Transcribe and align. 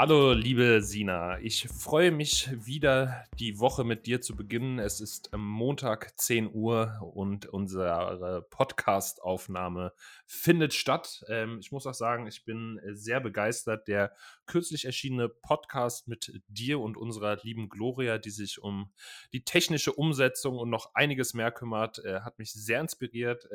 Hallo, 0.00 0.32
liebe 0.32 0.80
Sina. 0.80 1.40
Ich 1.40 1.66
freue 1.66 2.12
mich 2.12 2.50
wieder, 2.64 3.24
die 3.40 3.58
Woche 3.58 3.82
mit 3.82 4.06
dir 4.06 4.20
zu 4.20 4.36
beginnen. 4.36 4.78
Es 4.78 5.00
ist 5.00 5.30
Montag 5.36 6.16
10 6.20 6.54
Uhr 6.54 7.00
und 7.16 7.46
unsere 7.46 8.46
Podcast-Aufnahme 8.48 9.92
findet 10.24 10.72
statt. 10.72 11.24
Ähm, 11.28 11.58
ich 11.58 11.72
muss 11.72 11.84
auch 11.84 11.94
sagen, 11.94 12.28
ich 12.28 12.44
bin 12.44 12.80
sehr 12.92 13.18
begeistert. 13.18 13.88
Der 13.88 14.12
kürzlich 14.46 14.84
erschienene 14.84 15.28
Podcast 15.28 16.06
mit 16.06 16.42
dir 16.46 16.78
und 16.78 16.96
unserer 16.96 17.36
lieben 17.42 17.68
Gloria, 17.68 18.18
die 18.18 18.30
sich 18.30 18.62
um 18.62 18.92
die 19.32 19.42
technische 19.42 19.92
Umsetzung 19.92 20.58
und 20.58 20.70
noch 20.70 20.94
einiges 20.94 21.34
mehr 21.34 21.50
kümmert, 21.50 22.04
äh, 22.04 22.20
hat 22.20 22.38
mich 22.38 22.52
sehr 22.52 22.80
inspiriert. 22.80 23.48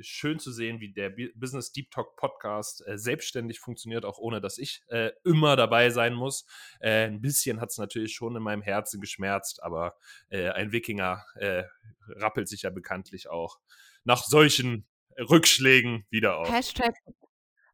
Schön 0.00 0.38
zu 0.38 0.52
sehen, 0.52 0.80
wie 0.80 0.92
der 0.92 1.12
Business 1.34 1.72
Deep 1.72 1.90
Talk 1.90 2.16
Podcast 2.16 2.86
äh, 2.86 2.98
selbstständig 2.98 3.60
funktioniert, 3.60 4.04
auch 4.04 4.18
ohne 4.18 4.40
dass 4.40 4.58
ich 4.58 4.82
äh, 4.88 5.10
immer 5.24 5.56
dabei 5.56 5.90
sein 5.90 6.14
muss. 6.14 6.46
Äh, 6.80 7.06
ein 7.06 7.20
bisschen 7.20 7.60
hat 7.60 7.70
es 7.70 7.78
natürlich 7.78 8.14
schon 8.14 8.36
in 8.36 8.42
meinem 8.42 8.62
Herzen 8.62 9.00
geschmerzt, 9.00 9.62
aber 9.62 9.96
äh, 10.28 10.48
ein 10.50 10.72
Wikinger 10.72 11.24
äh, 11.34 11.64
rappelt 12.08 12.48
sich 12.48 12.62
ja 12.62 12.70
bekanntlich 12.70 13.28
auch 13.28 13.58
nach 14.04 14.24
solchen 14.24 14.86
Rückschlägen 15.18 16.06
wieder 16.10 16.38
auf. 16.38 16.50
Hashtag 16.50 16.94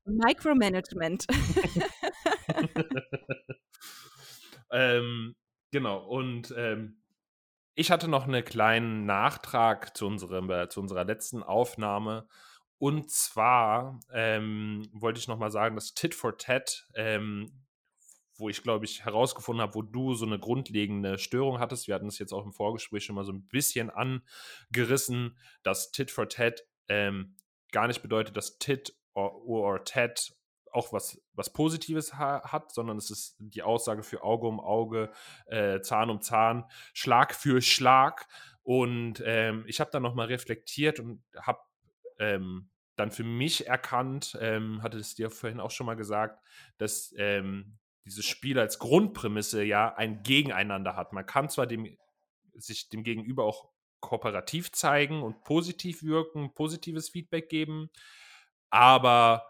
Micromanagement. 0.04 1.27
ähm, 4.70 5.34
genau, 5.70 6.06
und 6.06 6.52
ähm, 6.56 7.02
ich 7.75 7.91
hatte 7.91 8.08
noch 8.08 8.25
einen 8.25 8.44
kleinen 8.44 9.05
Nachtrag 9.05 9.97
zu, 9.97 10.06
unserem, 10.06 10.50
äh, 10.50 10.69
zu 10.69 10.80
unserer 10.80 11.05
letzten 11.05 11.42
Aufnahme. 11.42 12.27
Und 12.78 13.11
zwar 13.11 14.00
ähm, 14.12 14.89
wollte 14.92 15.19
ich 15.19 15.28
nochmal 15.28 15.50
sagen, 15.50 15.75
dass 15.75 15.95
Tit 15.95 16.14
for 16.14 16.36
Tat, 16.39 16.86
ähm, 16.95 17.64
wo 18.36 18.48
ich 18.48 18.62
glaube 18.62 18.84
ich 18.84 19.05
herausgefunden 19.05 19.62
habe, 19.62 19.75
wo 19.75 19.83
du 19.83 20.14
so 20.14 20.27
eine 20.27 20.39
grundlegende 20.39 21.19
Störung 21.19 21.61
hattest, 21.61 21.86
wir 21.86 21.95
hatten 21.95 22.08
es 22.08 22.19
jetzt 22.19 22.33
auch 22.33 22.45
im 22.45 22.52
Vorgespräch 22.52 23.05
schon 23.05 23.14
mal 23.14 23.25
so 23.25 23.33
ein 23.33 23.47
bisschen 23.47 23.91
angerissen, 23.91 25.39
dass 25.62 25.92
Tit 25.92 26.11
for 26.11 26.28
Tat 26.28 26.64
ähm, 26.89 27.36
gar 27.72 27.86
nicht 27.86 28.02
bedeutet, 28.02 28.36
dass 28.36 28.58
Tit 28.58 28.95
or, 29.14 29.47
or 29.47 29.84
Tat 29.84 30.34
auch 30.75 30.92
was, 30.92 31.20
was 31.34 31.53
Positives 31.53 32.14
ha 32.14 32.42
hat, 32.50 32.72
sondern 32.72 32.97
es 32.97 33.11
ist 33.11 33.36
die 33.39 33.62
Aussage 33.62 34.03
für 34.03 34.22
Auge 34.22 34.47
um 34.47 34.61
Auge, 34.61 35.11
äh, 35.47 35.80
Zahn 35.80 36.11
um 36.11 36.20
Zahn, 36.20 36.64
Schlag 36.92 37.34
für 37.34 37.62
Schlag. 37.62 38.27
Und 38.62 39.22
ähm, 39.25 39.64
ich 39.67 39.80
habe 39.80 39.91
dann 39.91 40.02
nochmal 40.02 40.27
reflektiert 40.27 40.98
und 40.98 41.22
habe 41.36 41.61
ähm, 42.19 42.70
dann 42.97 43.11
für 43.11 43.25
mich 43.25 43.67
erkannt, 43.67 44.36
ähm, 44.41 44.83
hatte 44.83 44.98
es 44.98 45.14
dir 45.14 45.30
vorhin 45.30 45.61
auch 45.61 45.70
schon 45.70 45.86
mal 45.86 45.97
gesagt, 45.97 46.41
dass 46.78 47.14
ähm, 47.19 47.78
dieses 48.05 48.25
Spiel 48.25 48.58
als 48.58 48.78
Grundprämisse 48.78 49.62
ja 49.62 49.95
ein 49.95 50.22
Gegeneinander 50.22 50.97
hat. 50.97 51.12
Man 51.12 51.27
kann 51.27 51.48
zwar 51.48 51.67
dem, 51.67 51.97
sich 52.55 52.89
dem 52.89 53.02
Gegenüber 53.02 53.45
auch 53.45 53.70
kooperativ 54.00 54.72
zeigen 54.72 55.23
und 55.23 55.45
positiv 55.45 56.02
wirken, 56.02 56.52
positives 56.52 57.08
Feedback 57.08 57.48
geben, 57.48 57.90
aber 58.70 59.46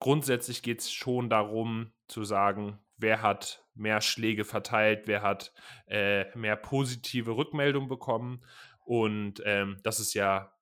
grundsätzlich 0.00 0.62
geht 0.62 0.80
es 0.80 0.90
schon 0.90 1.30
darum 1.30 1.92
zu 2.08 2.24
sagen, 2.24 2.80
wer 2.96 3.22
hat 3.22 3.64
mehr 3.74 4.00
Schläge 4.00 4.44
verteilt, 4.44 5.06
wer 5.06 5.22
hat 5.22 5.52
äh, 5.86 6.36
mehr 6.36 6.56
positive 6.56 7.36
Rückmeldungen 7.36 7.88
bekommen. 7.88 8.44
Und 8.84 9.42
ähm, 9.44 9.78
das 9.84 10.00
ist 10.00 10.14
ja 10.14 10.52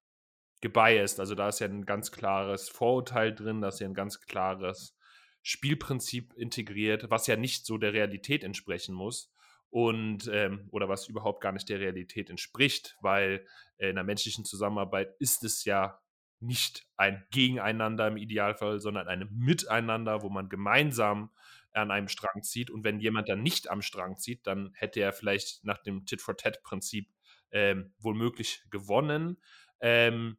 gebiased, 0.60 1.20
also 1.20 1.34
da 1.34 1.48
ist 1.48 1.60
ja 1.60 1.68
ein 1.68 1.86
ganz 1.86 2.10
klares 2.10 2.68
Vorurteil 2.68 3.34
drin, 3.34 3.60
da 3.60 3.68
ist 3.68 3.80
ja 3.80 3.86
ein 3.86 3.94
ganz 3.94 4.20
klares 4.20 4.96
Spielprinzip 5.42 6.34
integriert, 6.34 7.10
was 7.10 7.26
ja 7.28 7.36
nicht 7.36 7.64
so 7.64 7.78
der 7.78 7.92
Realität 7.92 8.42
entsprechen 8.42 8.94
muss 8.94 9.32
und 9.70 10.28
ähm, 10.32 10.68
oder 10.72 10.88
was 10.88 11.08
überhaupt 11.08 11.40
gar 11.40 11.52
nicht 11.52 11.68
der 11.68 11.78
Realität 11.78 12.28
entspricht, 12.28 12.96
weil 13.00 13.46
äh, 13.78 13.90
in 13.90 13.94
der 13.94 14.04
menschlichen 14.04 14.44
Zusammenarbeit 14.44 15.14
ist 15.20 15.44
es 15.44 15.64
ja 15.64 16.00
nicht 16.40 16.86
ein 16.96 17.26
Gegeneinander 17.30 18.08
im 18.08 18.16
Idealfall, 18.16 18.80
sondern 18.80 19.08
ein 19.08 19.28
Miteinander, 19.32 20.22
wo 20.22 20.28
man 20.28 20.48
gemeinsam 20.48 21.30
an 21.72 21.90
einem 21.90 22.08
Strang 22.08 22.42
zieht. 22.42 22.70
Und 22.70 22.84
wenn 22.84 23.00
jemand 23.00 23.28
dann 23.28 23.42
nicht 23.42 23.70
am 23.70 23.82
Strang 23.82 24.18
zieht, 24.18 24.46
dann 24.46 24.72
hätte 24.74 25.00
er 25.00 25.12
vielleicht 25.12 25.64
nach 25.64 25.78
dem 25.78 26.04
Tit-for-Tat-Prinzip 26.06 27.08
ähm, 27.50 27.92
womöglich 27.98 28.62
gewonnen. 28.70 29.38
Ähm, 29.80 30.38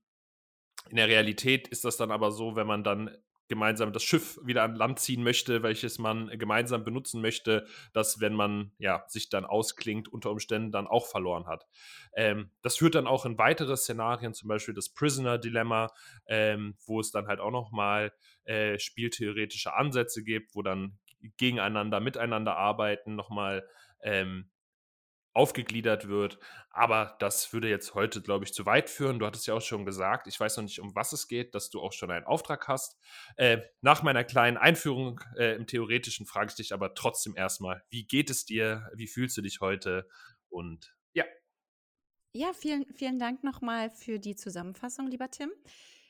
in 0.90 0.98
der 0.98 1.08
Realität 1.08 1.68
ist 1.68 1.86
das 1.86 1.98
dann 1.98 2.12
aber 2.12 2.32
so, 2.32 2.56
wenn 2.56 2.68
man 2.68 2.84
dann 2.84 3.16
gemeinsam 3.50 3.92
das 3.92 4.04
Schiff 4.04 4.40
wieder 4.44 4.64
an 4.64 4.76
Land 4.76 5.00
ziehen 5.00 5.24
möchte, 5.24 5.64
welches 5.64 6.00
man 6.00 6.30
gemeinsam 6.38 6.86
benutzen 6.86 7.20
möchte, 7.20 7.68
dass 7.92 8.22
wenn 8.22 8.34
man 8.34 8.72
ja 8.78 9.04
sich 9.08 9.30
dann 9.30 9.44
ausklingt, 9.44 10.08
unter 10.08 10.32
Umständen 10.32 10.72
dann 10.72 10.88
auch 10.88 11.08
verloren 11.08 11.48
hat. 11.48 11.66
Ähm, 12.14 12.52
das 12.62 12.78
führt 12.78 12.96
dann 12.96 13.08
auch 13.08 13.26
in 13.26 13.38
weitere 13.38 13.76
Szenarien, 13.76 14.34
zum 14.34 14.48
Beispiel 14.48 14.74
das 14.74 14.90
Prisoner-Dilemma, 14.90 15.92
ähm, 16.28 16.76
wo 16.86 17.00
es 17.00 17.12
dann 17.12 17.28
halt 17.28 17.40
auch 17.40 17.52
nochmal 17.52 18.14
äh, 18.46 18.80
spieltheoretische 18.80 19.74
Ansätze 19.74 20.24
gibt, 20.24 20.56
wo 20.56 20.62
dann 20.62 20.98
gegeneinander, 21.38 22.00
miteinander 22.00 22.56
arbeiten, 22.56 23.16
nochmal 23.16 23.68
ähm, 24.02 24.50
aufgegliedert 25.34 26.08
wird. 26.08 26.40
Aber 26.72 27.16
das 27.20 27.52
würde 27.54 27.70
jetzt 27.70 27.94
heute, 27.94 28.22
glaube 28.22 28.46
ich, 28.46 28.54
zu 28.54 28.66
weit 28.66 28.90
führen. 28.90 29.20
Du 29.20 29.26
hattest 29.26 29.48
ja 29.48 29.54
auch 29.54 29.62
schon 29.62 29.86
gesagt, 29.86 30.28
ich 30.28 30.40
weiß 30.40 30.58
noch 30.58 30.64
nicht, 30.64 30.80
um 30.80 30.96
was 30.96 31.14
es 31.14 31.28
geht, 31.28 31.56
dass 31.56 31.70
du 31.70 31.82
auch 31.82 31.94
schon 31.94 32.12
einen 32.12 32.26
Auftrag 32.26 32.68
hast. 32.68 32.98
Äh, 33.36 33.60
nach 33.82 34.04
meiner 34.04 34.24
kleinen 34.24 34.58
Einführung 34.58 35.22
äh, 35.38 35.56
im 35.56 35.68
Theoretischen 35.68 36.26
frage 36.26 36.50
ich 36.50 36.56
dich 36.56 36.74
aber 36.74 36.94
trotzdem 36.94 37.36
erstmal, 37.36 37.84
wie 37.90 38.06
geht 38.06 38.30
es 38.30 38.46
dir? 38.46 38.90
Wie 38.96 39.08
fühlst 39.08 39.38
du 39.38 39.42
dich 39.42 39.60
heute? 39.62 40.08
Und 40.50 40.96
ja. 41.14 41.26
Ja, 42.34 42.54
vielen, 42.54 42.86
vielen 42.94 43.20
Dank 43.20 43.44
nochmal 43.44 43.90
für 43.90 44.20
die 44.20 44.36
Zusammenfassung, 44.36 45.08
lieber 45.08 45.30
Tim. 45.30 45.52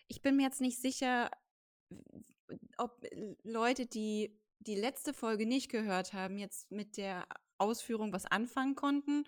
Ich 0.07 0.22
bin 0.22 0.36
mir 0.36 0.44
jetzt 0.44 0.62
nicht 0.62 0.80
sicher, 0.80 1.30
ob 2.78 3.06
Leute, 3.44 3.86
die 3.86 4.40
die 4.59 4.75
letzte 4.75 5.13
Folge 5.13 5.46
nicht 5.46 5.69
gehört 5.69 6.13
haben, 6.13 6.38
jetzt 6.38 6.69
mit 6.72 6.97
der 6.97 7.25
Ausführung 7.59 8.14
was 8.14 8.25
anfangen 8.25 8.75
konnten. 8.75 9.25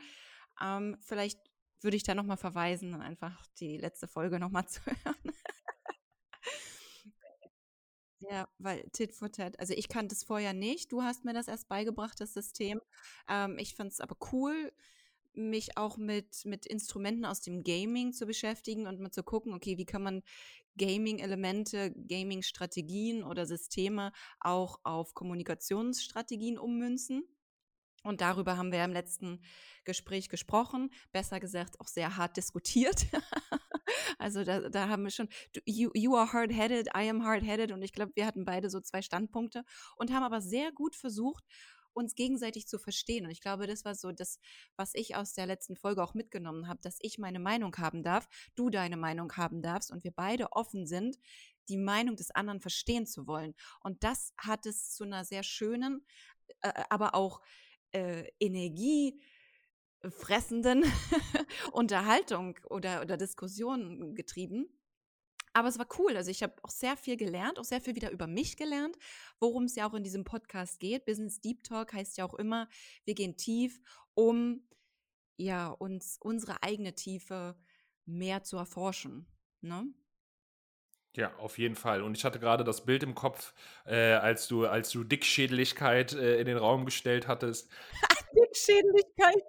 Ähm, 0.62 0.98
vielleicht 1.02 1.40
würde 1.82 1.98
ich 1.98 2.04
da 2.04 2.16
nochmal 2.16 2.38
verweisen, 2.38 2.94
einfach 2.96 3.46
die 3.60 3.78
letzte 3.78 4.08
Folge 4.08 4.40
nochmal 4.40 4.68
zu 4.68 4.82
hören. 4.86 5.34
ja, 8.20 8.48
weil 8.60 8.84
Tit 8.92 9.14
for 9.14 9.32
Tat, 9.32 9.60
also 9.60 9.74
ich 9.74 9.90
kannte 9.90 10.16
es 10.16 10.24
vorher 10.24 10.54
nicht. 10.54 10.92
Du 10.92 11.04
hast 11.04 11.26
mir 11.26 11.34
das 11.34 11.48
erst 11.48 11.68
beigebracht, 11.68 12.20
das 12.20 12.34
System. 12.34 12.82
Ähm, 13.28 13.58
ich 13.58 13.76
fand 13.76 13.92
es 13.92 14.00
aber 14.00 14.16
cool, 14.32 14.72
mich 15.34 15.78
auch 15.78 15.98
mit, 15.98 16.46
mit 16.46 16.66
Instrumenten 16.66 17.26
aus 17.26 17.42
dem 17.42 17.64
Gaming 17.64 18.14
zu 18.14 18.26
beschäftigen 18.26 18.88
und 18.88 19.00
mal 19.00 19.12
zu 19.12 19.24
gucken, 19.24 19.54
okay, 19.54 19.78
wie 19.78 19.86
kann 19.86 20.04
man 20.04 20.24
Gaming-Elemente, 20.78 21.92
Gaming-Strategien 22.08 23.24
oder 23.24 23.46
Systeme 23.46 24.12
auch 24.40 24.80
auf 24.84 25.14
Kommunikationsstrategien 25.14 26.58
ummünzen. 26.58 27.24
Und 28.04 28.22
darüber 28.22 28.58
haben 28.58 28.72
wir 28.72 28.84
im 28.84 28.94
letzten 28.94 29.42
Gespräch 29.84 30.30
gesprochen, 30.30 30.92
besser 31.12 31.40
gesagt 31.40 31.80
auch 31.80 31.88
sehr 31.88 32.18
hart 32.18 32.38
diskutiert. 32.38 33.06
also 34.20 34.44
da, 34.44 34.70
da, 34.70 34.90
haben 34.90 35.04
wir 35.04 35.12
schon, 35.12 35.30
you, 35.66 35.92
you 35.94 36.16
are 36.16 36.32
hard-headed, 36.32 36.88
I 36.96 37.10
am 37.10 37.24
hard-headed 37.24 37.72
und 37.72 37.82
ich 37.82 37.94
glaube, 37.94 38.12
wir 38.16 38.26
hatten 38.26 38.46
beide 38.46 38.70
so 38.70 38.80
zwei 38.80 39.02
Standpunkte 39.02 39.64
und 39.98 40.12
haben 40.12 40.24
aber 40.24 40.42
sehr 40.42 40.72
gut 40.72 40.96
versucht, 40.96 41.44
uns 41.94 42.16
gegenseitig 42.16 42.68
zu 42.68 42.80
verstehen. 42.80 43.26
Und 43.26 43.32
ich 43.32 43.42
glaube, 43.42 43.68
das 43.68 43.86
war 43.86 43.96
so 43.96 44.12
das, 44.12 44.40
was 44.76 44.92
ich 44.94 45.16
aus 45.16 45.34
der 45.34 45.46
letzten 45.46 45.76
Folge 45.76 46.04
auch 46.04 46.14
mitgenommen 46.14 46.68
habe, 46.68 46.80
dass 46.82 46.98
ich 47.02 47.18
meine 47.18 47.40
Meinung 47.40 47.76
haben 47.78 48.04
darf, 48.04 48.28
du 48.56 48.70
deine 48.70 48.98
Meinung 48.98 49.32
haben 49.34 49.62
darfst 49.62 49.92
und 49.92 50.04
wir 50.04 50.12
beide 50.12 50.52
offen 50.54 50.86
sind, 50.86 51.18
die 51.70 51.78
Meinung 51.78 52.16
des 52.16 52.32
anderen 52.32 52.62
verstehen 52.62 53.06
zu 53.06 53.28
wollen. 53.28 53.54
Und 53.82 54.04
das 54.04 54.34
hat 54.38 54.66
es 54.66 54.92
zu 54.92 55.04
einer 55.04 55.26
sehr 55.26 55.44
schönen, 55.44 56.06
äh, 56.62 56.72
aber 56.90 57.16
auch 57.16 57.42
äh, 57.92 58.28
energiefressenden 58.40 60.84
Unterhaltung 61.72 62.58
oder, 62.70 63.02
oder 63.02 63.18
Diskussion 63.18 64.16
getrieben. 64.16 64.68
Aber 65.54 65.68
es 65.68 65.78
war 65.78 65.88
cool. 66.00 66.16
Also 66.16 66.32
ich 66.32 66.44
habe 66.44 66.56
auch 66.64 66.70
sehr 66.70 66.96
viel 66.96 67.18
gelernt, 67.18 67.60
auch 67.60 67.66
sehr 67.66 67.82
viel 67.82 67.96
wieder 67.96 68.12
über 68.12 68.28
mich 68.28 68.56
gelernt, 68.56 68.98
worum 69.40 69.66
es 69.66 69.76
ja 69.76 69.90
auch 69.90 69.94
in 69.94 70.04
diesem 70.04 70.24
Podcast 70.24 70.80
geht. 70.80 71.06
Business 71.06 71.42
Deep 71.42 71.64
Talk 71.64 71.94
heißt 71.94 72.18
ja 72.18 72.26
auch 72.26 72.36
immer, 72.36 72.70
wir 73.04 73.16
gehen 73.16 73.36
tief, 73.36 73.82
um 74.14 74.66
ja 75.38 75.68
uns 75.68 76.18
unsere 76.22 76.64
eigene 76.64 76.96
Tiefe 76.96 77.58
mehr 78.06 78.44
zu 78.44 78.58
erforschen. 78.58 79.28
Ne? 79.62 79.94
Ja, 81.16 81.34
auf 81.40 81.58
jeden 81.58 81.76
Fall. 81.76 82.04
Und 82.04 82.16
ich 82.16 82.24
hatte 82.24 82.40
gerade 82.40 82.64
das 82.64 82.86
Bild 82.86 83.04
im 83.04 83.16
Kopf, 83.16 83.54
äh, 83.86 84.14
als 84.14 84.48
du, 84.48 84.66
als 84.66 84.92
du 84.92 85.04
Dickschädeligkeit 85.04 86.14
äh, 86.14 86.40
in 86.40 86.46
den 86.46 86.58
Raum 86.58 86.86
gestellt 86.86 87.28
hattest. 87.28 87.70
Dickschädeligkeit. 88.36 89.44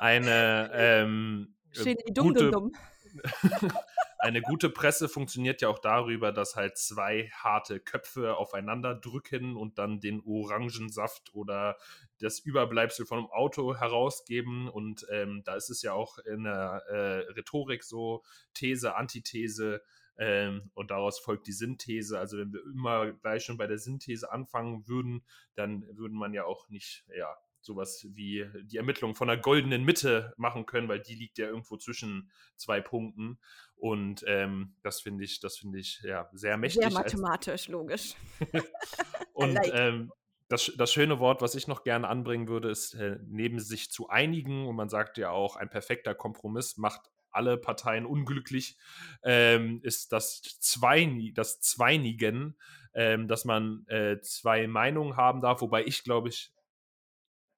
Eine 0.00 0.70
ähm, 0.74 1.54
Schädel, 1.72 2.04
dumm, 2.12 2.28
gute, 2.28 2.50
dumm, 2.50 2.72
dumm. 2.72 3.72
eine 4.18 4.42
gute 4.42 4.68
Presse 4.68 5.08
funktioniert 5.08 5.62
ja 5.62 5.68
auch 5.68 5.78
darüber, 5.78 6.32
dass 6.32 6.54
halt 6.54 6.76
zwei 6.76 7.30
harte 7.32 7.80
Köpfe 7.80 8.36
aufeinander 8.36 8.94
drücken 8.94 9.56
und 9.56 9.78
dann 9.78 10.00
den 10.00 10.22
Orangensaft 10.24 11.34
oder 11.34 11.76
das 12.18 12.40
Überbleibsel 12.40 13.06
von 13.06 13.18
einem 13.18 13.28
Auto 13.28 13.74
herausgeben. 13.74 14.68
Und 14.68 15.06
ähm, 15.10 15.42
da 15.44 15.54
ist 15.54 15.70
es 15.70 15.80
ja 15.80 15.94
auch 15.94 16.18
in 16.18 16.44
der 16.44 16.82
äh, 16.88 17.32
Rhetorik 17.32 17.82
so, 17.82 18.22
These, 18.52 18.94
Antithese. 18.94 19.82
Ähm, 20.20 20.70
und 20.74 20.90
daraus 20.90 21.18
folgt 21.18 21.46
die 21.46 21.52
Synthese. 21.52 22.18
Also 22.18 22.36
wenn 22.36 22.52
wir 22.52 22.62
immer 22.62 23.10
gleich 23.12 23.42
schon 23.42 23.56
bei 23.56 23.66
der 23.66 23.78
Synthese 23.78 24.30
anfangen 24.30 24.86
würden, 24.86 25.24
dann 25.54 25.86
würde 25.96 26.14
man 26.14 26.34
ja 26.34 26.44
auch 26.44 26.68
nicht, 26.68 27.06
ja, 27.16 27.34
sowas 27.62 28.06
wie 28.10 28.46
die 28.64 28.76
Ermittlung 28.76 29.14
von 29.14 29.28
einer 29.30 29.40
goldenen 29.40 29.82
Mitte 29.84 30.34
machen 30.36 30.66
können, 30.66 30.88
weil 30.88 31.00
die 31.00 31.14
liegt 31.14 31.38
ja 31.38 31.46
irgendwo 31.46 31.76
zwischen 31.76 32.30
zwei 32.56 32.80
Punkten. 32.80 33.38
Und 33.76 34.22
ähm, 34.26 34.74
das 34.82 35.00
finde 35.00 35.24
ich, 35.24 35.40
das 35.40 35.56
finde 35.56 35.78
ich 35.78 36.00
ja 36.02 36.28
sehr 36.32 36.58
mächtig. 36.58 36.82
Sehr 36.82 36.92
mathematisch, 36.92 37.68
logisch. 37.68 38.14
und 39.32 39.54
like. 39.54 39.72
ähm, 39.72 40.12
das, 40.48 40.72
das 40.76 40.92
schöne 40.92 41.18
Wort, 41.18 41.40
was 41.40 41.54
ich 41.54 41.66
noch 41.66 41.82
gerne 41.82 42.08
anbringen 42.08 42.48
würde, 42.48 42.70
ist 42.70 42.94
äh, 42.94 43.18
neben 43.26 43.58
sich 43.60 43.90
zu 43.90 44.08
einigen. 44.08 44.66
Und 44.66 44.76
man 44.76 44.90
sagt 44.90 45.16
ja 45.16 45.30
auch, 45.30 45.56
ein 45.56 45.70
perfekter 45.70 46.14
Kompromiss 46.14 46.76
macht 46.76 47.08
alle 47.32 47.56
Parteien 47.56 48.06
unglücklich, 48.06 48.76
ähm, 49.22 49.80
ist 49.82 50.12
das, 50.12 50.42
Zwei, 50.60 51.30
das 51.34 51.60
Zweinigen, 51.60 52.56
ähm, 52.94 53.28
dass 53.28 53.44
man 53.44 53.86
äh, 53.86 54.20
zwei 54.20 54.66
Meinungen 54.66 55.16
haben 55.16 55.40
darf, 55.40 55.60
wobei 55.60 55.84
ich 55.84 56.04
glaube 56.04 56.28
ich 56.28 56.52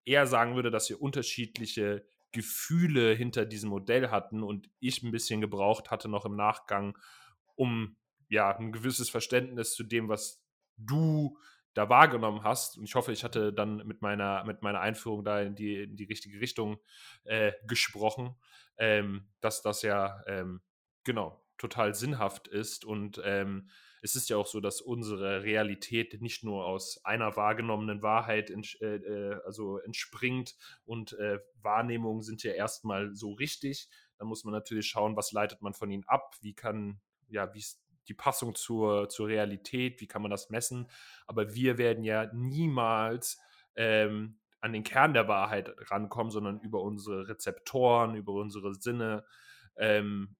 eher 0.05 0.27
sagen 0.27 0.55
würde, 0.57 0.71
dass 0.71 0.89
wir 0.91 1.01
unterschiedliche 1.01 2.05
Gefühle 2.33 3.13
hinter 3.15 3.45
diesem 3.45 3.71
Modell 3.71 4.11
hatten 4.11 4.43
und 4.43 4.69
ich 4.81 5.03
ein 5.03 5.13
bisschen 5.13 5.41
gebraucht 5.41 5.91
hatte 5.91 6.09
noch 6.09 6.25
im 6.25 6.35
Nachgang, 6.35 6.99
um 7.55 7.97
ja 8.29 8.57
ein 8.57 8.73
gewisses 8.73 9.11
Verständnis 9.11 9.75
zu 9.75 9.85
dem, 9.85 10.09
was 10.09 10.43
du 10.77 11.39
da 11.75 11.89
wahrgenommen 11.89 12.43
hast. 12.43 12.79
Und 12.79 12.85
ich 12.85 12.95
hoffe, 12.95 13.13
ich 13.13 13.25
hatte 13.25 13.53
dann 13.53 13.87
mit 13.87 14.03
meiner, 14.03 14.45
mit 14.45 14.63
meiner 14.63 14.81
Einführung 14.81 15.25
da 15.25 15.41
in 15.41 15.55
die, 15.55 15.83
in 15.83 15.97
die 15.97 16.05
richtige 16.05 16.41
Richtung 16.41 16.79
äh, 17.25 17.53
gesprochen, 17.67 18.37
ähm, 18.79 19.29
dass 19.41 19.63
das 19.63 19.83
ja 19.83 20.23
ähm, 20.27 20.61
genau 21.05 21.43
total 21.59 21.95
sinnhaft 21.95 22.49
ist 22.49 22.85
und 22.85 23.21
ähm, 23.25 23.69
es 24.05 24.17
ist 24.17 24.29
ja 24.29 24.37
auch 24.37 24.49
so, 24.49 24.59
dass 24.59 24.81
unsere 24.81 25.45
Realität 25.45 26.21
nicht 26.21 26.43
nur 26.43 26.67
aus 26.67 27.05
einer 27.05 27.37
wahrgenommenen 27.37 28.03
Wahrheit 28.03 28.51
ents 28.51 28.75
äh, 28.81 28.97
äh, 28.97 29.41
also 29.47 29.79
entspringt 29.79 30.57
und 30.85 31.13
äh, 31.15 31.39
Wahrnehmungen 31.63 32.23
sind 32.23 32.43
ja 32.43 32.51
erstmal 32.53 33.15
so 33.15 33.33
richtig. 33.33 33.89
Da 34.19 34.25
muss 34.25 34.43
man 34.43 34.53
natürlich 34.53 34.89
schauen, 34.89 35.17
was 35.17 35.31
leitet 35.31 35.63
man 35.63 35.73
von 35.73 35.91
ihnen 35.91 36.05
ab, 36.09 36.35
wie 36.41 36.53
kann, 36.53 37.01
ja, 37.29 37.55
wie 37.55 37.61
ist 37.61 37.81
die 38.09 38.15
Passung 38.15 38.55
zur, 38.55 39.09
zur 39.09 39.29
Realität, 39.29 40.01
wie 40.01 40.07
kann 40.07 40.23
man 40.23 40.31
das 40.31 40.51
messen. 40.51 40.89
Aber 41.27 41.55
wir 41.55 41.79
werden 41.79 42.05
ja 42.05 42.31
niemals 42.33 43.41
ähm, 43.77 44.39
an 44.61 44.73
den 44.73 44.85
Kern 44.85 45.13
der 45.13 45.29
Wahrheit 45.29 45.75
rankommen, 45.91 46.31
sondern 46.31 46.61
über 46.61 46.83
unsere 46.83 47.29
Rezeptoren, 47.29 48.15
über 48.15 48.33
unsere 48.33 48.75
Sinne, 48.75 49.25
ähm, 49.77 50.37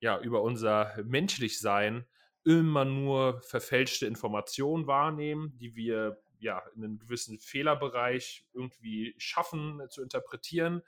ja, 0.00 0.20
über 0.20 0.42
unser 0.42 0.96
Menschlichsein 1.04 2.06
immer 2.44 2.84
nur 2.84 3.40
verfälschte 3.42 4.06
Informationen 4.06 4.86
wahrnehmen, 4.86 5.56
die 5.58 5.76
wir 5.76 6.22
ja 6.38 6.60
in 6.74 6.84
einem 6.84 6.98
gewissen 6.98 7.38
Fehlerbereich 7.38 8.44
irgendwie 8.52 9.14
schaffen 9.18 9.80
äh, 9.80 9.88
zu 9.88 10.02
interpretieren 10.02 10.82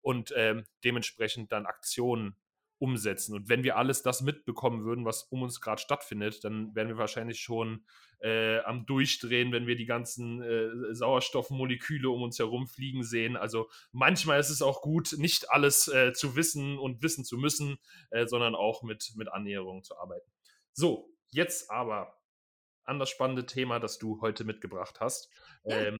und 0.00 0.32
ähm, 0.36 0.64
dementsprechend 0.84 1.50
dann 1.50 1.66
Aktionen 1.66 2.36
umsetzen. 2.78 3.34
Und 3.34 3.48
wenn 3.48 3.64
wir 3.64 3.76
alles 3.76 4.02
das 4.02 4.20
mitbekommen 4.20 4.84
würden, 4.84 5.04
was 5.04 5.24
um 5.24 5.42
uns 5.42 5.60
gerade 5.60 5.80
stattfindet, 5.80 6.44
dann 6.44 6.74
wären 6.74 6.88
wir 6.88 6.96
wahrscheinlich 6.96 7.40
schon 7.40 7.84
äh, 8.20 8.58
am 8.60 8.86
Durchdrehen, 8.86 9.52
wenn 9.52 9.66
wir 9.66 9.76
die 9.76 9.86
ganzen 9.86 10.42
äh, 10.42 10.94
Sauerstoffmoleküle 10.94 12.08
um 12.08 12.22
uns 12.22 12.38
herum 12.38 12.66
fliegen 12.66 13.04
sehen. 13.04 13.36
Also 13.36 13.68
manchmal 13.92 14.40
ist 14.40 14.50
es 14.50 14.62
auch 14.62 14.82
gut, 14.82 15.14
nicht 15.18 15.50
alles 15.50 15.88
äh, 15.88 16.12
zu 16.12 16.36
wissen 16.36 16.78
und 16.78 17.02
wissen 17.02 17.24
zu 17.24 17.36
müssen, 17.36 17.78
äh, 18.10 18.26
sondern 18.26 18.54
auch 18.54 18.82
mit, 18.82 19.12
mit 19.16 19.28
Annäherung 19.28 19.82
zu 19.82 19.98
arbeiten. 19.98 20.30
So, 20.72 21.10
jetzt 21.30 21.70
aber 21.70 22.16
an 22.84 22.98
das 22.98 23.10
spannende 23.10 23.44
Thema, 23.46 23.78
das 23.80 23.98
du 23.98 24.20
heute 24.20 24.44
mitgebracht 24.44 25.00
hast. 25.00 25.30
Ja. 25.64 25.78
Ähm, 25.78 25.98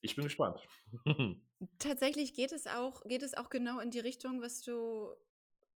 ich 0.00 0.14
bin 0.14 0.24
gespannt. 0.24 0.60
Tatsächlich 1.78 2.34
geht 2.34 2.52
es 2.52 2.66
auch, 2.66 3.02
geht 3.04 3.22
es 3.22 3.34
auch 3.34 3.50
genau 3.50 3.80
in 3.80 3.90
die 3.90 3.98
Richtung, 3.98 4.42
was 4.42 4.62
du, 4.62 5.08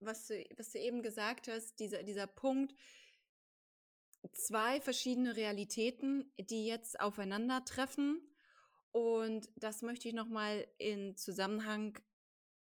was 0.00 0.26
du, 0.26 0.44
was 0.56 0.72
du 0.72 0.78
eben 0.78 1.02
gesagt 1.02 1.48
hast, 1.48 1.78
dieser, 1.78 2.02
dieser 2.02 2.26
Punkt, 2.26 2.74
zwei 4.32 4.80
verschiedene 4.80 5.36
Realitäten, 5.36 6.32
die 6.38 6.66
jetzt 6.66 7.00
aufeinandertreffen. 7.00 8.20
Und 8.92 9.48
das 9.56 9.82
möchte 9.82 10.08
ich 10.08 10.14
nochmal 10.14 10.66
in 10.78 11.16
Zusammenhang 11.16 11.98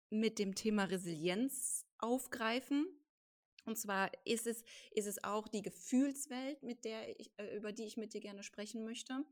mit 0.09 0.39
dem 0.39 0.55
Thema 0.55 0.83
Resilienz 0.83 1.85
aufgreifen. 1.97 2.85
Und 3.65 3.77
zwar 3.77 4.11
ist 4.25 4.47
es, 4.47 4.63
ist 4.91 5.07
es 5.07 5.23
auch 5.23 5.47
die 5.47 5.61
Gefühlswelt, 5.61 6.63
mit 6.63 6.83
der 6.83 7.19
ich, 7.19 7.31
äh, 7.37 7.55
über 7.55 7.71
die 7.71 7.85
ich 7.85 7.95
mit 7.95 8.13
dir 8.13 8.19
gerne 8.19 8.43
sprechen 8.43 8.83
möchte, 8.83 9.23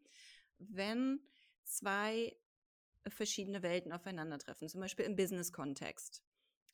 wenn 0.60 1.20
zwei 1.64 2.36
verschiedene 3.08 3.64
Welten 3.64 3.92
aufeinandertreffen, 3.92 4.70
zum 4.70 4.82
Beispiel 4.82 5.06
im 5.06 5.16
Business-Kontext. 5.16 6.24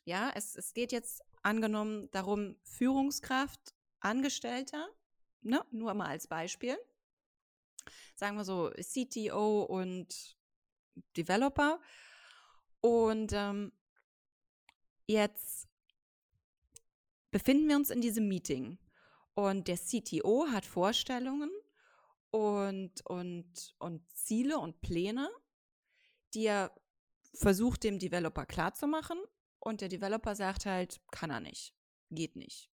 Ja, 0.06 0.32
es, 0.36 0.56
es 0.56 0.74
geht 0.74 0.92
jetzt 0.92 1.24
angenommen 1.42 2.10
darum, 2.12 2.56
Führungskraft, 2.64 3.74
Angestellter, 4.00 4.88
ne, 5.42 5.66
nur 5.72 5.94
mal 5.96 6.08
als 6.08 6.28
Beispiel. 6.28 6.78
Sagen 8.16 8.38
wir 8.38 8.46
so 8.46 8.72
CTO 8.72 9.64
und 9.64 10.38
Developer. 11.18 11.82
Und 12.82 13.32
ähm, 13.34 13.72
jetzt 15.08 15.68
befinden 17.32 17.68
wir 17.68 17.76
uns 17.76 17.90
in 17.90 18.02
diesem 18.02 18.28
Meeting 18.28 18.78
und 19.34 19.68
der 19.68 19.78
CTO 19.78 20.48
hat 20.52 20.66
Vorstellungen 20.66 21.50
und, 22.30 23.04
und, 23.08 23.76
und 23.80 24.14
Ziele 24.14 24.60
und 24.60 24.82
Pläne, 24.82 25.30
die 26.36 26.46
er 26.46 26.72
versucht 27.34 27.84
dem 27.84 27.98
Developer 27.98 28.46
klarzumachen 28.46 29.18
und 29.66 29.82
der 29.82 29.90
Developer 29.90 30.36
sagt 30.36 30.68
halt, 30.68 31.02
kann 31.12 31.32
er 31.32 31.40
nicht, 31.40 31.74
geht 32.12 32.36
nicht, 32.36 32.70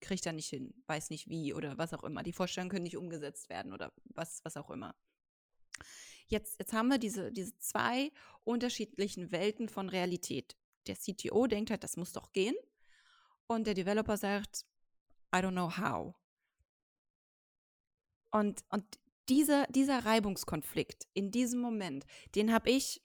kriegt 0.00 0.26
er 0.26 0.32
nicht 0.32 0.48
hin, 0.48 0.74
weiß 0.86 1.10
nicht 1.10 1.28
wie 1.28 1.54
oder 1.54 1.78
was 1.78 1.94
auch 1.94 2.02
immer. 2.02 2.24
Die 2.24 2.32
Vorstellungen 2.32 2.70
können 2.70 2.82
nicht 2.82 2.96
umgesetzt 2.96 3.48
werden 3.48 3.72
oder 3.72 3.92
was, 4.06 4.44
was 4.44 4.56
auch 4.56 4.68
immer. 4.70 4.96
Jetzt, 6.26 6.58
jetzt 6.58 6.72
haben 6.72 6.88
wir 6.88 6.98
diese, 6.98 7.30
diese 7.30 7.56
zwei 7.58 8.10
unterschiedlichen 8.42 9.30
Welten 9.30 9.68
von 9.68 9.88
Realität. 9.88 10.56
Der 10.88 10.96
CTO 10.96 11.46
denkt 11.46 11.70
halt, 11.70 11.84
das 11.84 11.96
muss 11.96 12.12
doch 12.12 12.32
gehen 12.32 12.56
und 13.46 13.66
der 13.68 13.74
Developer 13.74 14.16
sagt, 14.16 14.66
I 15.32 15.38
don't 15.38 15.52
know 15.52 15.76
how. 15.76 16.16
Und, 18.32 18.64
und 18.70 18.84
dieser, 19.28 19.68
dieser 19.68 20.04
Reibungskonflikt 20.04 21.06
in 21.12 21.30
diesem 21.30 21.60
Moment, 21.60 22.06
den 22.34 22.52
habe 22.52 22.70
ich, 22.70 23.03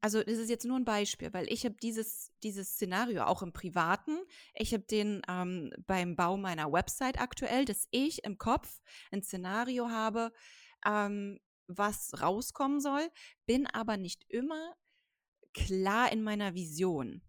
also 0.00 0.22
das 0.22 0.38
ist 0.38 0.50
jetzt 0.50 0.64
nur 0.64 0.76
ein 0.76 0.84
Beispiel, 0.84 1.32
weil 1.32 1.50
ich 1.52 1.64
habe 1.64 1.74
dieses, 1.82 2.32
dieses 2.42 2.74
Szenario 2.74 3.24
auch 3.24 3.42
im 3.42 3.52
Privaten, 3.52 4.18
ich 4.54 4.72
habe 4.72 4.84
den 4.84 5.22
ähm, 5.28 5.72
beim 5.86 6.14
Bau 6.14 6.36
meiner 6.36 6.72
Website 6.72 7.20
aktuell, 7.20 7.64
dass 7.64 7.88
ich 7.90 8.24
im 8.24 8.38
Kopf 8.38 8.80
ein 9.10 9.22
Szenario 9.22 9.88
habe, 9.88 10.32
ähm, 10.86 11.40
was 11.66 12.20
rauskommen 12.20 12.80
soll, 12.80 13.10
bin 13.46 13.66
aber 13.66 13.96
nicht 13.96 14.24
immer 14.28 14.76
klar 15.52 16.12
in 16.12 16.22
meiner 16.22 16.54
Vision, 16.54 17.22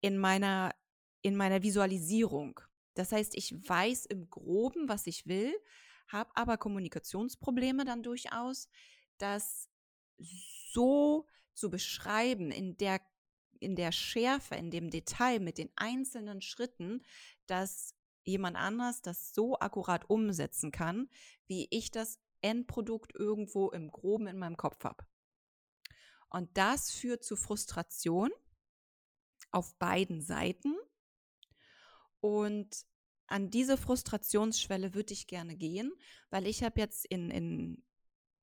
in 0.00 0.18
meiner 0.18 0.74
in 1.22 1.36
meiner 1.36 1.62
Visualisierung. 1.62 2.60
Das 2.94 3.12
heißt, 3.12 3.34
ich 3.36 3.52
weiß 3.52 4.06
im 4.06 4.30
groben, 4.30 4.88
was 4.88 5.06
ich 5.06 5.26
will, 5.26 5.54
habe 6.08 6.30
aber 6.34 6.58
Kommunikationsprobleme 6.58 7.84
dann 7.84 8.02
durchaus, 8.02 8.68
das 9.18 9.68
so 10.18 11.26
zu 11.58 11.70
beschreiben 11.70 12.50
in 12.50 12.76
der 12.76 13.00
in 13.60 13.74
der 13.74 13.90
Schärfe, 13.90 14.54
in 14.54 14.70
dem 14.70 14.88
Detail 14.88 15.40
mit 15.40 15.58
den 15.58 15.70
einzelnen 15.74 16.40
Schritten, 16.40 17.02
dass 17.46 17.94
jemand 18.22 18.56
anders 18.56 19.02
das 19.02 19.34
so 19.34 19.58
akkurat 19.58 20.08
umsetzen 20.08 20.70
kann, 20.70 21.08
wie 21.46 21.66
ich 21.70 21.90
das 21.90 22.20
Endprodukt 22.40 23.14
irgendwo 23.14 23.70
im 23.70 23.90
Groben 23.90 24.28
in 24.28 24.38
meinem 24.38 24.56
Kopf 24.56 24.84
habe. 24.84 25.04
Und 26.28 26.56
das 26.56 26.90
führt 26.90 27.24
zu 27.24 27.36
Frustration 27.36 28.30
auf 29.50 29.74
beiden 29.78 30.20
Seiten. 30.20 30.76
Und 32.20 32.86
an 33.26 33.50
diese 33.50 33.76
Frustrationsschwelle 33.76 34.94
würde 34.94 35.14
ich 35.14 35.26
gerne 35.26 35.56
gehen, 35.56 35.92
weil 36.30 36.46
ich 36.46 36.62
habe 36.62 36.80
jetzt 36.80 37.06
in, 37.06 37.30
in, 37.30 37.84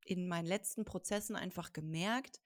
in 0.03 0.27
meinen 0.27 0.45
letzten 0.45 0.83
Prozessen 0.83 1.35
einfach 1.35 1.73
gemerkt, 1.73 2.41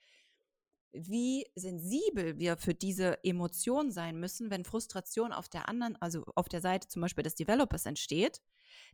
wie 0.92 1.46
sensibel 1.56 2.40
wir 2.40 2.58
für 2.58 2.74
diese 2.74 3.24
Emotion 3.24 3.92
sein 3.92 4.20
müssen, 4.20 4.50
wenn 4.50 4.66
Frustration 4.66 5.32
auf 5.32 5.48
der 5.48 5.70
anderen, 5.70 5.96
also 6.02 6.24
auf 6.36 6.50
der 6.50 6.62
Seite 6.62 6.88
zum 6.88 7.02
Beispiel 7.02 7.24
des 7.24 7.36
Developers 7.36 7.86
entsteht, 7.86 8.42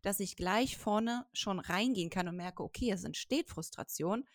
dass 0.01 0.19
ich 0.19 0.35
gleich 0.35 0.77
vorne 0.77 1.25
schon 1.33 1.59
reingehen 1.59 2.09
kann 2.09 2.27
und 2.27 2.35
merke, 2.35 2.63
okay, 2.63 2.91
es 2.91 3.03
entsteht 3.03 3.49
Frustration, 3.49 4.25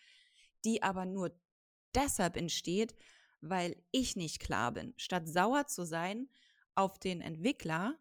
die 0.65 0.81
aber 0.81 1.05
nur 1.05 1.31
deshalb 1.93 2.37
entsteht, 2.37 2.95
weil 3.41 3.75
ich 3.91 4.15
nicht 4.15 4.39
klar 4.39 4.71
bin. 4.71 4.93
Statt 4.97 5.27
sauer 5.27 5.67
zu 5.67 5.85
sein 5.85 6.29
auf 6.75 6.99
den 6.99 7.21
Entwickler, 7.21 7.97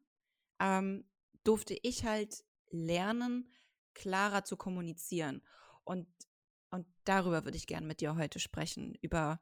ähm, 0.59 1.05
durfte 1.45 1.77
ich 1.83 2.05
halt 2.05 2.45
lernen, 2.71 3.51
klarer 3.95 4.45
zu 4.45 4.57
kommunizieren. 4.57 5.43
Und, 5.85 6.07
und 6.71 6.87
darüber 7.05 7.45
würde 7.45 7.57
ich 7.57 7.67
gerne 7.67 7.87
mit 7.87 8.01
dir 8.01 8.17
heute 8.17 8.39
sprechen, 8.39 8.95
über, 9.01 9.41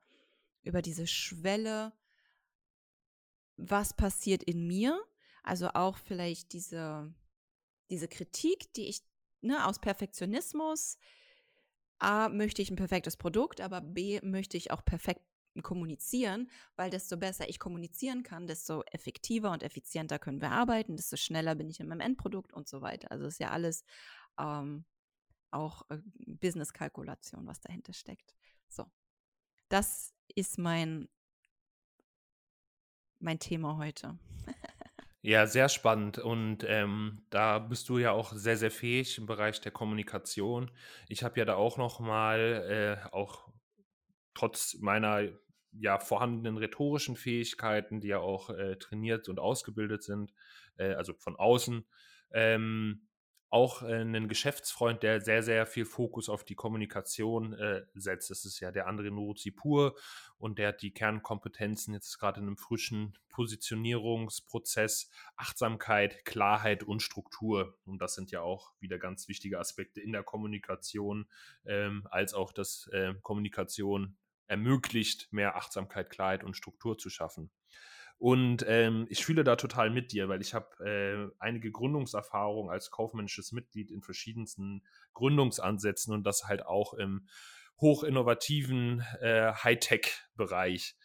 über 0.68 0.82
diese 0.82 1.06
Schwelle, 1.06 1.92
was 3.56 3.94
passiert 3.94 4.42
in 4.42 4.66
mir, 4.66 5.02
also 5.42 5.70
auch 5.70 5.96
vielleicht 5.96 6.52
diese, 6.52 7.12
diese 7.90 8.06
Kritik, 8.06 8.72
die 8.74 8.88
ich 8.88 9.00
ne, 9.40 9.66
aus 9.66 9.80
Perfektionismus, 9.80 10.98
A, 11.98 12.28
möchte 12.28 12.62
ich 12.62 12.70
ein 12.70 12.76
perfektes 12.76 13.16
Produkt, 13.16 13.60
aber 13.60 13.80
B, 13.80 14.20
möchte 14.22 14.56
ich 14.56 14.70
auch 14.70 14.84
perfekt 14.84 15.22
kommunizieren, 15.62 16.48
weil 16.76 16.90
desto 16.90 17.16
besser 17.16 17.48
ich 17.48 17.58
kommunizieren 17.58 18.22
kann, 18.22 18.46
desto 18.46 18.82
effektiver 18.92 19.50
und 19.50 19.64
effizienter 19.64 20.18
können 20.20 20.40
wir 20.40 20.52
arbeiten, 20.52 20.96
desto 20.96 21.16
schneller 21.16 21.56
bin 21.56 21.68
ich 21.68 21.80
in 21.80 21.88
meinem 21.88 22.00
Endprodukt 22.00 22.52
und 22.52 22.68
so 22.68 22.80
weiter. 22.82 23.10
Also 23.10 23.26
ist 23.26 23.40
ja 23.40 23.50
alles 23.50 23.82
ähm, 24.38 24.84
auch 25.50 25.88
äh, 25.90 25.98
Business-Kalkulation, 26.26 27.46
was 27.46 27.60
dahinter 27.60 27.92
steckt. 27.92 28.36
So, 28.68 28.84
das 29.68 30.14
ist 30.34 30.58
mein, 30.58 31.08
mein 33.18 33.38
Thema 33.38 33.76
heute. 33.76 34.18
Ja, 35.20 35.48
sehr 35.48 35.68
spannend. 35.68 36.18
Und 36.18 36.64
ähm, 36.66 37.26
da 37.28 37.58
bist 37.58 37.88
du 37.88 37.98
ja 37.98 38.12
auch 38.12 38.32
sehr, 38.32 38.56
sehr 38.56 38.70
fähig 38.70 39.18
im 39.18 39.26
Bereich 39.26 39.60
der 39.60 39.72
Kommunikation. 39.72 40.70
Ich 41.08 41.24
habe 41.24 41.40
ja 41.40 41.44
da 41.44 41.56
auch 41.56 41.76
noch 41.76 41.98
mal, 41.98 43.00
äh, 43.02 43.08
auch 43.12 43.52
trotz 44.34 44.76
meiner 44.80 45.28
ja 45.72 45.98
vorhandenen 45.98 46.56
rhetorischen 46.56 47.16
Fähigkeiten, 47.16 48.00
die 48.00 48.08
ja 48.08 48.20
auch 48.20 48.50
äh, 48.50 48.76
trainiert 48.76 49.28
und 49.28 49.40
ausgebildet 49.40 50.02
sind, 50.02 50.32
äh, 50.76 50.94
also 50.94 51.14
von 51.14 51.36
außen, 51.36 51.84
ähm, 52.32 53.07
auch 53.50 53.82
äh, 53.82 53.94
einen 53.94 54.28
Geschäftsfreund, 54.28 55.02
der 55.02 55.20
sehr, 55.20 55.42
sehr 55.42 55.66
viel 55.66 55.84
Fokus 55.84 56.28
auf 56.28 56.44
die 56.44 56.54
Kommunikation 56.54 57.54
äh, 57.54 57.82
setzt. 57.94 58.30
Das 58.30 58.44
ist 58.44 58.60
ja 58.60 58.70
der 58.70 58.86
andere 58.86 59.10
Nuruzipur 59.10 59.96
und 60.38 60.58
der 60.58 60.68
hat 60.68 60.82
die 60.82 60.92
Kernkompetenzen 60.92 61.94
jetzt 61.94 62.18
gerade 62.18 62.40
in 62.40 62.46
einem 62.46 62.56
frischen 62.56 63.16
Positionierungsprozess, 63.30 65.10
Achtsamkeit, 65.36 66.24
Klarheit 66.24 66.82
und 66.82 67.02
Struktur. 67.02 67.78
Und 67.84 68.02
das 68.02 68.14
sind 68.14 68.30
ja 68.30 68.42
auch 68.42 68.72
wieder 68.80 68.98
ganz 68.98 69.28
wichtige 69.28 69.58
Aspekte 69.58 70.00
in 70.00 70.12
der 70.12 70.24
Kommunikation, 70.24 71.28
ähm, 71.64 72.06
als 72.10 72.34
auch 72.34 72.52
das 72.52 72.88
äh, 72.92 73.14
Kommunikation 73.22 74.16
ermöglicht, 74.46 75.28
mehr 75.30 75.56
Achtsamkeit, 75.56 76.10
Klarheit 76.10 76.42
und 76.42 76.56
Struktur 76.56 76.98
zu 76.98 77.10
schaffen. 77.10 77.50
Und 78.18 78.64
ähm, 78.66 79.06
ich 79.10 79.24
fühle 79.24 79.44
da 79.44 79.54
total 79.54 79.90
mit 79.90 80.10
dir, 80.10 80.28
weil 80.28 80.40
ich 80.40 80.52
habe 80.52 80.84
äh, 80.84 81.34
einige 81.38 81.70
Gründungserfahrungen 81.70 82.70
als 82.70 82.90
kaufmännisches 82.90 83.52
Mitglied 83.52 83.92
in 83.92 84.02
verschiedensten 84.02 84.82
Gründungsansätzen 85.14 86.12
und 86.12 86.24
das 86.24 86.44
halt 86.48 86.66
auch 86.66 86.94
im 86.94 87.28
hochinnovativen 87.80 89.04
äh, 89.20 89.52
Hightech-Bereich. 89.52 90.96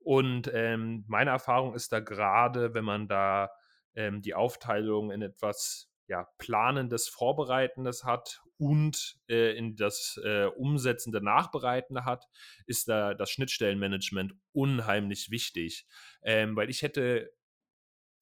Und 0.00 0.50
ähm, 0.52 1.04
meine 1.08 1.30
Erfahrung 1.30 1.74
ist 1.74 1.92
da 1.92 2.00
gerade, 2.00 2.74
wenn 2.74 2.84
man 2.84 3.08
da 3.08 3.50
ähm, 3.94 4.20
die 4.20 4.34
Aufteilung 4.34 5.10
in 5.10 5.22
etwas 5.22 5.89
ja, 6.10 6.26
Planendes, 6.38 7.08
Vorbereitendes 7.08 8.02
hat 8.02 8.42
und 8.58 9.16
äh, 9.28 9.56
in 9.56 9.76
das 9.76 10.20
äh, 10.24 10.46
Umsetzende, 10.46 11.22
Nachbereitende 11.22 12.04
hat, 12.04 12.26
ist 12.66 12.88
da 12.88 13.14
das 13.14 13.30
Schnittstellenmanagement 13.30 14.34
unheimlich 14.52 15.30
wichtig. 15.30 15.86
Ähm, 16.22 16.56
weil 16.56 16.68
ich 16.68 16.82
hätte 16.82 17.32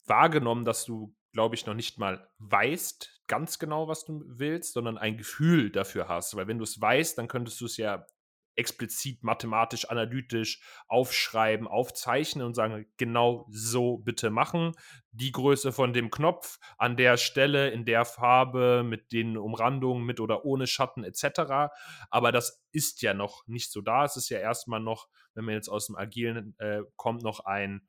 wahrgenommen, 0.04 0.66
dass 0.66 0.84
du, 0.84 1.16
glaube 1.32 1.54
ich, 1.54 1.64
noch 1.64 1.72
nicht 1.72 1.98
mal 1.98 2.28
weißt 2.36 3.22
ganz 3.26 3.58
genau, 3.58 3.88
was 3.88 4.04
du 4.04 4.22
willst, 4.26 4.74
sondern 4.74 4.98
ein 4.98 5.16
Gefühl 5.16 5.70
dafür 5.70 6.08
hast. 6.08 6.36
Weil 6.36 6.46
wenn 6.46 6.58
du 6.58 6.64
es 6.64 6.78
weißt, 6.78 7.16
dann 7.16 7.28
könntest 7.28 7.58
du 7.62 7.64
es 7.64 7.78
ja 7.78 8.06
explizit 8.58 9.22
mathematisch, 9.22 9.88
analytisch 9.88 10.60
aufschreiben, 10.88 11.68
aufzeichnen 11.68 12.44
und 12.44 12.54
sagen, 12.54 12.86
genau 12.96 13.46
so 13.50 13.98
bitte 13.98 14.30
machen. 14.30 14.72
Die 15.12 15.32
Größe 15.32 15.72
von 15.72 15.92
dem 15.92 16.10
Knopf 16.10 16.58
an 16.76 16.96
der 16.96 17.16
Stelle, 17.16 17.70
in 17.70 17.84
der 17.84 18.04
Farbe, 18.04 18.82
mit 18.84 19.12
den 19.12 19.38
Umrandungen, 19.38 20.04
mit 20.04 20.20
oder 20.20 20.44
ohne 20.44 20.66
Schatten 20.66 21.04
etc. 21.04 21.72
Aber 22.10 22.32
das 22.32 22.64
ist 22.72 23.00
ja 23.02 23.14
noch 23.14 23.46
nicht 23.46 23.70
so 23.70 23.80
da. 23.80 24.04
Es 24.04 24.16
ist 24.16 24.28
ja 24.28 24.38
erstmal 24.38 24.80
noch, 24.80 25.08
wenn 25.34 25.44
man 25.44 25.54
jetzt 25.54 25.68
aus 25.68 25.86
dem 25.86 25.96
Agilen 25.96 26.54
äh, 26.58 26.82
kommt, 26.96 27.22
noch 27.22 27.40
ein, 27.40 27.88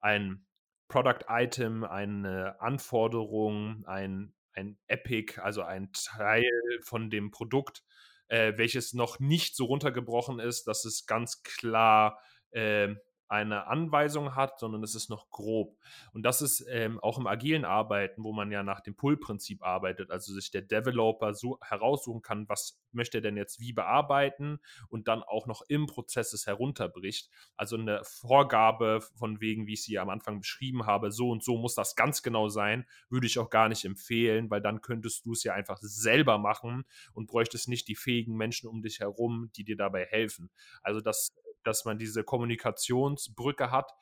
ein 0.00 0.46
Product 0.88 1.24
Item, 1.28 1.84
eine 1.84 2.60
Anforderung, 2.60 3.84
ein, 3.86 4.34
ein 4.52 4.78
Epic, 4.86 5.40
also 5.40 5.62
ein 5.62 5.90
Teil 5.92 6.50
von 6.82 7.08
dem 7.08 7.30
Produkt, 7.30 7.84
äh, 8.30 8.56
welches 8.56 8.94
noch 8.94 9.18
nicht 9.18 9.56
so 9.56 9.66
runtergebrochen 9.66 10.38
ist, 10.38 10.66
dass 10.66 10.84
es 10.84 11.06
ganz 11.06 11.42
klar 11.42 12.18
äh, 12.52 12.94
eine 13.30 13.68
Anweisung 13.68 14.34
hat, 14.34 14.58
sondern 14.58 14.82
es 14.82 14.96
ist 14.96 15.08
noch 15.08 15.30
grob. 15.30 15.78
Und 16.12 16.24
das 16.24 16.42
ist 16.42 16.66
ähm, 16.68 16.98
auch 16.98 17.16
im 17.16 17.28
agilen 17.28 17.64
Arbeiten, 17.64 18.24
wo 18.24 18.32
man 18.32 18.50
ja 18.50 18.64
nach 18.64 18.80
dem 18.80 18.96
Pull-Prinzip 18.96 19.62
arbeitet, 19.62 20.10
also 20.10 20.32
sich 20.32 20.50
der 20.50 20.62
Developer 20.62 21.32
so 21.32 21.58
heraussuchen 21.62 22.22
kann, 22.22 22.48
was 22.48 22.80
möchte 22.90 23.18
er 23.18 23.20
denn 23.20 23.36
jetzt 23.36 23.60
wie 23.60 23.72
bearbeiten 23.72 24.58
und 24.88 25.06
dann 25.06 25.22
auch 25.22 25.46
noch 25.46 25.62
im 25.68 25.86
Prozess 25.86 26.32
es 26.32 26.48
herunterbricht. 26.48 27.30
Also 27.56 27.76
eine 27.76 28.02
Vorgabe 28.02 29.00
von 29.14 29.40
wegen, 29.40 29.68
wie 29.68 29.74
ich 29.74 29.84
sie 29.84 30.00
am 30.00 30.10
Anfang 30.10 30.40
beschrieben 30.40 30.86
habe, 30.86 31.12
so 31.12 31.30
und 31.30 31.44
so 31.44 31.56
muss 31.56 31.76
das 31.76 31.94
ganz 31.94 32.24
genau 32.24 32.48
sein, 32.48 32.84
würde 33.10 33.28
ich 33.28 33.38
auch 33.38 33.50
gar 33.50 33.68
nicht 33.68 33.84
empfehlen, 33.84 34.50
weil 34.50 34.60
dann 34.60 34.80
könntest 34.80 35.24
du 35.24 35.32
es 35.32 35.44
ja 35.44 35.54
einfach 35.54 35.78
selber 35.80 36.38
machen 36.38 36.84
und 37.14 37.28
bräuchtest 37.28 37.68
nicht 37.68 37.86
die 37.86 37.94
fähigen 37.94 38.36
Menschen 38.36 38.68
um 38.68 38.82
dich 38.82 38.98
herum, 38.98 39.50
die 39.54 39.62
dir 39.62 39.76
dabei 39.76 40.04
helfen. 40.04 40.50
Also 40.82 41.00
das 41.00 41.32
dass 41.64 41.84
man 41.84 41.98
diese 41.98 42.24
Kommunikationsbrücke 42.24 43.70
hat, 43.70 43.92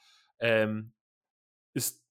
ähm, 0.40 0.92
ist, 1.74 2.04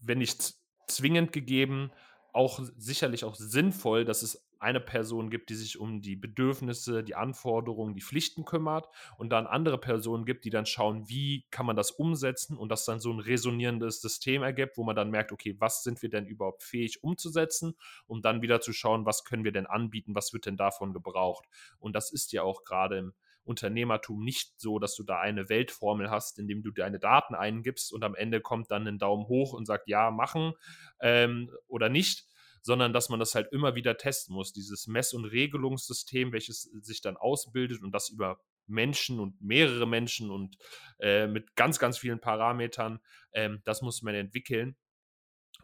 wenn 0.00 0.18
nicht 0.18 0.54
zwingend 0.86 1.32
gegeben, 1.32 1.92
auch 2.32 2.60
sicherlich 2.76 3.24
auch 3.24 3.34
sinnvoll, 3.34 4.04
dass 4.04 4.22
es 4.22 4.46
eine 4.62 4.80
Person 4.80 5.28
gibt, 5.28 5.50
die 5.50 5.56
sich 5.56 5.78
um 5.78 6.00
die 6.00 6.14
Bedürfnisse, 6.14 7.02
die 7.02 7.16
Anforderungen, 7.16 7.94
die 7.94 8.00
Pflichten 8.00 8.44
kümmert 8.44 8.88
und 9.18 9.30
dann 9.30 9.48
andere 9.48 9.76
Personen 9.76 10.24
gibt, 10.24 10.44
die 10.44 10.50
dann 10.50 10.66
schauen, 10.66 11.08
wie 11.08 11.44
kann 11.50 11.66
man 11.66 11.74
das 11.74 11.90
umsetzen 11.90 12.56
und 12.56 12.68
das 12.68 12.84
dann 12.84 13.00
so 13.00 13.12
ein 13.12 13.18
resonierendes 13.18 14.00
System 14.00 14.42
ergibt, 14.42 14.78
wo 14.78 14.84
man 14.84 14.94
dann 14.94 15.10
merkt, 15.10 15.32
okay, 15.32 15.56
was 15.58 15.82
sind 15.82 16.00
wir 16.00 16.10
denn 16.10 16.26
überhaupt 16.26 16.62
fähig 16.62 17.02
umzusetzen, 17.02 17.74
um 18.06 18.22
dann 18.22 18.40
wieder 18.40 18.60
zu 18.60 18.72
schauen, 18.72 19.04
was 19.04 19.24
können 19.24 19.44
wir 19.44 19.52
denn 19.52 19.66
anbieten, 19.66 20.14
was 20.14 20.32
wird 20.32 20.46
denn 20.46 20.56
davon 20.56 20.92
gebraucht. 20.92 21.44
Und 21.80 21.96
das 21.96 22.12
ist 22.12 22.32
ja 22.32 22.44
auch 22.44 22.62
gerade 22.62 22.98
im 22.98 23.14
Unternehmertum 23.44 24.22
nicht 24.24 24.60
so, 24.60 24.78
dass 24.78 24.94
du 24.94 25.02
da 25.02 25.20
eine 25.20 25.48
Weltformel 25.48 26.10
hast, 26.10 26.38
indem 26.38 26.62
du 26.62 26.70
deine 26.70 26.98
Daten 26.98 27.34
eingibst 27.34 27.92
und 27.92 28.04
am 28.04 28.14
Ende 28.14 28.40
kommt 28.40 28.70
dann 28.70 28.86
ein 28.86 28.98
Daumen 28.98 29.26
hoch 29.26 29.52
und 29.52 29.66
sagt, 29.66 29.88
ja, 29.88 30.10
machen 30.10 30.52
ähm, 31.00 31.50
oder 31.66 31.88
nicht, 31.88 32.26
sondern 32.62 32.92
dass 32.92 33.08
man 33.08 33.18
das 33.18 33.34
halt 33.34 33.52
immer 33.52 33.74
wieder 33.74 33.96
testen 33.96 34.34
muss. 34.34 34.52
Dieses 34.52 34.86
Mess- 34.86 35.14
und 35.14 35.24
Regelungssystem, 35.24 36.32
welches 36.32 36.62
sich 36.62 37.00
dann 37.00 37.16
ausbildet 37.16 37.82
und 37.82 37.92
das 37.92 38.08
über 38.10 38.40
Menschen 38.68 39.18
und 39.18 39.40
mehrere 39.42 39.86
Menschen 39.86 40.30
und 40.30 40.56
äh, 41.00 41.26
mit 41.26 41.56
ganz, 41.56 41.80
ganz 41.80 41.98
vielen 41.98 42.20
Parametern, 42.20 43.00
ähm, 43.32 43.60
das 43.64 43.82
muss 43.82 44.02
man 44.02 44.14
entwickeln. 44.14 44.76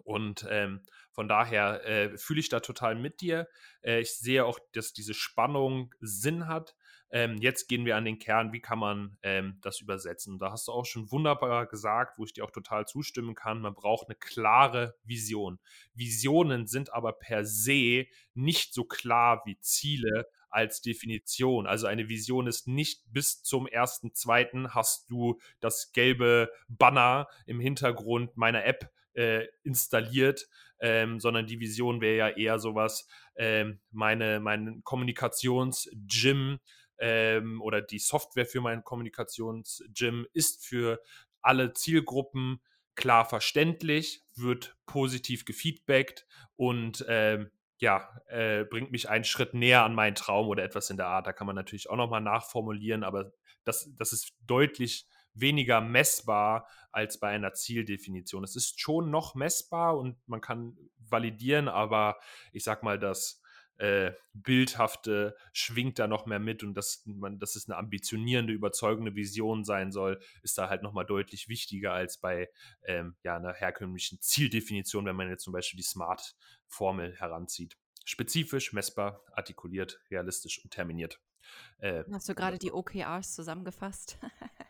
Und 0.04 0.46
ähm, 0.48 0.82
Von 1.12 1.28
daher 1.28 1.84
äh, 1.84 2.16
fühle 2.16 2.40
ich 2.40 2.48
da 2.48 2.60
total 2.60 2.94
mit 2.94 3.20
dir. 3.20 3.48
Äh, 3.82 4.00
ich 4.00 4.16
sehe 4.16 4.44
auch, 4.44 4.58
dass 4.72 4.92
diese 4.92 5.14
Spannung 5.14 5.92
Sinn 6.00 6.46
hat. 6.46 6.76
Ähm, 7.10 7.38
jetzt 7.38 7.68
gehen 7.68 7.84
wir 7.86 7.96
an 7.96 8.04
den 8.04 8.18
Kern, 8.18 8.52
wie 8.52 8.60
kann 8.60 8.78
man 8.78 9.16
ähm, 9.22 9.58
das 9.62 9.80
übersetzen? 9.80 10.38
Da 10.38 10.52
hast 10.52 10.68
du 10.68 10.72
auch 10.72 10.84
schon 10.84 11.10
wunderbar 11.10 11.66
gesagt, 11.66 12.18
wo 12.18 12.24
ich 12.24 12.34
dir 12.34 12.44
auch 12.44 12.50
total 12.50 12.86
zustimmen 12.86 13.34
kann. 13.34 13.60
Man 13.60 13.74
braucht 13.74 14.08
eine 14.08 14.16
klare 14.16 14.94
Vision. 15.04 15.58
Visionen 15.94 16.66
sind 16.66 16.92
aber 16.92 17.12
per 17.12 17.44
se 17.44 18.06
nicht 18.34 18.74
so 18.74 18.84
klar 18.84 19.42
wie 19.46 19.58
Ziele 19.60 20.28
als 20.50 20.80
Definition. 20.80 21.66
Also 21.66 21.86
eine 21.86 22.08
Vision 22.08 22.46
ist 22.46 22.68
nicht 22.68 23.02
bis 23.12 23.42
zum 23.42 23.66
ersten, 23.66 24.14
zweiten 24.14 24.74
hast 24.74 25.10
du 25.10 25.38
das 25.60 25.92
gelbe 25.92 26.50
Banner 26.68 27.28
im 27.46 27.60
Hintergrund 27.60 28.36
meiner 28.36 28.64
App 28.64 28.90
äh, 29.14 29.46
installiert, 29.62 30.48
ähm, 30.80 31.20
sondern 31.20 31.46
die 31.46 31.60
Vision 31.60 32.00
wäre 32.00 32.16
ja 32.16 32.28
eher 32.28 32.58
sowas, 32.58 33.08
ähm, 33.36 33.80
meine, 33.90 34.40
mein 34.40 34.82
Kommunikations-Gym 34.84 36.60
ähm, 36.98 37.60
oder 37.62 37.80
die 37.80 37.98
Software 37.98 38.46
für 38.46 38.60
mein 38.60 38.84
Kommunikations-Gym 38.84 40.26
ist 40.32 40.64
für 40.66 41.00
alle 41.40 41.72
Zielgruppen 41.72 42.60
klar 42.94 43.24
verständlich, 43.24 44.24
wird 44.34 44.76
positiv 44.86 45.44
gefeedbackt 45.44 46.26
und 46.56 47.04
ähm, 47.08 47.50
ja, 47.78 48.08
äh, 48.26 48.64
bringt 48.64 48.90
mich 48.90 49.08
einen 49.08 49.24
Schritt 49.24 49.54
näher 49.54 49.84
an 49.84 49.94
meinen 49.94 50.16
Traum 50.16 50.48
oder 50.48 50.64
etwas 50.64 50.90
in 50.90 50.96
der 50.96 51.06
Art. 51.06 51.28
Da 51.28 51.32
kann 51.32 51.46
man 51.46 51.54
natürlich 51.54 51.88
auch 51.88 51.96
nochmal 51.96 52.20
nachformulieren, 52.20 53.04
aber 53.04 53.32
das, 53.62 53.88
das 53.96 54.12
ist 54.12 54.34
deutlich 54.46 55.06
weniger 55.34 55.80
messbar 55.80 56.66
als 56.90 57.20
bei 57.20 57.28
einer 57.28 57.52
Zieldefinition. 57.52 58.42
Es 58.42 58.56
ist 58.56 58.80
schon 58.80 59.10
noch 59.10 59.36
messbar 59.36 59.96
und 59.96 60.16
man 60.26 60.40
kann 60.40 60.76
validieren, 60.98 61.68
aber 61.68 62.18
ich 62.52 62.64
sag 62.64 62.82
mal, 62.82 62.98
das 62.98 63.40
äh, 63.78 64.12
Bildhafte 64.32 65.36
schwingt 65.52 65.98
da 65.98 66.06
noch 66.06 66.26
mehr 66.26 66.38
mit 66.38 66.62
und 66.62 66.74
dass, 66.74 67.02
man, 67.06 67.38
dass 67.38 67.56
es 67.56 67.68
eine 67.68 67.76
ambitionierende, 67.76 68.52
überzeugende 68.52 69.14
Vision 69.14 69.64
sein 69.64 69.92
soll, 69.92 70.20
ist 70.42 70.58
da 70.58 70.68
halt 70.68 70.82
nochmal 70.82 71.06
deutlich 71.06 71.48
wichtiger 71.48 71.92
als 71.92 72.18
bei 72.18 72.50
ähm, 72.84 73.16
ja, 73.22 73.36
einer 73.36 73.54
herkömmlichen 73.54 74.20
Zieldefinition, 74.20 75.06
wenn 75.06 75.16
man 75.16 75.28
jetzt 75.28 75.44
zum 75.44 75.52
Beispiel 75.52 75.78
die 75.78 75.84
Smart-Formel 75.84 77.16
heranzieht. 77.16 77.76
Spezifisch, 78.04 78.72
messbar, 78.72 79.24
artikuliert, 79.32 80.00
realistisch 80.10 80.62
und 80.64 80.72
terminiert. 80.72 81.20
Äh, 81.78 82.04
Hast 82.10 82.28
du 82.28 82.34
gerade 82.34 82.58
die 82.58 82.72
OKRs 82.72 83.34
zusammengefasst? 83.34 84.18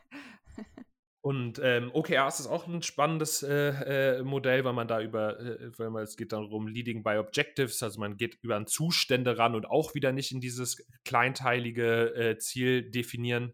Und 1.20 1.60
ähm, 1.62 1.90
OKRs 1.92 2.40
ist 2.40 2.46
auch 2.46 2.66
ein 2.68 2.82
spannendes 2.82 3.42
äh, 3.42 4.18
äh, 4.18 4.22
Modell, 4.22 4.64
weil 4.64 4.72
man 4.72 4.86
da 4.86 5.00
über, 5.00 5.38
äh, 5.40 5.76
weil 5.76 5.90
man, 5.90 6.04
es 6.04 6.16
geht 6.16 6.32
darum, 6.32 6.68
Leading 6.68 7.02
by 7.02 7.16
Objectives, 7.18 7.82
also 7.82 7.98
man 7.98 8.16
geht 8.16 8.38
über 8.40 8.56
an 8.56 8.68
Zustände 8.68 9.36
ran 9.36 9.56
und 9.56 9.66
auch 9.66 9.94
wieder 9.94 10.12
nicht 10.12 10.30
in 10.30 10.40
dieses 10.40 10.86
kleinteilige 11.04 12.14
äh, 12.14 12.38
Ziel 12.38 12.88
definieren. 12.90 13.52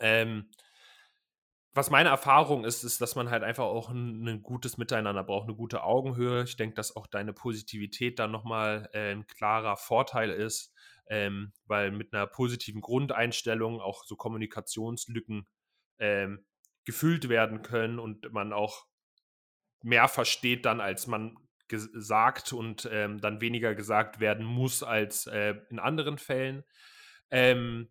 Ähm, 0.00 0.48
was 1.74 1.90
meine 1.90 2.08
Erfahrung 2.08 2.64
ist, 2.64 2.82
ist, 2.84 3.00
dass 3.00 3.14
man 3.14 3.30
halt 3.30 3.42
einfach 3.42 3.64
auch 3.64 3.90
ein, 3.90 4.26
ein 4.26 4.42
gutes 4.42 4.78
Miteinander 4.78 5.24
braucht, 5.24 5.48
eine 5.48 5.56
gute 5.56 5.82
Augenhöhe. 5.82 6.44
Ich 6.44 6.56
denke, 6.56 6.76
dass 6.76 6.96
auch 6.96 7.08
deine 7.08 7.32
Positivität 7.32 8.18
dann 8.18 8.30
nochmal 8.30 8.88
äh, 8.92 9.12
ein 9.12 9.26
klarer 9.26 9.76
Vorteil 9.76 10.30
ist, 10.30 10.72
ähm, 11.08 11.52
weil 11.66 11.90
mit 11.90 12.14
einer 12.14 12.26
positiven 12.26 12.80
Grundeinstellung 12.80 13.80
auch 13.80 14.04
so 14.04 14.16
Kommunikationslücken 14.16 15.46
ähm, 15.98 16.44
gefüllt 16.84 17.28
werden 17.28 17.62
können 17.62 17.98
und 17.98 18.32
man 18.32 18.52
auch 18.52 18.86
mehr 19.82 20.08
versteht 20.08 20.64
dann, 20.64 20.80
als 20.80 21.06
man 21.06 21.36
gesagt 21.68 22.52
und 22.52 22.88
ähm, 22.92 23.20
dann 23.20 23.40
weniger 23.40 23.74
gesagt 23.74 24.20
werden 24.20 24.44
muss 24.44 24.82
als 24.82 25.26
äh, 25.26 25.54
in 25.70 25.78
anderen 25.78 26.18
Fällen. 26.18 26.64
Ähm, 27.30 27.88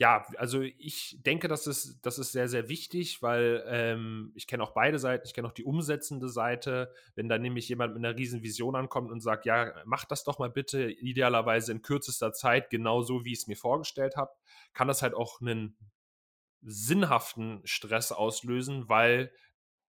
ja, 0.00 0.24
also 0.36 0.62
ich 0.62 1.18
denke, 1.26 1.48
das 1.48 1.66
ist, 1.66 1.98
das 2.02 2.20
ist 2.20 2.30
sehr, 2.30 2.48
sehr 2.48 2.68
wichtig, 2.68 3.20
weil 3.20 3.64
ähm, 3.66 4.30
ich 4.36 4.46
kenne 4.46 4.62
auch 4.62 4.70
beide 4.70 5.00
Seiten, 5.00 5.26
ich 5.26 5.34
kenne 5.34 5.48
auch 5.48 5.52
die 5.52 5.64
umsetzende 5.64 6.28
Seite. 6.28 6.92
Wenn 7.16 7.28
da 7.28 7.36
nämlich 7.36 7.68
jemand 7.68 7.94
mit 7.94 8.04
einer 8.04 8.16
riesen 8.16 8.44
Vision 8.44 8.76
ankommt 8.76 9.10
und 9.10 9.20
sagt, 9.20 9.44
ja, 9.44 9.74
mach 9.84 10.04
das 10.04 10.22
doch 10.22 10.38
mal 10.38 10.50
bitte 10.50 10.88
idealerweise 10.88 11.72
in 11.72 11.82
kürzester 11.82 12.32
Zeit, 12.32 12.70
genauso 12.70 13.24
wie 13.24 13.32
ich 13.32 13.40
es 13.40 13.46
mir 13.48 13.56
vorgestellt 13.56 14.14
habe, 14.16 14.30
kann 14.72 14.86
das 14.86 15.02
halt 15.02 15.14
auch 15.14 15.40
einen 15.40 15.76
sinnhaften 16.62 17.60
Stress 17.64 18.12
auslösen, 18.12 18.88
weil 18.88 19.32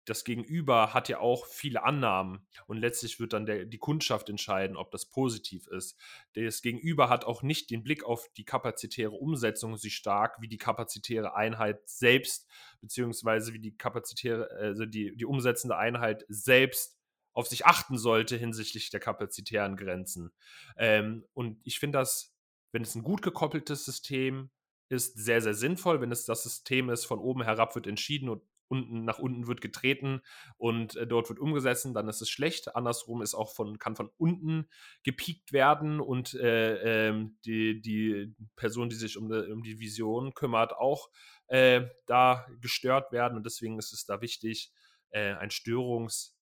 das 0.07 0.23
Gegenüber 0.25 0.95
hat 0.95 1.09
ja 1.09 1.19
auch 1.19 1.47
viele 1.47 1.83
Annahmen 1.83 2.47
und 2.67 2.79
letztlich 2.79 3.19
wird 3.19 3.33
dann 3.33 3.45
der, 3.45 3.65
die 3.65 3.79
Kundschaft 3.79 4.29
entscheiden, 4.29 4.77
ob 4.77 4.93
das 4.93 5.07
positiv 5.07 5.67
ist. 5.67 5.99
Das 6.35 6.63
Gegenüber 6.63 7.09
hat 7.09 7.25
auch 7.25 7.43
nicht 7.43 7.71
den 7.71 7.83
Blick 7.83 8.05
auf 8.05 8.29
die 8.37 8.45
kapazitäre 8.45 9.11
Umsetzung 9.11 9.77
so 9.77 9.89
stark 9.89 10.41
wie 10.41 10.49
die 10.49 10.59
kapazitäre 10.59 11.35
Einheit 11.35 11.89
selbst, 11.89 12.49
beziehungsweise 12.81 13.53
wie 13.53 13.59
die 13.59 13.77
kapazitäre, 13.77 14.49
also 14.53 14.87
die, 14.87 15.17
die 15.17 15.25
umsetzende 15.25 15.77
Einheit 15.77 16.25
selbst 16.29 16.97
auf 17.33 17.49
sich 17.49 17.67
achten 17.67 17.99
sollte 17.99 18.37
hinsichtlich 18.37 18.91
der 18.91 19.01
kapazitären 19.01 19.77
Grenzen. 19.77 20.33
Ähm, 20.77 21.25
und 21.35 21.61
ich 21.65 21.79
finde 21.81 21.99
das, 21.99 22.35
wenn 22.73 22.83
es 22.83 22.95
ein 22.95 23.03
gut 23.03 23.23
gekoppeltes 23.23 23.85
System 23.85 24.51
ist 24.89 25.19
sehr, 25.19 25.41
sehr 25.41 25.55
sinnvoll. 25.55 26.01
Wenn 26.01 26.13
es 26.13 26.25
das 26.25 26.43
System 26.43 26.91
ist, 26.91 27.05
von 27.05 27.19
oben 27.19 27.43
herab 27.43 27.75
wird 27.75 27.87
entschieden 27.87 28.29
und 28.29 28.43
unten 28.69 29.05
nach 29.05 29.19
unten 29.19 29.47
wird 29.47 29.61
getreten 29.61 30.21
und 30.57 30.97
äh, 30.97 31.07
dort 31.07 31.29
wird 31.29 31.39
umgesetzt, 31.39 31.89
dann 31.95 32.09
ist 32.09 32.21
es 32.21 32.31
schlecht. 32.31 32.75
Andersrum 32.75 33.23
ist 33.23 33.35
auch 33.35 33.53
von, 33.55 33.79
kann 33.79 33.97
von 33.97 34.11
unten 34.17 34.69
gepiekt 35.05 35.53
werden 35.53 36.01
und 36.01 36.35
äh, 36.35 37.09
äh, 37.09 37.29
die, 37.45 37.81
die 37.81 38.35
Person, 38.57 38.89
die 38.89 38.97
sich 38.97 39.17
um, 39.17 39.31
um 39.31 39.63
die 39.63 39.79
Vision 39.79 40.35
kümmert, 40.35 40.73
auch 40.73 41.11
äh, 41.49 41.87
da 42.07 42.47
gestört 42.61 43.13
werden. 43.13 43.37
Und 43.37 43.47
deswegen 43.47 43.79
ist 43.79 43.93
es 43.93 44.05
da 44.05 44.21
wichtig, 44.21 44.73
äh, 45.11 45.35
ein 45.35 45.51
Störungs, 45.51 46.37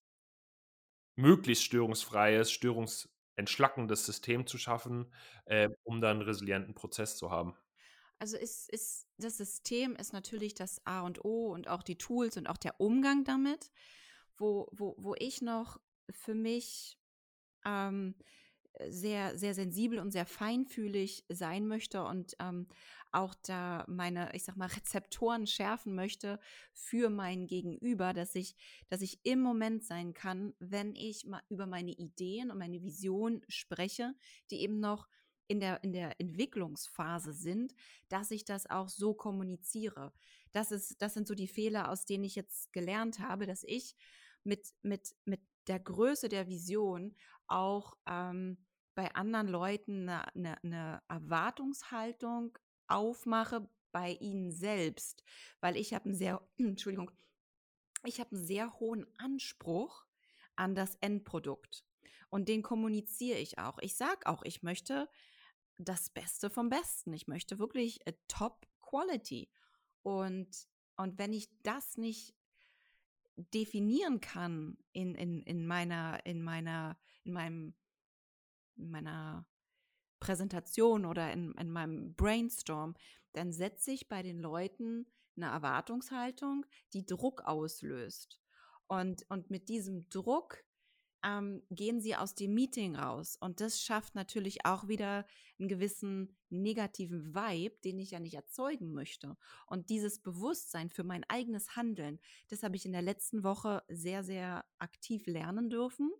möglichst 1.17 1.63
störungsfreies, 1.63 2.51
störungsentschlackendes 2.51 4.05
System 4.05 4.47
zu 4.47 4.57
schaffen, 4.57 5.13
äh, 5.45 5.69
um 5.83 6.01
dann 6.01 6.17
einen 6.17 6.21
resilienten 6.23 6.75
Prozess 6.75 7.17
zu 7.17 7.31
haben. 7.31 7.55
Also 8.19 8.37
ist, 8.37 8.69
ist 8.69 9.07
das 9.17 9.37
System 9.37 9.95
ist 9.95 10.13
natürlich 10.13 10.53
das 10.53 10.85
A 10.85 11.01
und 11.01 11.23
O 11.25 11.53
und 11.53 11.67
auch 11.67 11.83
die 11.83 11.97
Tools 11.97 12.37
und 12.37 12.47
auch 12.47 12.57
der 12.57 12.79
Umgang 12.79 13.23
damit, 13.23 13.71
wo, 14.37 14.67
wo, 14.71 14.95
wo 14.97 15.15
ich 15.17 15.41
noch 15.41 15.79
für 16.09 16.33
mich 16.33 16.97
ähm, 17.65 18.15
sehr, 18.89 19.37
sehr 19.37 19.53
sensibel 19.53 19.99
und 19.99 20.11
sehr 20.11 20.25
feinfühlig 20.25 21.25
sein 21.29 21.67
möchte 21.67 22.03
und 22.03 22.35
ähm, 22.39 22.67
auch 23.11 23.33
da 23.33 23.85
meine, 23.87 24.29
ich 24.33 24.43
sag 24.43 24.57
mal, 24.57 24.67
Rezeptoren 24.67 25.47
schärfen 25.47 25.95
möchte 25.95 26.39
für 26.73 27.09
mein 27.09 27.47
Gegenüber, 27.47 28.13
dass 28.13 28.35
ich, 28.35 28.55
dass 28.89 29.01
ich 29.01 29.25
im 29.25 29.41
Moment 29.41 29.85
sein 29.85 30.13
kann, 30.13 30.53
wenn 30.59 30.95
ich 30.95 31.25
mal 31.25 31.41
über 31.49 31.65
meine 31.65 31.91
Ideen 31.91 32.51
und 32.51 32.57
meine 32.57 32.81
Vision 32.81 33.41
spreche, 33.47 34.13
die 34.51 34.61
eben 34.61 34.79
noch 34.79 35.07
in 35.47 35.59
der, 35.59 35.83
in 35.83 35.93
der 35.93 36.19
Entwicklungsphase 36.19 37.33
sind, 37.33 37.73
dass 38.09 38.31
ich 38.31 38.45
das 38.45 38.69
auch 38.69 38.89
so 38.89 39.13
kommuniziere. 39.13 40.13
Das, 40.51 40.71
ist, 40.71 41.01
das 41.01 41.13
sind 41.13 41.27
so 41.27 41.35
die 41.35 41.47
Fehler, 41.47 41.89
aus 41.89 42.05
denen 42.05 42.23
ich 42.23 42.35
jetzt 42.35 42.73
gelernt 42.73 43.19
habe, 43.19 43.45
dass 43.45 43.63
ich 43.63 43.95
mit, 44.43 44.73
mit, 44.81 45.15
mit 45.25 45.41
der 45.67 45.79
Größe 45.79 46.29
der 46.29 46.47
Vision 46.47 47.15
auch 47.47 47.97
ähm, 48.07 48.57
bei 48.95 49.13
anderen 49.13 49.47
Leuten 49.47 50.09
eine, 50.09 50.33
eine, 50.33 50.63
eine 50.63 51.03
Erwartungshaltung 51.09 52.57
aufmache 52.87 53.69
bei 53.91 54.11
ihnen 54.13 54.51
selbst, 54.51 55.23
weil 55.61 55.77
ich 55.77 55.93
habe 55.93 56.05
einen 56.05 56.15
sehr, 56.15 56.41
Entschuldigung, 56.57 57.11
ich 58.03 58.19
habe 58.19 58.35
einen 58.35 58.45
sehr 58.45 58.79
hohen 58.79 59.05
Anspruch 59.17 60.05
an 60.55 60.75
das 60.75 60.95
Endprodukt. 61.01 61.85
Und 62.29 62.49
den 62.49 62.61
kommuniziere 62.61 63.39
ich 63.39 63.59
auch. 63.59 63.77
Ich 63.79 63.95
sage 63.95 64.25
auch, 64.25 64.43
ich 64.43 64.63
möchte 64.63 65.09
das 65.77 66.09
Beste 66.09 66.49
vom 66.49 66.69
Besten. 66.69 67.13
Ich 67.13 67.27
möchte 67.27 67.59
wirklich 67.59 68.05
äh, 68.07 68.13
Top 68.27 68.67
Quality. 68.81 69.49
Und, 70.03 70.67
und 70.97 71.17
wenn 71.17 71.33
ich 71.33 71.49
das 71.63 71.97
nicht 71.97 72.35
definieren 73.35 74.21
kann 74.21 74.77
in, 74.93 75.15
in, 75.15 75.41
in 75.43 75.65
meiner, 75.65 76.25
in 76.25 76.41
meiner, 76.41 76.97
in 77.23 77.33
meinem, 77.33 77.73
in 78.77 78.89
meiner 78.89 79.45
Präsentation 80.19 81.05
oder 81.05 81.31
in, 81.31 81.51
in 81.53 81.69
meinem 81.69 82.15
Brainstorm, 82.15 82.95
dann 83.33 83.51
setze 83.51 83.91
ich 83.91 84.07
bei 84.07 84.23
den 84.23 84.39
Leuten 84.39 85.07
eine 85.35 85.47
Erwartungshaltung, 85.47 86.65
die 86.93 87.05
Druck 87.05 87.41
auslöst. 87.41 88.39
Und, 88.87 89.29
und 89.29 89.49
mit 89.49 89.67
diesem 89.67 90.07
Druck 90.09 90.63
ähm, 91.25 91.63
gehen 91.71 91.99
sie 91.99 92.15
aus 92.15 92.35
dem 92.35 92.53
Meeting 92.53 92.95
raus. 92.95 93.35
Und 93.35 93.59
das 93.59 93.81
schafft 93.81 94.13
natürlich 94.13 94.65
auch 94.65 94.87
wieder 94.87 95.25
einen 95.57 95.67
gewissen 95.67 96.37
negativen 96.49 97.33
Vibe, 97.33 97.75
den 97.83 97.97
ich 97.99 98.11
ja 98.11 98.19
nicht 98.19 98.35
erzeugen 98.35 98.93
möchte. 98.93 99.35
Und 99.65 99.89
dieses 99.89 100.19
Bewusstsein 100.19 100.89
für 100.89 101.03
mein 101.03 101.23
eigenes 101.27 101.75
Handeln, 101.75 102.19
das 102.49 102.61
habe 102.61 102.75
ich 102.75 102.85
in 102.85 102.91
der 102.91 103.01
letzten 103.01 103.43
Woche 103.43 103.83
sehr, 103.87 104.23
sehr 104.23 104.65
aktiv 104.77 105.25
lernen 105.25 105.69
dürfen. 105.69 106.11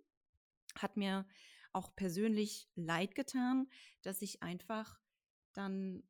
hat 0.80 0.98
mir 0.98 1.26
auch 1.72 1.96
persönlich 1.96 2.70
leid 2.76 3.16
getan, 3.16 3.70
dass 4.02 4.22
ich 4.22 4.42
einfach 4.42 5.00
dann, 5.54 6.04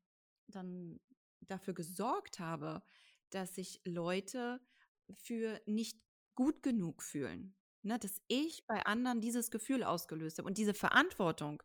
dann 0.47 0.99
dafür 1.41 1.73
gesorgt 1.73 2.39
habe, 2.39 2.81
dass 3.29 3.55
sich 3.55 3.81
Leute 3.83 4.61
für 5.11 5.61
nicht 5.65 5.99
gut 6.35 6.63
genug 6.63 7.03
fühlen. 7.03 7.55
Ne, 7.85 7.99
dass 7.99 8.19
ich 8.27 8.65
bei 8.65 8.83
anderen 8.87 9.21
dieses 9.21 9.51
Gefühl 9.51 9.83
ausgelöst 9.83 10.39
habe. 10.39 10.47
Und 10.47 10.57
diese 10.57 10.73
Verantwortung 10.73 11.61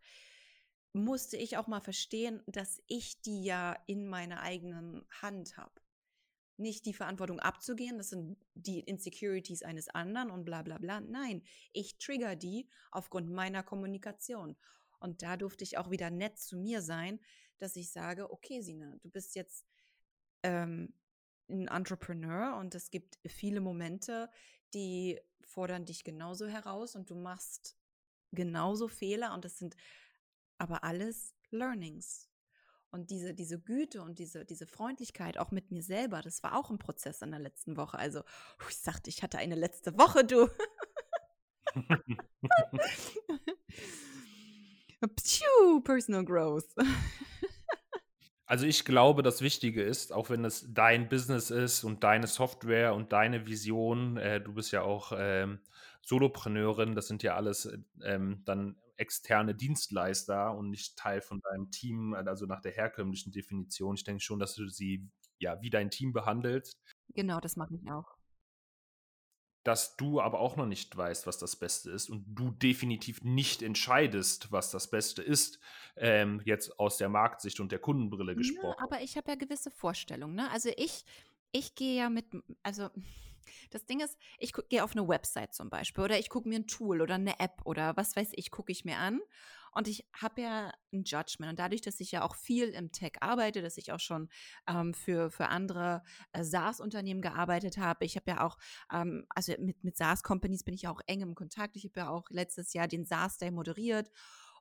musste 0.92 1.38
ich 1.38 1.56
auch 1.56 1.66
mal 1.66 1.80
verstehen, 1.80 2.42
dass 2.46 2.83
ich 2.88 3.22
die 3.22 3.42
ja 3.42 3.74
in 3.87 4.06
meiner 4.06 4.42
eigenen 4.42 5.06
Hand 5.22 5.56
habe. 5.56 5.80
Nicht 6.59 6.85
die 6.85 6.92
Verantwortung 6.92 7.40
abzugehen, 7.40 7.96
das 7.96 8.11
sind 8.11 8.37
die 8.52 8.80
Insecurities 8.80 9.62
eines 9.62 9.88
anderen 9.88 10.30
und 10.30 10.44
bla 10.44 10.61
bla 10.61 10.76
bla. 10.76 11.00
Nein, 11.00 11.42
ich 11.72 11.96
trigger 11.96 12.37
die 12.37 12.68
aufgrund 12.90 13.30
meiner 13.30 13.62
Kommunikation. 13.62 14.59
Und 14.98 15.22
da 15.22 15.38
durfte 15.38 15.64
ich 15.64 15.78
auch 15.78 15.90
wieder 15.90 16.11
nett 16.11 16.38
zu 16.38 16.59
mir 16.59 16.83
sein, 16.83 17.18
dass 17.56 17.76
ich 17.76 17.92
sage, 17.92 18.30
okay, 18.30 18.61
Sina, 18.61 18.94
du 19.00 19.09
bist 19.09 19.35
jetzt 19.37 19.64
ähm, 20.42 20.92
ein 21.48 21.68
Entrepreneur 21.68 22.59
und 22.59 22.74
es 22.74 22.90
gibt 22.90 23.18
viele 23.26 23.62
Momente, 23.62 24.28
die 24.74 25.20
fordern 25.42 25.85
dich 25.85 26.04
genauso 26.04 26.46
heraus 26.46 26.94
und 26.96 27.11
du 27.11 27.14
machst 27.14 27.76
genauso 28.33 28.88
Fehler 28.88 29.35
und 29.35 29.44
das 29.44 29.59
sind 29.59 29.76
aber 30.59 30.85
alles 30.85 31.35
Learnings. 31.50 32.28
Und 32.92 33.11
diese, 33.11 33.35
diese 33.35 33.61
Güte 33.61 34.02
und 34.02 34.18
diese, 34.18 34.44
diese 34.44 34.66
Freundlichkeit 34.66 35.38
auch 35.38 35.52
mit 35.52 35.70
mir 35.70 35.83
selber, 35.83 36.22
das 36.22 36.42
war 36.42 36.56
auch 36.56 36.70
ein 36.70 36.78
Prozess 36.78 37.22
in 37.22 37.30
der 37.30 37.38
letzten 37.38 37.76
Woche. 37.76 37.98
Also, 37.98 38.24
ich 38.68 38.76
sagte, 38.76 39.11
ich 39.11 39.22
hatte 39.22 39.38
eine 39.38 39.54
letzte 39.54 39.96
Woche, 39.96 40.24
du. 40.24 40.48
Pschuh, 45.16 45.80
Personal 45.80 46.24
Growth. 46.24 46.74
Also 48.50 48.66
ich 48.66 48.84
glaube, 48.84 49.22
das 49.22 49.42
Wichtige 49.42 49.80
ist, 49.80 50.12
auch 50.12 50.28
wenn 50.28 50.44
es 50.44 50.66
dein 50.74 51.08
Business 51.08 51.52
ist 51.52 51.84
und 51.84 52.02
deine 52.02 52.26
Software 52.26 52.94
und 52.96 53.12
deine 53.12 53.46
Vision, 53.46 54.16
äh, 54.16 54.40
du 54.40 54.54
bist 54.54 54.72
ja 54.72 54.82
auch 54.82 55.12
ähm, 55.16 55.60
Solopreneurin, 56.02 56.96
das 56.96 57.06
sind 57.06 57.22
ja 57.22 57.36
alles 57.36 57.72
ähm, 58.02 58.42
dann 58.46 58.74
externe 58.96 59.54
Dienstleister 59.54 60.52
und 60.56 60.68
nicht 60.68 60.98
Teil 60.98 61.20
von 61.20 61.40
deinem 61.42 61.70
Team, 61.70 62.12
also 62.12 62.44
nach 62.46 62.60
der 62.60 62.72
herkömmlichen 62.72 63.30
Definition. 63.30 63.94
Ich 63.94 64.02
denke 64.02 64.20
schon, 64.20 64.40
dass 64.40 64.56
du 64.56 64.68
sie 64.68 65.08
ja 65.38 65.62
wie 65.62 65.70
dein 65.70 65.92
Team 65.92 66.12
behandelst. 66.12 66.74
Genau, 67.14 67.38
das 67.38 67.54
mache 67.54 67.76
ich 67.76 67.88
auch 67.88 68.19
dass 69.62 69.96
du 69.96 70.20
aber 70.20 70.40
auch 70.40 70.57
noch 70.57 70.66
nicht 70.66 70.96
weißt, 70.96 71.27
was 71.27 71.38
das 71.38 71.57
Beste 71.57 71.90
ist 71.90 72.09
und 72.09 72.25
du 72.29 72.51
definitiv 72.51 73.23
nicht 73.23 73.62
entscheidest, 73.62 74.51
was 74.53 74.70
das 74.70 74.88
Beste 74.90 75.23
ist, 75.23 75.59
ähm, 75.96 76.40
jetzt 76.44 76.79
aus 76.79 76.96
der 76.96 77.09
Marktsicht 77.09 77.61
und 77.61 77.70
der 77.70 77.79
Kundenbrille 77.79 78.35
gesprochen. 78.35 78.77
Ja, 78.79 78.85
aber 78.85 79.03
ich 79.03 79.16
habe 79.16 79.31
ja 79.31 79.37
gewisse 79.37 79.70
Vorstellungen. 79.70 80.35
Ne? 80.35 80.51
Also 80.51 80.70
ich, 80.77 81.05
ich 81.53 81.75
gehe 81.75 81.96
ja 81.99 82.09
mit, 82.09 82.27
also 82.62 82.88
das 83.70 83.85
Ding 83.85 84.01
ist, 84.01 84.16
ich 84.38 84.53
gehe 84.68 84.83
auf 84.83 84.92
eine 84.92 85.07
Website 85.07 85.55
zum 85.55 85.68
Beispiel 85.68 86.05
oder 86.05 86.18
ich 86.18 86.31
gucke 86.31 86.49
mir 86.49 86.59
ein 86.59 86.66
Tool 86.66 87.03
oder 87.03 87.16
eine 87.16 87.38
App 87.38 87.61
oder 87.64 87.96
was 87.96 88.16
weiß 88.16 88.31
ich, 88.33 88.51
gucke 88.51 88.73
ich 88.73 88.85
mir 88.85 88.96
an 88.96 89.20
und 89.72 89.88
ich 89.88 90.06
habe 90.12 90.42
ja 90.42 90.72
ein 90.92 91.04
Judgment. 91.04 91.50
Und 91.50 91.59
dadurch, 91.59 91.80
dass 91.80 92.00
ich 92.00 92.12
ja 92.12 92.22
auch 92.22 92.35
viel 92.35 92.68
im 92.70 92.92
Tech 92.92 93.12
arbeite, 93.20 93.62
dass 93.62 93.76
ich 93.76 93.92
auch 93.92 94.00
schon 94.00 94.28
ähm, 94.66 94.94
für, 94.94 95.30
für 95.30 95.48
andere 95.48 96.02
äh, 96.33 96.42
SaaS-Unternehmen 96.42 97.22
gearbeitet 97.22 97.78
habe, 97.78 98.04
ich 98.04 98.16
habe 98.16 98.30
ja 98.30 98.44
auch, 98.44 98.59
ähm, 98.92 99.26
also 99.30 99.52
mit, 99.59 99.83
mit 99.85 99.96
SaaS-Companies 99.96 100.64
bin 100.64 100.74
ich 100.74 100.83
ja 100.83 100.90
auch 100.90 101.00
eng 101.06 101.20
im 101.22 101.35
Kontakt. 101.35 101.76
Ich 101.76 101.85
habe 101.85 102.00
ja 102.00 102.11
auch 102.11 102.28
letztes 102.30 102.72
Jahr 102.72 102.88
den 102.88 103.04
SaaS-Day 103.04 103.50
moderiert. 103.50 104.11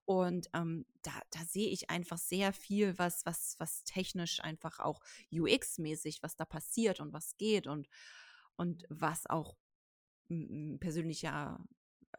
Und 0.06 0.48
ähm, 0.54 0.86
da, 1.04 1.12
da 1.32 1.40
sehe 1.46 1.70
ich 1.70 1.90
einfach 1.90 2.18
sehr 2.18 2.52
viel, 2.52 2.98
was, 2.98 3.26
was, 3.26 3.56
was 3.60 3.84
technisch 3.84 4.40
einfach 4.42 4.80
auch 4.80 5.02
UX-mäßig, 5.32 6.24
was 6.24 6.36
da 6.36 6.46
passiert 6.46 7.00
und 7.00 7.14
was 7.14 7.38
geht 7.38 7.68
und, 7.68 7.88
und 8.56 8.86
was 8.90 9.28
auch 9.28 9.56
persönlich 10.80 11.22
ja 11.24 11.60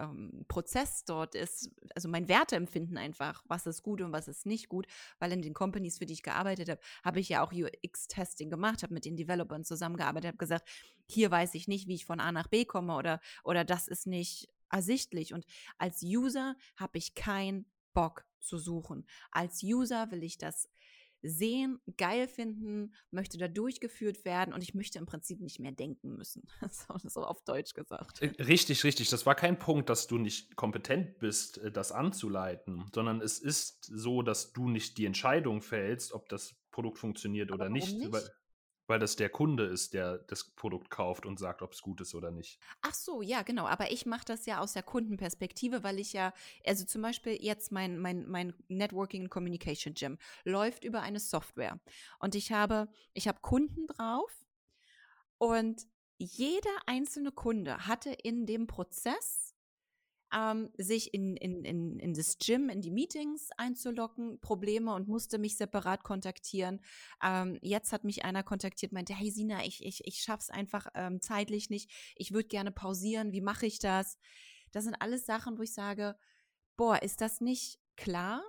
ähm, 0.00 0.44
Prozess 0.48 1.04
dort 1.04 1.34
ist, 1.34 1.70
also 1.94 2.08
mein 2.08 2.28
Werteempfinden 2.28 2.96
einfach, 2.96 3.44
was 3.46 3.66
ist 3.66 3.82
gut 3.82 4.00
und 4.00 4.12
was 4.12 4.28
ist 4.28 4.46
nicht 4.46 4.68
gut, 4.68 4.86
weil 5.18 5.32
in 5.32 5.42
den 5.42 5.54
Companies, 5.54 5.98
für 5.98 6.06
die 6.06 6.14
ich 6.14 6.22
gearbeitet 6.22 6.68
habe, 6.68 6.80
habe 7.04 7.20
ich 7.20 7.28
ja 7.28 7.44
auch 7.44 7.52
UX-Testing 7.52 8.50
gemacht, 8.50 8.82
habe 8.82 8.94
mit 8.94 9.04
den 9.04 9.16
Developern 9.16 9.64
zusammengearbeitet, 9.64 10.28
habe 10.28 10.38
gesagt, 10.38 10.68
hier 11.08 11.30
weiß 11.30 11.54
ich 11.54 11.68
nicht, 11.68 11.88
wie 11.88 11.94
ich 11.94 12.06
von 12.06 12.20
A 12.20 12.32
nach 12.32 12.48
B 12.48 12.64
komme 12.64 12.94
oder, 12.94 13.20
oder 13.44 13.64
das 13.64 13.88
ist 13.88 14.06
nicht 14.06 14.48
ersichtlich. 14.70 15.34
Und 15.34 15.44
als 15.78 16.02
User 16.02 16.56
habe 16.76 16.98
ich 16.98 17.14
keinen 17.14 17.66
Bock 17.92 18.24
zu 18.38 18.58
suchen. 18.58 19.06
Als 19.30 19.62
User 19.62 20.10
will 20.10 20.22
ich 20.22 20.38
das 20.38 20.68
sehen, 21.22 21.78
geil 21.96 22.28
finden, 22.28 22.94
möchte 23.10 23.38
da 23.38 23.48
durchgeführt 23.48 24.24
werden 24.24 24.54
und 24.54 24.62
ich 24.62 24.74
möchte 24.74 24.98
im 24.98 25.06
Prinzip 25.06 25.40
nicht 25.40 25.60
mehr 25.60 25.72
denken 25.72 26.16
müssen. 26.16 26.42
so, 26.70 27.08
so 27.08 27.22
auf 27.22 27.42
Deutsch 27.42 27.74
gesagt. 27.74 28.22
Äh, 28.22 28.42
richtig, 28.42 28.84
richtig. 28.84 29.10
Das 29.10 29.26
war 29.26 29.34
kein 29.34 29.58
Punkt, 29.58 29.88
dass 29.90 30.06
du 30.06 30.18
nicht 30.18 30.56
kompetent 30.56 31.18
bist, 31.18 31.58
äh, 31.58 31.70
das 31.70 31.92
anzuleiten, 31.92 32.84
sondern 32.94 33.20
es 33.20 33.38
ist 33.38 33.84
so, 33.84 34.22
dass 34.22 34.52
du 34.52 34.68
nicht 34.68 34.98
die 34.98 35.06
Entscheidung 35.06 35.62
fällst, 35.62 36.12
ob 36.12 36.28
das 36.28 36.56
Produkt 36.70 36.98
funktioniert 36.98 37.52
oder 37.52 37.68
nicht. 37.68 37.98
nicht? 37.98 38.12
Weil 38.90 38.98
das 38.98 39.14
der 39.14 39.30
Kunde 39.30 39.64
ist, 39.64 39.94
der 39.94 40.18
das 40.18 40.44
Produkt 40.44 40.90
kauft 40.90 41.24
und 41.24 41.38
sagt, 41.38 41.62
ob 41.62 41.72
es 41.72 41.80
gut 41.80 42.00
ist 42.00 42.14
oder 42.14 42.32
nicht. 42.32 42.58
Ach 42.82 42.92
so, 42.92 43.22
ja, 43.22 43.42
genau. 43.42 43.66
Aber 43.66 43.92
ich 43.92 44.04
mache 44.04 44.24
das 44.26 44.46
ja 44.46 44.58
aus 44.58 44.72
der 44.72 44.82
Kundenperspektive, 44.82 45.84
weil 45.84 46.00
ich 46.00 46.12
ja, 46.12 46.34
also 46.66 46.84
zum 46.84 47.00
Beispiel 47.00 47.38
jetzt 47.40 47.70
mein, 47.70 47.98
mein, 47.98 48.28
mein 48.28 48.52
Networking 48.66 49.22
and 49.22 49.30
Communication 49.30 49.94
Gym 49.94 50.18
läuft 50.44 50.84
über 50.84 51.02
eine 51.02 51.20
Software. 51.20 51.78
Und 52.18 52.34
ich 52.34 52.50
habe, 52.50 52.88
ich 53.14 53.28
habe 53.28 53.38
Kunden 53.40 53.86
drauf 53.86 54.44
und 55.38 55.86
jeder 56.18 56.76
einzelne 56.86 57.30
Kunde 57.30 57.86
hatte 57.86 58.10
in 58.10 58.44
dem 58.44 58.66
Prozess 58.66 59.49
ähm, 60.32 60.70
sich 60.76 61.12
in, 61.14 61.36
in, 61.36 61.64
in, 61.64 61.98
in 61.98 62.14
das 62.14 62.38
Gym, 62.38 62.68
in 62.68 62.80
die 62.80 62.90
Meetings 62.90 63.50
einzulocken, 63.56 64.40
Probleme 64.40 64.94
und 64.94 65.08
musste 65.08 65.38
mich 65.38 65.56
separat 65.56 66.04
kontaktieren. 66.04 66.80
Ähm, 67.22 67.58
jetzt 67.62 67.92
hat 67.92 68.04
mich 68.04 68.24
einer 68.24 68.42
kontaktiert, 68.42 68.92
meinte, 68.92 69.14
hey 69.14 69.30
Sina, 69.30 69.64
ich, 69.64 69.84
ich, 69.84 70.06
ich 70.06 70.22
schaff's 70.22 70.50
einfach 70.50 70.86
ähm, 70.94 71.20
zeitlich 71.20 71.70
nicht. 71.70 71.90
Ich 72.16 72.32
würde 72.32 72.48
gerne 72.48 72.72
pausieren. 72.72 73.32
Wie 73.32 73.40
mache 73.40 73.66
ich 73.66 73.78
das? 73.78 74.18
Das 74.72 74.84
sind 74.84 74.94
alles 75.00 75.26
Sachen, 75.26 75.58
wo 75.58 75.62
ich 75.62 75.74
sage, 75.74 76.16
boah, 76.76 77.02
ist 77.02 77.20
das 77.20 77.40
nicht 77.40 77.78
klar? 77.96 78.42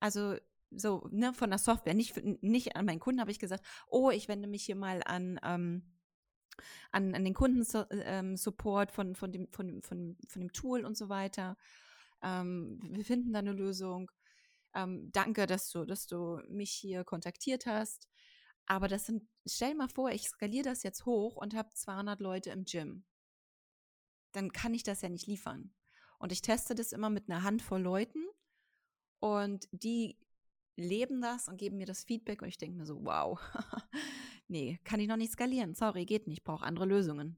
Also 0.00 0.36
so, 0.70 1.08
ne, 1.10 1.34
von 1.34 1.50
der 1.50 1.58
Software, 1.58 1.94
nicht, 1.94 2.16
nicht 2.42 2.76
an 2.76 2.86
meinen 2.86 3.00
Kunden 3.00 3.20
habe 3.20 3.30
ich 3.30 3.38
gesagt, 3.38 3.64
oh, 3.88 4.10
ich 4.10 4.28
wende 4.28 4.48
mich 4.48 4.64
hier 4.64 4.76
mal 4.76 5.02
an, 5.04 5.38
ähm, 5.42 5.91
an, 6.90 7.14
an 7.14 7.24
den 7.24 7.34
Kundensupport 7.34 8.88
ähm, 8.88 8.94
von, 8.94 9.14
von, 9.14 9.32
dem, 9.32 9.48
von, 9.52 9.82
von, 9.82 10.16
von 10.28 10.40
dem 10.40 10.52
Tool 10.52 10.84
und 10.84 10.96
so 10.96 11.08
weiter. 11.08 11.56
Ähm, 12.22 12.78
wir 12.82 13.04
finden 13.04 13.32
da 13.32 13.40
eine 13.40 13.52
Lösung. 13.52 14.10
Ähm, 14.74 15.10
danke, 15.12 15.46
dass 15.46 15.70
du, 15.70 15.84
dass 15.84 16.06
du 16.06 16.40
mich 16.48 16.70
hier 16.70 17.04
kontaktiert 17.04 17.66
hast. 17.66 18.08
Aber 18.66 18.88
das 18.88 19.06
sind, 19.06 19.28
stell 19.46 19.74
mal 19.74 19.88
vor, 19.88 20.10
ich 20.10 20.28
skaliere 20.28 20.64
das 20.64 20.82
jetzt 20.82 21.04
hoch 21.04 21.36
und 21.36 21.54
habe 21.54 21.70
200 21.74 22.20
Leute 22.20 22.50
im 22.50 22.64
Gym. 22.64 23.04
Dann 24.32 24.52
kann 24.52 24.72
ich 24.72 24.82
das 24.82 25.02
ja 25.02 25.08
nicht 25.08 25.26
liefern. 25.26 25.74
Und 26.18 26.32
ich 26.32 26.42
teste 26.42 26.74
das 26.74 26.92
immer 26.92 27.10
mit 27.10 27.28
einer 27.28 27.42
Handvoll 27.42 27.82
Leuten 27.82 28.24
und 29.18 29.68
die 29.72 30.16
leben 30.76 31.20
das 31.20 31.48
und 31.48 31.58
geben 31.58 31.78
mir 31.78 31.86
das 31.86 32.04
Feedback 32.04 32.42
und 32.42 32.48
ich 32.48 32.58
denke 32.58 32.78
mir 32.78 32.86
so, 32.86 33.04
wow, 33.04 33.40
nee, 34.52 34.78
kann 34.84 35.00
ich 35.00 35.08
noch 35.08 35.16
nicht 35.16 35.32
skalieren. 35.32 35.74
Sorry, 35.74 36.04
geht 36.04 36.28
nicht, 36.28 36.44
brauche 36.44 36.64
andere 36.64 36.84
Lösungen. 36.86 37.36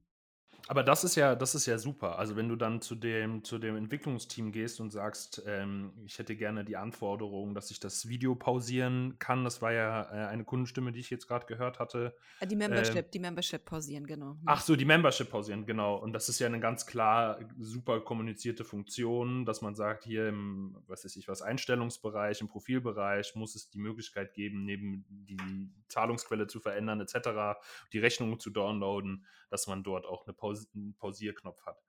Aber 0.67 0.83
das 0.83 1.03
ist 1.03 1.15
ja, 1.15 1.35
das 1.35 1.53
ist 1.53 1.67
ja 1.67 1.77
super. 1.77 2.17
Also 2.17 2.35
wenn 2.35 2.49
du 2.49 2.55
dann 2.55 2.81
zu 2.81 2.95
dem, 2.95 3.43
zu 3.43 3.59
dem 3.59 3.75
Entwicklungsteam 3.75 4.51
gehst 4.51 4.79
und 4.79 4.89
sagst, 4.89 5.43
ähm, 5.45 5.93
ich 6.05 6.17
hätte 6.17 6.35
gerne 6.35 6.65
die 6.65 6.75
Anforderung, 6.75 7.53
dass 7.53 7.69
ich 7.69 7.79
das 7.79 8.07
Video 8.07 8.33
pausieren 8.33 9.17
kann. 9.19 9.43
Das 9.43 9.61
war 9.61 9.73
ja 9.73 10.01
äh, 10.03 10.27
eine 10.27 10.43
Kundenstimme, 10.43 10.91
die 10.91 10.99
ich 10.99 11.11
jetzt 11.11 11.27
gerade 11.27 11.45
gehört 11.45 11.77
hatte. 11.77 12.15
Äh, 12.39 12.47
die 12.47 12.55
Membership, 12.55 12.95
äh, 12.95 13.09
die 13.13 13.19
Membership 13.19 13.63
pausieren, 13.63 14.07
genau. 14.07 14.37
Ach 14.45 14.61
so, 14.61 14.75
die 14.75 14.85
Membership 14.85 15.29
pausieren, 15.29 15.67
genau. 15.67 15.97
Und 15.97 16.13
das 16.13 16.29
ist 16.29 16.39
ja 16.39 16.47
eine 16.47 16.59
ganz 16.59 16.87
klar 16.87 17.39
super 17.59 18.01
kommunizierte 18.01 18.63
Funktion, 18.63 19.45
dass 19.45 19.61
man 19.61 19.75
sagt, 19.75 20.03
hier 20.03 20.29
im, 20.29 20.77
was 20.87 21.05
weiß 21.05 21.15
ich, 21.15 21.27
was 21.27 21.43
Einstellungsbereich, 21.43 22.41
im 22.41 22.47
Profilbereich 22.47 23.35
muss 23.35 23.55
es 23.55 23.69
die 23.69 23.79
Möglichkeit 23.79 24.33
geben, 24.33 24.65
neben 24.65 25.05
die 25.09 25.69
Zahlungsquelle 25.89 26.47
zu 26.47 26.59
verändern, 26.59 27.01
etc., 27.01 27.59
die 27.93 27.99
Rechnung 27.99 28.39
zu 28.39 28.49
downloaden, 28.49 29.25
dass 29.55 29.67
man 29.67 29.83
dort 29.83 30.05
auch 30.05 30.25
eine 30.27 30.33
Pause 30.33 30.67
einen 30.75 30.95
Pausierknopf 30.95 31.65
hat. 31.65 31.81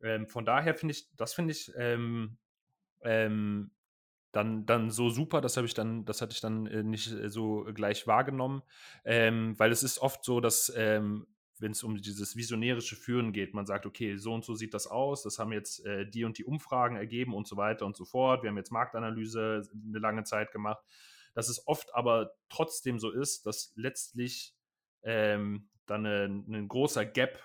Ähm, 0.00 0.26
von 0.28 0.44
daher 0.44 0.74
finde 0.74 0.92
ich, 0.92 1.08
das 1.16 1.34
finde 1.34 1.52
ich 1.52 1.72
ähm, 1.76 2.36
ähm, 3.00 3.70
dann, 4.32 4.66
dann 4.66 4.90
so 4.90 5.08
super, 5.08 5.40
das 5.40 5.56
habe 5.56 5.66
ich 5.66 5.74
dann, 5.74 6.04
das 6.04 6.20
hatte 6.20 6.34
ich 6.34 6.40
dann 6.40 6.66
äh, 6.66 6.82
nicht 6.82 7.10
äh, 7.10 7.30
so 7.30 7.64
gleich 7.74 8.06
wahrgenommen, 8.06 8.62
ähm, 9.04 9.58
weil 9.58 9.72
es 9.72 9.82
ist 9.82 9.98
oft 9.98 10.24
so, 10.24 10.40
dass 10.40 10.72
ähm, 10.76 11.26
wenn 11.60 11.72
es 11.72 11.82
um 11.82 11.96
dieses 11.96 12.36
visionärische 12.36 12.94
Führen 12.94 13.32
geht. 13.32 13.54
Man 13.54 13.66
sagt, 13.66 13.86
okay, 13.86 14.16
so 14.16 14.32
und 14.32 14.44
so 14.44 14.54
sieht 14.54 14.74
das 14.74 14.86
aus, 14.86 15.22
das 15.22 15.38
haben 15.38 15.52
jetzt 15.52 15.84
äh, 15.84 16.08
die 16.08 16.24
und 16.24 16.38
die 16.38 16.44
Umfragen 16.44 16.96
ergeben 16.96 17.34
und 17.34 17.48
so 17.48 17.56
weiter 17.56 17.84
und 17.86 17.96
so 17.96 18.04
fort. 18.04 18.42
Wir 18.42 18.50
haben 18.50 18.56
jetzt 18.56 18.70
Marktanalyse 18.70 19.62
eine 19.88 19.98
lange 19.98 20.24
Zeit 20.24 20.52
gemacht. 20.52 20.82
Dass 21.34 21.48
es 21.48 21.66
oft 21.66 21.94
aber 21.94 22.32
trotzdem 22.48 22.98
so 22.98 23.10
ist, 23.10 23.46
dass 23.46 23.72
letztlich 23.76 24.54
ähm, 25.02 25.68
dann 25.90 26.06
ein, 26.06 26.44
ein 26.48 26.68
großer 26.68 27.04
Gap 27.04 27.38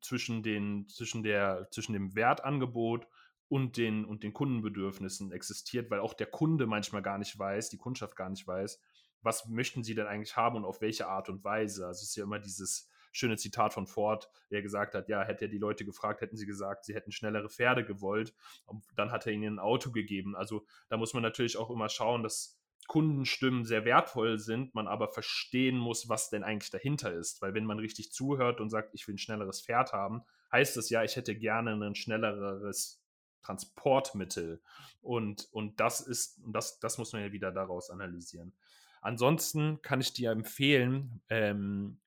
zwischen, 0.00 0.42
den, 0.42 0.88
zwischen, 0.88 1.22
der, 1.22 1.68
zwischen 1.70 1.92
dem 1.92 2.14
Wertangebot 2.14 3.06
und 3.48 3.76
den, 3.76 4.04
und 4.04 4.22
den 4.22 4.32
Kundenbedürfnissen 4.32 5.32
existiert, 5.32 5.90
weil 5.90 6.00
auch 6.00 6.14
der 6.14 6.26
Kunde 6.26 6.66
manchmal 6.66 7.02
gar 7.02 7.18
nicht 7.18 7.38
weiß, 7.38 7.68
die 7.70 7.76
Kundschaft 7.76 8.16
gar 8.16 8.30
nicht 8.30 8.46
weiß, 8.46 8.80
was 9.22 9.46
möchten 9.46 9.82
sie 9.82 9.94
denn 9.94 10.06
eigentlich 10.06 10.36
haben 10.36 10.56
und 10.56 10.64
auf 10.64 10.80
welche 10.80 11.06
Art 11.06 11.28
und 11.28 11.44
Weise. 11.44 11.86
Also 11.86 12.02
es 12.02 12.10
ist 12.10 12.16
ja 12.16 12.24
immer 12.24 12.38
dieses 12.38 12.88
schöne 13.12 13.36
Zitat 13.36 13.72
von 13.72 13.86
Ford, 13.86 14.30
der 14.50 14.62
gesagt 14.62 14.94
hat, 14.94 15.08
ja, 15.08 15.24
hätte 15.24 15.46
er 15.46 15.50
die 15.50 15.58
Leute 15.58 15.84
gefragt, 15.84 16.20
hätten 16.20 16.36
sie 16.36 16.46
gesagt, 16.46 16.84
sie 16.84 16.94
hätten 16.94 17.12
schnellere 17.12 17.48
Pferde 17.48 17.84
gewollt. 17.84 18.34
Und 18.66 18.84
dann 18.94 19.10
hat 19.10 19.26
er 19.26 19.32
ihnen 19.32 19.54
ein 19.54 19.58
Auto 19.58 19.90
gegeben. 19.90 20.36
Also 20.36 20.66
da 20.88 20.96
muss 20.96 21.14
man 21.14 21.22
natürlich 21.22 21.56
auch 21.56 21.70
immer 21.70 21.88
schauen, 21.88 22.22
dass 22.22 22.55
Kundenstimmen 22.86 23.64
sehr 23.64 23.84
wertvoll 23.84 24.38
sind, 24.38 24.74
man 24.74 24.88
aber 24.88 25.08
verstehen 25.08 25.76
muss, 25.76 26.08
was 26.08 26.30
denn 26.30 26.44
eigentlich 26.44 26.70
dahinter 26.70 27.12
ist. 27.12 27.42
Weil 27.42 27.54
wenn 27.54 27.64
man 27.64 27.78
richtig 27.78 28.12
zuhört 28.12 28.60
und 28.60 28.70
sagt, 28.70 28.94
ich 28.94 29.06
will 29.06 29.14
ein 29.14 29.18
schnelleres 29.18 29.62
Pferd 29.62 29.92
haben, 29.92 30.22
heißt 30.52 30.76
das 30.76 30.90
ja, 30.90 31.02
ich 31.02 31.16
hätte 31.16 31.36
gerne 31.36 31.72
ein 31.72 31.94
schnelleres 31.94 33.02
Transportmittel. 33.42 34.60
Und, 35.02 35.48
und 35.52 35.80
das 35.80 36.00
ist, 36.00 36.40
das, 36.46 36.78
das 36.80 36.98
muss 36.98 37.12
man 37.12 37.22
ja 37.22 37.32
wieder 37.32 37.52
daraus 37.52 37.90
analysieren. 37.90 38.52
Ansonsten 39.00 39.80
kann 39.82 40.00
ich 40.00 40.12
dir 40.12 40.32
empfehlen, 40.32 41.20
ähm, 41.28 42.00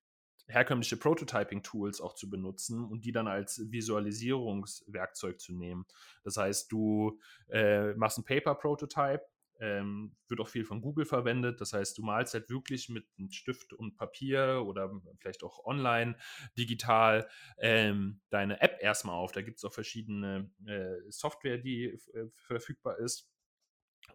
herkömmliche 0.48 0.98
Prototyping-Tools 0.98 2.02
auch 2.02 2.16
zu 2.16 2.30
benutzen 2.30 2.84
und 2.84 3.06
die 3.06 3.12
dann 3.12 3.28
als 3.28 3.72
Visualisierungswerkzeug 3.72 5.40
zu 5.40 5.54
nehmen. 5.54 5.86
Das 6.24 6.38
heißt, 6.38 6.72
du 6.72 7.20
äh, 7.50 7.94
machst 7.94 8.18
ein 8.18 8.26
Paper-Prototype, 8.26 9.22
ähm, 9.60 10.16
wird 10.28 10.40
auch 10.40 10.48
viel 10.48 10.66
von 10.66 10.82
Google 10.82 11.06
verwendet. 11.06 11.62
Das 11.62 11.74
heißt, 11.74 11.98
du 11.98 12.04
malst 12.04 12.34
halt 12.34 12.50
wirklich 12.50 12.90
mit 12.90 13.06
einem 13.18 13.32
Stift 13.32 13.74
und 13.74 13.96
Papier 13.96 14.64
oder 14.66 14.92
vielleicht 15.20 15.44
auch 15.44 15.66
online, 15.66 16.16
digital 16.58 17.28
ähm, 17.60 18.22
deine 18.30 18.62
App 18.62 18.78
erstmal 18.82 19.16
auf. 19.16 19.32
Da 19.32 19.42
gibt 19.42 19.58
es 19.58 19.66
auch 19.66 19.74
verschiedene 19.74 20.50
äh, 20.66 21.12
Software, 21.12 21.58
die 21.58 21.86
äh, 21.86 22.30
verfügbar 22.36 22.98
ist. 23.00 23.30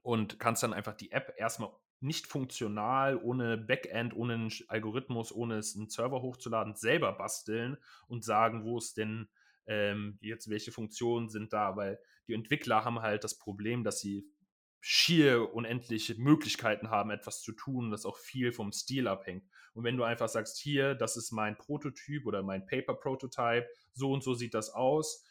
Und 0.02 0.38
kannst 0.38 0.62
dann 0.62 0.72
einfach 0.72 0.94
die 0.94 1.12
App 1.12 1.35
erstmal 1.37 1.70
nicht 2.00 2.26
funktional, 2.26 3.16
ohne 3.16 3.57
Backend, 3.57 4.14
ohne 4.14 4.35
einen 4.35 4.52
Algorithmus, 4.68 5.33
ohne 5.33 5.57
es 5.57 5.76
einen 5.76 5.88
Server 5.88 6.20
hochzuladen, 6.20 6.74
selber 6.74 7.12
basteln 7.12 7.78
und 8.09 8.24
sagen, 8.24 8.64
wo 8.64 8.76
es 8.78 8.92
denn 8.92 9.28
ähm, 9.66 10.18
jetzt 10.20 10.50
welche 10.50 10.72
Funktionen 10.72 11.28
sind 11.30 11.52
da, 11.52 11.76
weil 11.76 11.98
die 12.28 12.35
Entwickler 12.35 12.85
haben 12.85 13.00
halt 13.00 13.24
das 13.24 13.38
Problem, 13.38 13.85
dass 13.85 14.00
sie 14.00 14.26
schier 14.87 15.55
unendliche 15.55 16.14
Möglichkeiten 16.16 16.90
haben, 16.90 17.11
etwas 17.11 17.40
zu 17.40 17.53
tun, 17.53 17.90
das 17.90 18.05
auch 18.05 18.18
viel 18.18 18.53
vom 18.53 18.70
Stil 18.70 19.09
abhängt. 19.09 19.42
Und 19.73 19.83
wenn 19.83 19.97
du 19.97 20.05
einfach 20.05 20.29
sagst, 20.29 20.59
hier, 20.59 20.94
das 20.94 21.16
ist 21.16 21.33
mein 21.33 21.57
Prototyp 21.57 22.27
oder 22.27 22.42
mein 22.42 22.66
Paper-Prototype, 22.66 23.66
so 23.94 24.12
und 24.12 24.23
so 24.23 24.35
sieht 24.35 24.53
das 24.53 24.68
aus, 24.68 25.25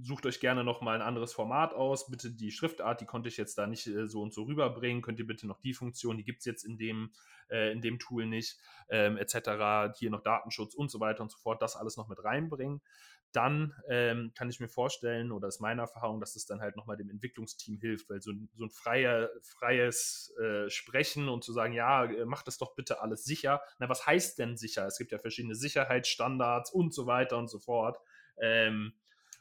sucht 0.00 0.26
euch 0.26 0.40
gerne 0.40 0.64
noch 0.64 0.80
mal 0.80 0.94
ein 0.94 1.02
anderes 1.02 1.32
Format 1.32 1.74
aus. 1.74 2.10
Bitte 2.10 2.30
die 2.30 2.50
Schriftart, 2.50 3.00
die 3.00 3.06
konnte 3.06 3.28
ich 3.28 3.36
jetzt 3.36 3.58
da 3.58 3.66
nicht 3.66 3.86
äh, 3.86 4.08
so 4.08 4.22
und 4.22 4.32
so 4.32 4.44
rüberbringen. 4.44 5.02
Könnt 5.02 5.18
ihr 5.18 5.26
bitte 5.26 5.46
noch 5.46 5.60
die 5.60 5.74
Funktion, 5.74 6.16
die 6.16 6.24
gibt 6.24 6.40
es 6.40 6.44
jetzt 6.44 6.64
in 6.64 6.78
dem, 6.78 7.12
äh, 7.50 7.72
in 7.72 7.80
dem 7.80 7.98
Tool 7.98 8.26
nicht, 8.26 8.58
ähm, 8.88 9.16
etc. 9.16 9.96
Hier 9.98 10.10
noch 10.10 10.22
Datenschutz 10.22 10.74
und 10.74 10.90
so 10.90 11.00
weiter 11.00 11.22
und 11.22 11.30
so 11.30 11.38
fort. 11.38 11.62
Das 11.62 11.76
alles 11.76 11.96
noch 11.96 12.08
mit 12.08 12.22
reinbringen 12.22 12.80
dann 13.32 13.74
ähm, 13.88 14.32
kann 14.34 14.48
ich 14.48 14.60
mir 14.60 14.68
vorstellen, 14.68 15.32
oder 15.32 15.48
ist 15.48 15.60
meine 15.60 15.82
Erfahrung, 15.82 16.20
dass 16.20 16.34
es 16.34 16.46
dann 16.46 16.60
halt 16.60 16.76
nochmal 16.76 16.96
dem 16.96 17.10
Entwicklungsteam 17.10 17.78
hilft, 17.78 18.08
weil 18.08 18.22
so, 18.22 18.32
so 18.54 18.64
ein 18.64 18.70
freier, 18.70 19.28
freies 19.42 20.34
äh, 20.40 20.70
Sprechen 20.70 21.28
und 21.28 21.44
zu 21.44 21.52
sagen, 21.52 21.74
ja, 21.74 22.04
äh, 22.04 22.24
macht 22.24 22.46
das 22.46 22.58
doch 22.58 22.74
bitte 22.74 23.00
alles 23.00 23.24
sicher. 23.24 23.60
Na, 23.78 23.88
was 23.88 24.06
heißt 24.06 24.38
denn 24.38 24.56
sicher? 24.56 24.86
Es 24.86 24.98
gibt 24.98 25.12
ja 25.12 25.18
verschiedene 25.18 25.54
Sicherheitsstandards 25.54 26.70
und 26.70 26.94
so 26.94 27.06
weiter 27.06 27.36
und 27.36 27.48
so 27.48 27.58
fort. 27.58 27.98
Ähm, 28.40 28.94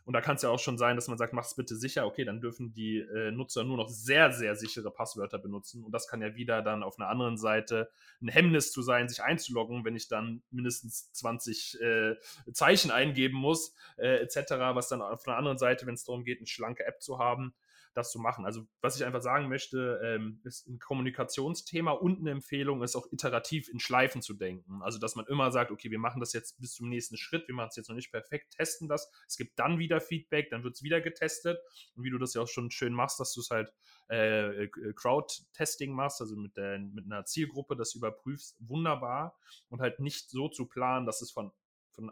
und 0.08 0.14
da 0.14 0.22
kann 0.22 0.38
es 0.38 0.42
ja 0.42 0.50
auch 0.50 0.60
schon 0.60 0.78
sein, 0.78 0.96
dass 0.96 1.10
man 1.10 1.18
sagt, 1.18 1.34
mach 1.34 1.44
es 1.44 1.56
bitte 1.56 1.76
sicher. 1.76 2.06
Okay, 2.06 2.24
dann 2.24 2.40
dürfen 2.40 2.72
die 2.72 3.00
äh, 3.00 3.30
Nutzer 3.30 3.66
nur 3.66 3.76
noch 3.76 3.90
sehr, 3.90 4.32
sehr 4.32 4.56
sichere 4.56 4.90
Passwörter 4.90 5.38
benutzen. 5.38 5.84
Und 5.84 5.92
das 5.92 6.08
kann 6.08 6.22
ja 6.22 6.34
wieder 6.38 6.62
dann 6.62 6.82
auf 6.82 6.98
einer 6.98 7.10
anderen 7.10 7.36
Seite 7.36 7.90
ein 8.22 8.30
Hemmnis 8.30 8.72
zu 8.72 8.82
sein, 8.82 9.10
sich 9.10 9.22
einzuloggen, 9.22 9.84
wenn 9.84 9.98
ich 9.98 10.08
dann 10.08 10.44
mindestens 10.50 11.12
20 11.12 11.82
äh, 11.82 12.16
Zeichen 12.54 12.90
eingeben 12.90 13.36
muss, 13.36 13.76
äh, 13.98 14.20
etc. 14.20 14.52
Was 14.76 14.88
dann 14.88 15.02
auf 15.02 15.28
einer 15.28 15.36
anderen 15.36 15.58
Seite, 15.58 15.86
wenn 15.86 15.96
es 15.96 16.06
darum 16.06 16.24
geht, 16.24 16.38
eine 16.38 16.48
schlanke 16.48 16.86
App 16.86 17.02
zu 17.02 17.20
haben, 17.20 17.54
das 17.98 18.12
zu 18.12 18.20
machen. 18.20 18.46
Also 18.46 18.68
was 18.82 18.96
ich 18.96 19.06
einfach 19.06 19.22
sagen 19.22 19.50
möchte, 19.50 20.00
ähm, 20.04 20.40
ist 20.44 20.68
ein 20.68 20.80
Kommunikationsthema 20.80 21.92
und 21.92 22.20
eine 22.20 22.32
Empfehlung 22.32 22.84
ist 22.84 22.96
auch 22.96 23.12
iterativ 23.12 23.70
in 23.70 23.80
Schleifen 23.80 24.22
zu 24.22 24.34
denken. 24.34 24.82
Also 24.84 25.00
dass 25.00 25.16
man 25.16 25.26
immer 25.28 25.52
sagt, 25.52 25.72
okay, 25.72 25.90
wir 25.92 26.00
machen 26.00 26.20
das 26.20 26.34
jetzt 26.34 26.60
bis 26.60 26.76
zum 26.76 26.90
nächsten 26.90 27.18
Schritt, 27.18 27.48
wir 27.48 27.56
machen 27.56 27.70
es 27.70 27.76
jetzt 27.76 27.90
noch 27.90 27.96
nicht 27.96 28.12
perfekt, 28.12 28.56
testen 28.56 28.88
das. 28.88 29.12
Es 29.28 29.38
gibt 29.38 29.58
dann 29.60 29.80
wieder 29.80 30.00
Feedback, 30.00 30.50
dann 30.50 30.64
wird 30.64 30.76
es 30.76 30.84
wieder 30.84 31.02
getestet. 31.02 31.58
Und 31.96 32.04
wie 32.04 32.10
du 32.10 32.18
das 32.18 32.34
ja 32.34 32.42
auch 32.42 32.48
schon 32.48 32.72
schön 32.72 32.94
machst, 32.94 33.20
dass 33.20 33.34
du 33.34 33.42
es 33.42 33.50
halt 33.50 33.74
äh, 34.10 34.64
äh, 34.64 34.94
Crowd-Testing 34.96 35.94
machst, 35.94 36.22
also 36.22 36.36
mit, 36.36 36.56
der, 36.56 36.80
mit 36.80 37.06
einer 37.06 37.26
Zielgruppe 37.26 37.76
das 37.76 37.96
überprüfst, 37.96 38.56
wunderbar. 38.60 39.38
Und 39.70 39.82
halt 39.82 40.00
nicht 40.00 40.30
so 40.30 40.50
zu 40.50 40.68
planen, 40.68 41.06
dass 41.06 41.22
es 41.22 41.32
von 41.32 41.52
von 41.98 42.12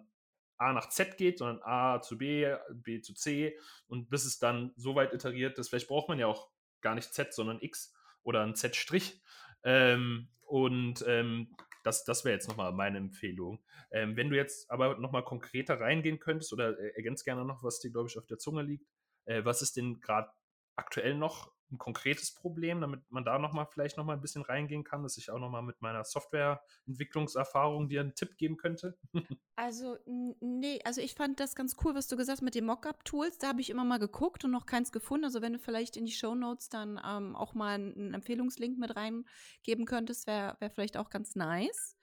A 0.57 0.73
nach 0.73 0.89
Z 0.89 1.17
geht, 1.17 1.39
sondern 1.39 1.61
A 1.63 2.01
zu 2.01 2.17
B, 2.17 2.53
B 2.73 3.01
zu 3.01 3.13
C 3.13 3.57
und 3.87 4.09
bis 4.09 4.25
es 4.25 4.39
dann 4.39 4.73
so 4.75 4.95
weit 4.95 5.13
iteriert 5.13 5.57
ist, 5.59 5.69
vielleicht 5.69 5.87
braucht 5.87 6.09
man 6.09 6.19
ja 6.19 6.27
auch 6.27 6.49
gar 6.81 6.95
nicht 6.95 7.13
Z, 7.13 7.33
sondern 7.33 7.59
X 7.61 7.93
oder 8.23 8.43
ein 8.43 8.55
Z-Strich. 8.55 9.21
Ähm, 9.63 10.29
und 10.45 11.03
ähm, 11.07 11.55
das, 11.83 12.03
das 12.03 12.25
wäre 12.25 12.33
jetzt 12.33 12.47
nochmal 12.47 12.71
meine 12.73 12.97
Empfehlung. 12.97 13.63
Ähm, 13.91 14.15
wenn 14.15 14.29
du 14.29 14.35
jetzt 14.35 14.69
aber 14.71 14.97
nochmal 14.97 15.23
konkreter 15.23 15.79
reingehen 15.79 16.19
könntest 16.19 16.51
oder 16.53 16.77
äh, 16.79 16.95
ergänzt 16.95 17.25
gerne 17.25 17.45
noch, 17.45 17.63
was 17.63 17.79
dir, 17.79 17.91
glaube 17.91 18.09
ich, 18.09 18.17
auf 18.17 18.25
der 18.25 18.37
Zunge 18.37 18.63
liegt, 18.63 18.87
äh, 19.25 19.45
was 19.45 19.61
ist 19.61 19.77
denn 19.77 19.99
gerade 19.99 20.29
aktuell 20.75 21.15
noch 21.15 21.54
ein 21.71 21.77
konkretes 21.77 22.33
Problem, 22.33 22.81
damit 22.81 23.01
man 23.09 23.25
da 23.25 23.39
nochmal 23.39 23.65
vielleicht 23.65 23.97
nochmal 23.97 24.15
ein 24.15 24.21
bisschen 24.21 24.43
reingehen 24.43 24.83
kann, 24.83 25.03
dass 25.03 25.17
ich 25.17 25.29
auch 25.29 25.39
nochmal 25.39 25.63
mit 25.63 25.81
meiner 25.81 26.03
Softwareentwicklungserfahrung 26.03 27.89
dir 27.89 28.01
einen 28.01 28.15
Tipp 28.15 28.37
geben 28.37 28.57
könnte? 28.57 28.97
also, 29.55 29.97
nee, 30.05 30.79
also 30.83 31.01
ich 31.01 31.15
fand 31.15 31.39
das 31.39 31.55
ganz 31.55 31.75
cool, 31.83 31.95
was 31.95 32.07
du 32.07 32.17
gesagt 32.17 32.37
hast 32.37 32.43
mit 32.43 32.55
den 32.55 32.65
Mockup-Tools. 32.65 33.37
Da 33.39 33.47
habe 33.47 33.61
ich 33.61 33.69
immer 33.69 33.83
mal 33.83 33.99
geguckt 33.99 34.43
und 34.45 34.51
noch 34.51 34.65
keins 34.65 34.91
gefunden. 34.91 35.25
Also 35.25 35.41
wenn 35.41 35.53
du 35.53 35.59
vielleicht 35.59 35.97
in 35.97 36.05
die 36.05 36.11
Show 36.11 36.35
Notes 36.35 36.69
dann 36.69 36.99
ähm, 37.03 37.35
auch 37.35 37.53
mal 37.53 37.75
einen 37.75 38.13
Empfehlungslink 38.13 38.77
mit 38.77 38.95
reingeben 38.95 39.85
könntest, 39.85 40.27
wäre 40.27 40.55
wär 40.59 40.69
vielleicht 40.69 40.97
auch 40.97 41.09
ganz 41.09 41.35
nice. 41.35 41.97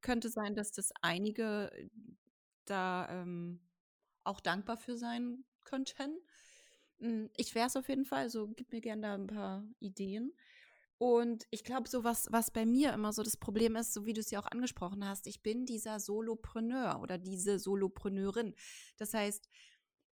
Könnte 0.00 0.28
sein, 0.28 0.54
dass 0.54 0.70
das 0.70 0.92
einige 1.02 1.70
da 2.66 3.08
ähm, 3.10 3.60
auch 4.24 4.40
dankbar 4.40 4.76
für 4.76 4.96
sein 4.96 5.44
könnten. 5.64 6.16
Hm, 7.00 7.30
ich 7.36 7.54
wäre 7.54 7.66
es 7.66 7.76
auf 7.76 7.88
jeden 7.88 8.04
Fall, 8.04 8.24
also 8.24 8.48
gib 8.48 8.72
mir 8.72 8.80
gerne 8.80 9.02
da 9.02 9.14
ein 9.14 9.26
paar 9.26 9.64
Ideen. 9.80 10.32
Und 10.98 11.46
ich 11.50 11.62
glaube, 11.62 11.88
so 11.88 12.02
was, 12.02 12.26
was 12.32 12.50
bei 12.50 12.66
mir 12.66 12.92
immer 12.92 13.12
so 13.12 13.22
das 13.22 13.36
Problem 13.36 13.76
ist, 13.76 13.94
so 13.94 14.04
wie 14.04 14.14
du 14.14 14.20
es 14.20 14.30
ja 14.32 14.40
auch 14.40 14.46
angesprochen 14.46 15.06
hast, 15.06 15.28
ich 15.28 15.42
bin 15.42 15.64
dieser 15.64 16.00
Solopreneur 16.00 17.00
oder 17.00 17.18
diese 17.18 17.60
Solopreneurin. 17.60 18.54
Das 18.96 19.14
heißt, 19.14 19.48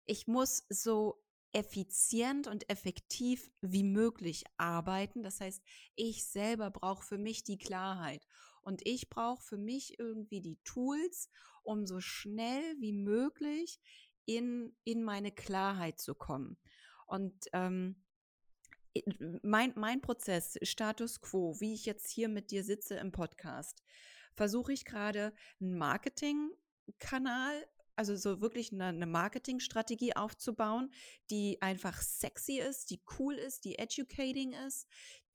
ich 0.05 0.27
muss 0.27 0.63
so 0.69 1.23
effizient 1.53 2.47
und 2.47 2.69
effektiv 2.69 3.49
wie 3.61 3.83
möglich 3.83 4.43
arbeiten. 4.57 5.23
Das 5.23 5.41
heißt, 5.41 5.63
ich 5.95 6.25
selber 6.25 6.69
brauche 6.69 7.03
für 7.03 7.17
mich 7.17 7.43
die 7.43 7.57
Klarheit. 7.57 8.27
Und 8.61 8.85
ich 8.85 9.09
brauche 9.09 9.41
für 9.41 9.57
mich 9.57 9.97
irgendwie 9.97 10.41
die 10.41 10.59
Tools, 10.63 11.29
um 11.63 11.87
so 11.87 11.99
schnell 11.99 12.75
wie 12.79 12.93
möglich 12.93 13.79
in, 14.25 14.75
in 14.83 15.03
meine 15.03 15.31
Klarheit 15.31 15.99
zu 15.99 16.13
kommen. 16.13 16.57
Und 17.05 17.45
ähm, 17.53 17.95
mein, 19.41 19.73
mein 19.75 20.01
Prozess, 20.01 20.57
Status 20.61 21.21
quo, 21.21 21.59
wie 21.59 21.73
ich 21.73 21.85
jetzt 21.85 22.09
hier 22.09 22.29
mit 22.29 22.51
dir 22.51 22.63
sitze 22.63 22.95
im 22.95 23.11
Podcast, 23.11 23.83
versuche 24.35 24.73
ich 24.73 24.85
gerade 24.85 25.33
einen 25.59 25.77
Marketingkanal, 25.77 27.67
also 27.95 28.15
so 28.15 28.41
wirklich 28.41 28.71
eine, 28.71 28.85
eine 28.87 29.05
Marketingstrategie 29.05 30.15
aufzubauen, 30.15 30.91
die 31.29 31.61
einfach 31.61 32.01
sexy 32.01 32.59
ist, 32.59 32.89
die 32.89 33.01
cool 33.19 33.35
ist, 33.35 33.65
die 33.65 33.79
educating 33.79 34.53
ist, 34.67 34.87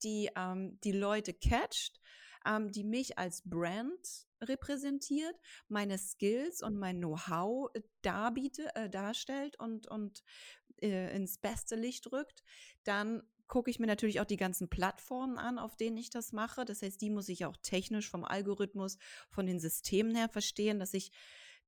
die 0.03 0.29
ähm, 0.35 0.79
die 0.83 0.91
Leute 0.91 1.33
catcht, 1.33 1.99
ähm, 2.45 2.71
die 2.71 2.83
mich 2.83 3.17
als 3.17 3.43
Brand 3.45 4.27
repräsentiert, 4.41 5.35
meine 5.67 5.97
Skills 5.97 6.61
und 6.63 6.77
mein 6.77 6.97
Know-how 6.97 7.69
äh, 7.73 7.81
darbiete, 8.01 8.75
äh, 8.75 8.89
darstellt 8.89 9.59
und, 9.59 9.87
und 9.87 10.23
äh, 10.81 11.15
ins 11.15 11.37
beste 11.37 11.75
Licht 11.75 12.11
rückt, 12.11 12.43
dann 12.83 13.21
gucke 13.47 13.69
ich 13.69 13.79
mir 13.79 13.87
natürlich 13.87 14.21
auch 14.21 14.25
die 14.25 14.37
ganzen 14.37 14.69
Plattformen 14.69 15.37
an, 15.37 15.59
auf 15.59 15.75
denen 15.75 15.97
ich 15.97 16.09
das 16.09 16.31
mache. 16.31 16.63
Das 16.63 16.81
heißt, 16.81 17.01
die 17.01 17.09
muss 17.09 17.27
ich 17.27 17.45
auch 17.45 17.57
technisch 17.61 18.09
vom 18.09 18.23
Algorithmus, 18.23 18.97
von 19.29 19.45
den 19.45 19.59
Systemen 19.59 20.15
her 20.15 20.29
verstehen, 20.29 20.79
dass 20.79 20.93
ich 20.93 21.11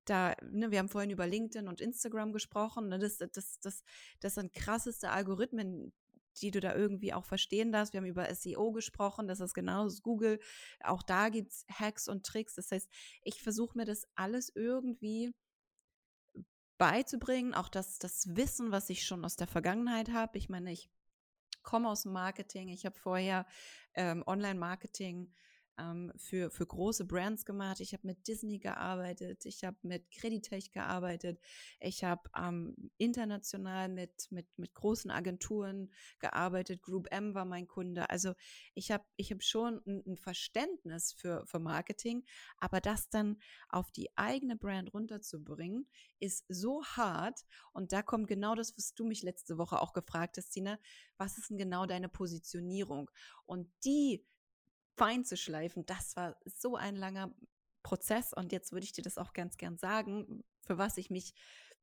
da, 0.05 0.35
ne, 0.49 0.71
wir 0.71 0.79
haben 0.79 0.89
vorhin 0.89 1.11
über 1.11 1.27
LinkedIn 1.27 1.67
und 1.67 1.81
Instagram 1.81 2.31
gesprochen, 2.31 2.89
ne, 2.89 2.99
das, 2.99 3.17
das, 3.17 3.59
das, 3.59 3.83
das 4.19 4.35
sind 4.35 4.53
krasseste 4.53 5.09
Algorithmen, 5.09 5.93
die 6.41 6.51
du 6.51 6.59
da 6.59 6.75
irgendwie 6.75 7.13
auch 7.13 7.25
verstehen 7.25 7.71
darfst. 7.71 7.93
Wir 7.93 7.99
haben 7.99 8.07
über 8.07 8.33
SEO 8.33 8.71
gesprochen, 8.71 9.27
das 9.27 9.39
ist 9.39 9.53
genau 9.53 9.83
das 9.83 10.01
Google. 10.01 10.39
Auch 10.83 11.03
da 11.03 11.29
gibt 11.29 11.51
es 11.51 11.65
Hacks 11.69 12.07
und 12.07 12.25
Tricks. 12.25 12.55
Das 12.55 12.71
heißt, 12.71 12.89
ich 13.23 13.41
versuche 13.41 13.77
mir 13.77 13.85
das 13.85 14.05
alles 14.15 14.51
irgendwie 14.55 15.33
beizubringen, 16.77 17.53
auch 17.53 17.69
das, 17.69 17.99
das 17.99 18.35
Wissen, 18.35 18.71
was 18.71 18.89
ich 18.89 19.05
schon 19.05 19.23
aus 19.25 19.35
der 19.35 19.47
Vergangenheit 19.47 20.11
habe. 20.11 20.37
Ich 20.37 20.49
meine, 20.49 20.71
ich 20.71 20.89
komme 21.61 21.89
aus 21.89 22.03
dem 22.03 22.13
Marketing, 22.13 22.69
ich 22.69 22.85
habe 22.85 22.97
vorher 22.97 23.45
ähm, 23.95 24.23
Online-Marketing 24.25 25.33
ähm, 25.77 26.11
für, 26.17 26.51
für 26.51 26.65
große 26.65 27.05
Brands 27.05 27.45
gemacht. 27.45 27.79
Ich 27.79 27.93
habe 27.93 28.07
mit 28.07 28.27
Disney 28.27 28.59
gearbeitet, 28.59 29.45
ich 29.45 29.63
habe 29.63 29.77
mit 29.81 30.09
Creditech 30.11 30.71
gearbeitet, 30.71 31.39
ich 31.79 32.03
habe 32.03 32.29
ähm, 32.37 32.91
international 32.97 33.89
mit, 33.89 34.31
mit, 34.31 34.47
mit 34.57 34.73
großen 34.73 35.11
Agenturen 35.11 35.91
gearbeitet. 36.19 36.81
Group 36.81 37.07
M 37.11 37.33
war 37.33 37.45
mein 37.45 37.67
Kunde. 37.67 38.09
Also 38.09 38.33
ich 38.73 38.91
habe 38.91 39.05
ich 39.15 39.31
hab 39.31 39.43
schon 39.43 39.81
ein, 39.85 40.03
ein 40.05 40.17
Verständnis 40.17 41.13
für, 41.13 41.45
für 41.45 41.59
Marketing, 41.59 42.23
aber 42.57 42.81
das 42.81 43.09
dann 43.09 43.37
auf 43.69 43.91
die 43.91 44.15
eigene 44.17 44.55
Brand 44.55 44.93
runterzubringen, 44.93 45.87
ist 46.19 46.45
so 46.47 46.83
hart. 46.83 47.45
Und 47.71 47.91
da 47.91 48.01
kommt 48.01 48.27
genau 48.27 48.55
das, 48.55 48.77
was 48.77 48.93
du 48.93 49.05
mich 49.05 49.23
letzte 49.23 49.57
Woche 49.57 49.81
auch 49.81 49.93
gefragt 49.93 50.37
hast, 50.37 50.49
Tina. 50.49 50.79
Was 51.17 51.37
ist 51.37 51.49
denn 51.49 51.57
genau 51.57 51.85
deine 51.85 52.09
Positionierung? 52.09 53.09
Und 53.45 53.71
die 53.83 54.25
fein 54.95 55.25
zu 55.25 55.37
schleifen, 55.37 55.85
das 55.85 56.15
war 56.15 56.37
so 56.45 56.75
ein 56.75 56.95
langer 56.95 57.33
Prozess 57.83 58.33
und 58.33 58.51
jetzt 58.51 58.71
würde 58.71 58.85
ich 58.85 58.93
dir 58.93 59.03
das 59.03 59.17
auch 59.17 59.33
ganz 59.33 59.57
gern 59.57 59.77
sagen, 59.77 60.43
für 60.61 60.77
was 60.77 60.97
ich 60.97 61.09
mich, 61.09 61.33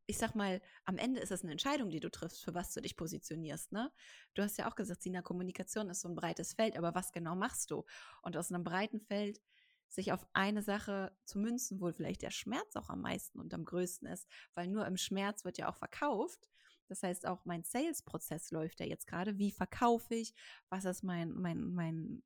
ich 0.06 0.18
sag 0.18 0.34
mal, 0.34 0.60
am 0.84 0.98
Ende 0.98 1.20
ist 1.20 1.30
es 1.30 1.42
eine 1.42 1.52
Entscheidung, 1.52 1.90
die 1.90 2.00
du 2.00 2.10
triffst, 2.10 2.42
für 2.42 2.54
was 2.54 2.72
du 2.72 2.80
dich 2.80 2.96
positionierst, 2.96 3.72
ne? 3.72 3.92
Du 4.34 4.42
hast 4.42 4.58
ja 4.58 4.68
auch 4.68 4.74
gesagt, 4.74 5.02
Sina, 5.02 5.22
Kommunikation 5.22 5.90
ist 5.90 6.00
so 6.00 6.08
ein 6.08 6.14
breites 6.14 6.54
Feld, 6.54 6.76
aber 6.76 6.94
was 6.94 7.12
genau 7.12 7.36
machst 7.36 7.70
du? 7.70 7.84
Und 8.22 8.36
aus 8.36 8.50
einem 8.50 8.64
breiten 8.64 9.00
Feld 9.00 9.40
sich 9.88 10.12
auf 10.12 10.26
eine 10.32 10.62
Sache 10.62 11.16
zu 11.24 11.38
münzen, 11.38 11.80
wo 11.80 11.92
vielleicht 11.92 12.22
der 12.22 12.30
Schmerz 12.30 12.76
auch 12.76 12.88
am 12.88 13.02
meisten 13.02 13.38
und 13.40 13.52
am 13.52 13.64
größten 13.64 14.08
ist, 14.08 14.26
weil 14.54 14.68
nur 14.68 14.86
im 14.86 14.96
Schmerz 14.96 15.44
wird 15.44 15.58
ja 15.58 15.68
auch 15.68 15.76
verkauft. 15.76 16.48
Das 16.86 17.02
heißt, 17.02 17.26
auch 17.26 17.44
mein 17.44 17.62
Sales-Prozess 17.62 18.50
läuft 18.50 18.80
ja 18.80 18.86
jetzt 18.86 19.06
gerade. 19.06 19.38
Wie 19.38 19.52
verkaufe 19.52 20.14
ich? 20.14 20.34
Was 20.70 20.84
ist 20.84 21.04
mein, 21.04 21.32
mein, 21.32 21.72
mein 21.72 22.22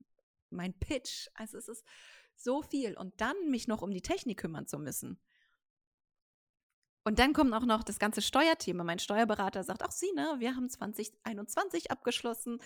mein 0.54 0.78
Pitch. 0.78 1.28
Also 1.34 1.58
es 1.58 1.68
ist 1.68 1.84
so 2.36 2.62
viel. 2.62 2.96
Und 2.96 3.20
dann 3.20 3.36
mich 3.50 3.68
noch 3.68 3.82
um 3.82 3.90
die 3.90 4.02
Technik 4.02 4.40
kümmern 4.40 4.66
zu 4.66 4.78
müssen. 4.78 5.20
Und 7.04 7.18
dann 7.18 7.34
kommt 7.34 7.52
auch 7.52 7.66
noch 7.66 7.84
das 7.84 7.98
ganze 7.98 8.22
Steuerthema. 8.22 8.82
Mein 8.82 8.98
Steuerberater 8.98 9.62
sagt, 9.62 9.82
ach 9.82 9.92
Sie, 9.92 10.10
ne, 10.14 10.36
wir 10.38 10.56
haben 10.56 10.70
2021 10.70 11.90
abgeschlossen. 11.90 12.62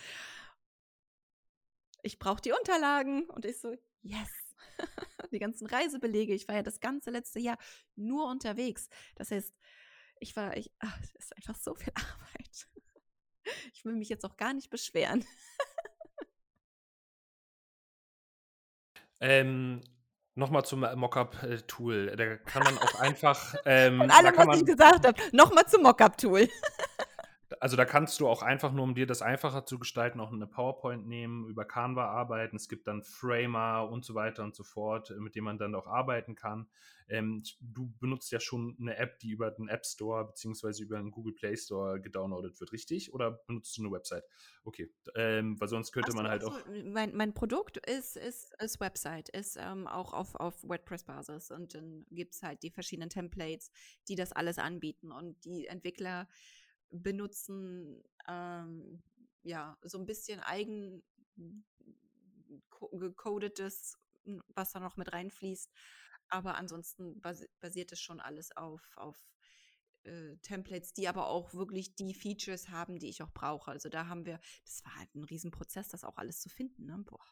Ich 2.03 2.19
brauche 2.19 2.41
die 2.41 2.53
Unterlagen. 2.53 3.29
Und 3.29 3.43
ich 3.43 3.59
so, 3.59 3.75
yes. 4.01 4.29
die 5.31 5.39
ganzen 5.39 5.67
Reisebelege. 5.67 6.33
Ich 6.33 6.47
war 6.47 6.55
ja 6.55 6.63
das 6.63 6.79
ganze 6.79 7.11
letzte 7.11 7.39
Jahr 7.39 7.57
nur 7.95 8.29
unterwegs. 8.29 8.89
Das 9.15 9.31
heißt, 9.31 9.53
ich 10.21 10.35
war, 10.35 10.55
ich, 10.57 10.71
ach, 10.79 10.99
das 10.99 11.15
ist 11.15 11.35
einfach 11.35 11.55
so 11.55 11.75
viel 11.75 11.93
Arbeit. 11.95 12.67
Ich 13.73 13.83
will 13.83 13.95
mich 13.95 14.09
jetzt 14.09 14.25
auch 14.25 14.37
gar 14.37 14.53
nicht 14.53 14.69
beschweren. 14.69 15.25
Ähm, 19.21 19.81
Nochmal 20.39 20.63
zum 20.63 20.85
Mockup-Tool. 20.95 22.15
Da 22.15 22.37
kann 22.37 22.63
man 22.63 22.77
auch 22.77 22.99
einfach. 23.01 23.55
Ähm, 23.65 23.99
Und 23.99 24.09
allem, 24.09 24.37
was 24.37 24.57
ich 24.57 24.65
gesagt 24.65 25.05
habe, 25.05 25.19
nochmal 25.33 25.65
zum 25.67 25.83
Mockup-Tool. 25.83 26.47
also 27.59 27.75
da 27.75 27.85
kannst 27.85 28.19
du 28.19 28.27
auch 28.27 28.41
einfach 28.41 28.71
nur, 28.71 28.83
um 28.83 28.95
dir 28.95 29.05
das 29.05 29.21
einfacher 29.21 29.65
zu 29.65 29.79
gestalten, 29.79 30.19
auch 30.19 30.31
eine 30.31 30.47
PowerPoint 30.47 31.07
nehmen, 31.07 31.47
über 31.47 31.65
Canva 31.65 32.05
arbeiten. 32.05 32.55
Es 32.55 32.69
gibt 32.69 32.87
dann 32.87 33.03
Framer 33.03 33.89
und 33.89 34.05
so 34.05 34.15
weiter 34.15 34.43
und 34.43 34.55
so 34.55 34.63
fort, 34.63 35.13
mit 35.19 35.35
dem 35.35 35.43
man 35.43 35.57
dann 35.57 35.75
auch 35.75 35.87
arbeiten 35.87 36.35
kann. 36.35 36.67
Ähm, 37.09 37.43
du 37.59 37.91
benutzt 37.99 38.31
ja 38.31 38.39
schon 38.39 38.77
eine 38.79 38.95
App, 38.97 39.19
die 39.19 39.31
über 39.31 39.49
den 39.51 39.67
App 39.67 39.85
Store 39.85 40.27
bzw. 40.27 40.83
über 40.83 40.97
den 40.97 41.11
Google 41.11 41.33
Play 41.33 41.57
Store 41.57 41.99
gedownloadet 41.99 42.59
wird, 42.59 42.71
richtig? 42.71 43.13
Oder 43.13 43.31
benutzt 43.47 43.75
du 43.77 43.81
eine 43.81 43.91
Website? 43.91 44.23
Okay, 44.63 44.91
ähm, 45.15 45.59
weil 45.59 45.67
sonst 45.67 45.91
könnte 45.91 46.11
so, 46.11 46.17
man 46.17 46.27
halt 46.27 46.43
so, 46.43 46.49
auch. 46.49 46.59
Mein, 46.85 47.15
mein 47.15 47.33
Produkt 47.33 47.77
ist, 47.77 48.15
ist, 48.15 48.53
ist 48.61 48.79
Website, 48.79 49.29
ist 49.29 49.57
ähm, 49.59 49.87
auch 49.87 50.13
auf, 50.13 50.35
auf 50.35 50.63
WordPress-Basis 50.63 51.51
und 51.51 51.73
dann 51.73 52.05
gibt 52.11 52.35
es 52.35 52.43
halt 52.43 52.61
die 52.63 52.71
verschiedenen 52.71 53.09
Templates, 53.09 53.71
die 54.07 54.15
das 54.15 54.31
alles 54.31 54.59
anbieten 54.59 55.11
und 55.11 55.43
die 55.45 55.65
Entwickler 55.65 56.27
benutzen 56.89 58.03
ähm, 58.27 59.01
ja 59.43 59.77
so 59.83 59.97
ein 59.97 60.05
bisschen 60.05 60.39
eigen 60.39 61.03
gecodetes, 62.91 63.97
was 64.47 64.71
da 64.71 64.79
noch 64.79 64.97
mit 64.97 65.11
reinfließt. 65.11 65.71
Aber 66.29 66.55
ansonsten 66.55 67.19
basiert 67.21 67.91
es 67.91 67.99
schon 67.99 68.19
alles 68.19 68.55
auf, 68.55 68.91
auf 68.95 69.17
äh, 70.03 70.37
Templates, 70.37 70.93
die 70.93 71.07
aber 71.07 71.27
auch 71.27 71.53
wirklich 71.53 71.95
die 71.95 72.13
Features 72.13 72.69
haben, 72.69 72.99
die 72.99 73.09
ich 73.09 73.23
auch 73.23 73.31
brauche. 73.31 73.71
Also 73.71 73.89
da 73.89 74.07
haben 74.07 74.25
wir, 74.25 74.39
das 74.65 74.83
war 74.85 74.95
halt 74.95 75.13
ein 75.15 75.23
Riesenprozess, 75.23 75.89
das 75.89 76.03
auch 76.03 76.17
alles 76.17 76.39
zu 76.39 76.49
finden. 76.49 76.85
Ne? 76.85 76.97
Boah. 76.99 77.25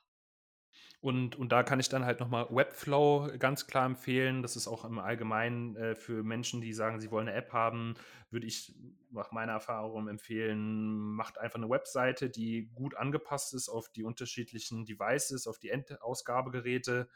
Und, 1.00 1.36
und 1.36 1.52
da 1.52 1.62
kann 1.62 1.80
ich 1.80 1.90
dann 1.90 2.06
halt 2.06 2.20
nochmal 2.20 2.48
Webflow 2.50 3.30
ganz 3.38 3.68
klar 3.68 3.86
empfehlen. 3.86 4.42
Das 4.42 4.56
ist 4.56 4.68
auch 4.68 4.84
im 4.84 4.98
Allgemeinen 4.98 5.76
äh, 5.76 5.96
für 5.96 6.24
Menschen, 6.24 6.60
die 6.60 6.74
sagen, 6.74 7.00
sie 7.00 7.12
wollen 7.12 7.28
eine 7.28 7.38
App 7.38 7.54
haben, 7.54 7.94
würde 8.32 8.48
ich 8.48 8.74
nach 9.12 9.32
meiner 9.32 9.54
Erfahrung 9.54 10.08
empfehlen, 10.08 11.14
macht 11.14 11.38
einfach 11.38 11.60
eine 11.60 11.70
Webseite, 11.70 12.30
die 12.30 12.72
gut 12.74 12.96
angepasst 12.96 13.54
ist 13.54 13.70
auf 13.70 13.90
die 13.90 14.04
unterschiedlichen 14.04 14.86
Devices, 14.86 15.46
auf 15.46 15.60
die 15.60 15.70
Endausgabegeräte, 15.70 17.08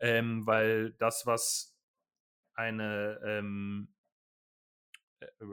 ähm, 0.00 0.46
weil 0.46 0.92
das, 0.92 1.26
was 1.26 1.78
eine 2.54 3.20
ähm, 3.22 3.88
äh, 3.90 3.95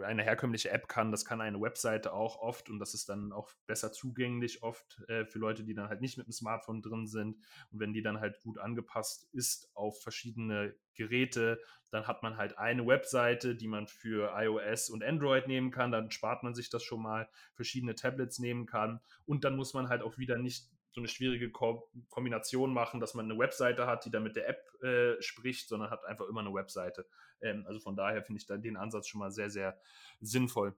eine 0.04 0.23
herkömmliche 0.23 0.71
App 0.71 0.88
kann, 0.88 1.12
das 1.12 1.26
kann 1.26 1.39
eine 1.39 1.60
Webseite 1.62 2.13
auch 2.13 2.38
oft 2.38 2.69
und 2.69 2.80
das 2.80 2.93
ist 2.93 3.08
dann 3.10 3.32
auch 3.32 3.52
besser 3.65 3.91
zugänglich 3.91 4.62
oft 4.62 5.02
äh, 5.08 5.26
für 5.26 5.39
Leute, 5.39 5.63
die 5.63 5.73
dann 5.73 5.88
halt 5.88 6.02
nicht 6.02 6.17
mit 6.17 6.28
dem 6.28 6.34
Smartphone 6.34 6.82
drin 6.82 7.08
sind. 7.08 7.38
Und 7.71 7.80
wenn 7.80 7.93
die 7.93 8.02
dann 8.02 8.19
halt 8.19 8.41
gut 8.41 8.58
angepasst 8.58 9.30
ist 9.32 9.71
auf 9.73 10.02
verschiedene 10.02 10.76
Geräte, 10.95 11.62
dann 11.91 12.08
hat 12.08 12.23
man 12.23 12.38
halt 12.38 12.58
eine 12.58 12.86
Webseite, 12.86 13.56
die 13.56 13.67
man 13.67 13.88
für 13.88 14.34
iOS 14.36 14.89
und 14.89 15.04
Android 15.04 15.47
nehmen 15.47 15.71
kann. 15.71 15.91
Dann 15.91 16.12
spart 16.12 16.43
man 16.43 16.56
sich 16.56 16.69
das 16.69 16.84
schon 16.84 17.02
mal, 17.02 17.30
verschiedene 17.54 17.95
Tablets 17.95 18.39
nehmen 18.39 18.65
kann 18.65 18.99
und 19.26 19.43
dann 19.43 19.56
muss 19.56 19.73
man 19.73 19.89
halt 19.89 20.02
auch 20.02 20.17
wieder 20.17 20.38
nicht 20.38 20.73
so 20.94 21.02
eine 21.02 21.08
schwierige 21.08 21.52
Ko 21.52 21.90
Kombination 22.10 22.72
machen, 22.72 23.00
dass 23.00 23.16
man 23.16 23.26
eine 23.30 23.38
Webseite 23.40 23.88
hat, 23.88 24.06
die 24.06 24.12
dann 24.12 24.24
mit 24.24 24.36
der 24.36 24.48
App 24.48 24.84
äh, 24.84 25.22
spricht, 25.22 25.68
sondern 25.68 25.90
hat 25.90 26.06
einfach 26.06 26.28
immer 26.28 26.42
eine 26.42 26.54
Webseite. 26.54 27.06
Ähm, 27.42 27.66
also 27.68 27.80
von 27.80 27.96
daher 27.96 28.24
finde 28.24 28.40
ich 28.40 28.46
da 28.46 28.58
den 28.58 28.78
Ansatz 28.78 29.08
schon 29.08 29.20
mal 29.20 29.32
sehr, 29.32 29.50
sehr 29.50 29.80
sinnvoll. 30.22 30.76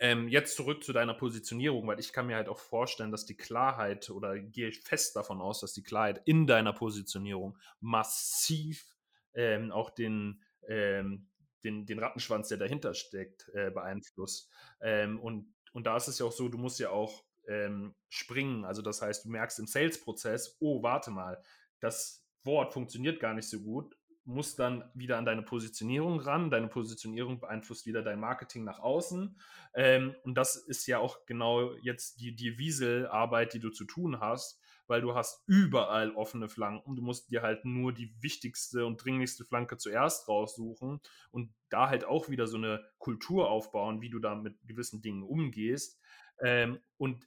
Ähm, 0.00 0.28
jetzt 0.28 0.56
zurück 0.56 0.82
zu 0.82 0.92
deiner 0.92 1.14
Positionierung, 1.14 1.86
weil 1.86 2.00
ich 2.00 2.12
kann 2.12 2.26
mir 2.26 2.34
halt 2.34 2.48
auch 2.48 2.58
vorstellen, 2.58 3.12
dass 3.12 3.24
die 3.24 3.36
Klarheit 3.36 4.10
oder 4.10 4.36
gehe 4.36 4.68
ich 4.68 4.80
fest 4.80 5.14
davon 5.14 5.40
aus, 5.40 5.60
dass 5.60 5.74
die 5.74 5.84
Klarheit 5.84 6.22
in 6.24 6.48
deiner 6.48 6.72
Positionierung 6.72 7.56
massiv 7.78 8.96
ähm, 9.34 9.70
auch 9.70 9.90
den, 9.90 10.42
ähm, 10.66 11.28
den, 11.62 11.86
den 11.86 12.00
Rattenschwanz, 12.00 12.48
der 12.48 12.58
dahinter 12.58 12.94
steckt, 12.94 13.48
äh, 13.54 13.70
beeinflusst. 13.70 14.50
Ähm, 14.80 15.20
und, 15.20 15.54
und 15.72 15.86
da 15.86 15.96
ist 15.96 16.08
es 16.08 16.18
ja 16.18 16.26
auch 16.26 16.32
so, 16.32 16.48
du 16.48 16.58
musst 16.58 16.80
ja 16.80 16.90
auch 16.90 17.22
ähm, 17.48 17.94
springen. 18.08 18.64
Also 18.64 18.82
das 18.82 19.02
heißt, 19.02 19.24
du 19.24 19.30
merkst 19.30 19.58
im 19.58 19.66
Sales-Prozess, 19.66 20.56
oh, 20.60 20.82
warte 20.82 21.10
mal, 21.10 21.42
das 21.80 22.26
Wort 22.44 22.72
funktioniert 22.72 23.20
gar 23.20 23.34
nicht 23.34 23.48
so 23.48 23.60
gut, 23.60 23.96
musst 24.24 24.58
dann 24.58 24.84
wieder 24.94 25.18
an 25.18 25.24
deine 25.24 25.42
Positionierung 25.42 26.20
ran. 26.20 26.50
Deine 26.50 26.68
Positionierung 26.68 27.40
beeinflusst 27.40 27.86
wieder 27.86 28.02
dein 28.02 28.20
Marketing 28.20 28.64
nach 28.64 28.78
außen. 28.78 29.36
Ähm, 29.74 30.14
und 30.22 30.34
das 30.34 30.56
ist 30.56 30.86
ja 30.86 30.98
auch 30.98 31.26
genau 31.26 31.74
jetzt 31.82 32.20
die, 32.20 32.34
die 32.34 32.58
Wieselarbeit, 32.58 33.52
die 33.54 33.60
du 33.60 33.70
zu 33.70 33.84
tun 33.84 34.20
hast, 34.20 34.60
weil 34.86 35.00
du 35.00 35.14
hast 35.14 35.42
überall 35.46 36.12
offene 36.12 36.48
Flanken. 36.48 36.96
Du 36.96 37.02
musst 37.02 37.30
dir 37.30 37.42
halt 37.42 37.64
nur 37.64 37.92
die 37.92 38.14
wichtigste 38.20 38.86
und 38.86 39.02
dringlichste 39.02 39.44
Flanke 39.44 39.76
zuerst 39.76 40.28
raussuchen 40.28 41.00
und 41.30 41.52
da 41.68 41.88
halt 41.88 42.04
auch 42.04 42.28
wieder 42.28 42.46
so 42.46 42.56
eine 42.56 42.84
Kultur 42.98 43.50
aufbauen, 43.50 44.00
wie 44.02 44.10
du 44.10 44.18
da 44.18 44.34
mit 44.34 44.56
gewissen 44.66 45.02
Dingen 45.02 45.22
umgehst. 45.22 45.98
Ähm, 46.42 46.80
und 46.98 47.26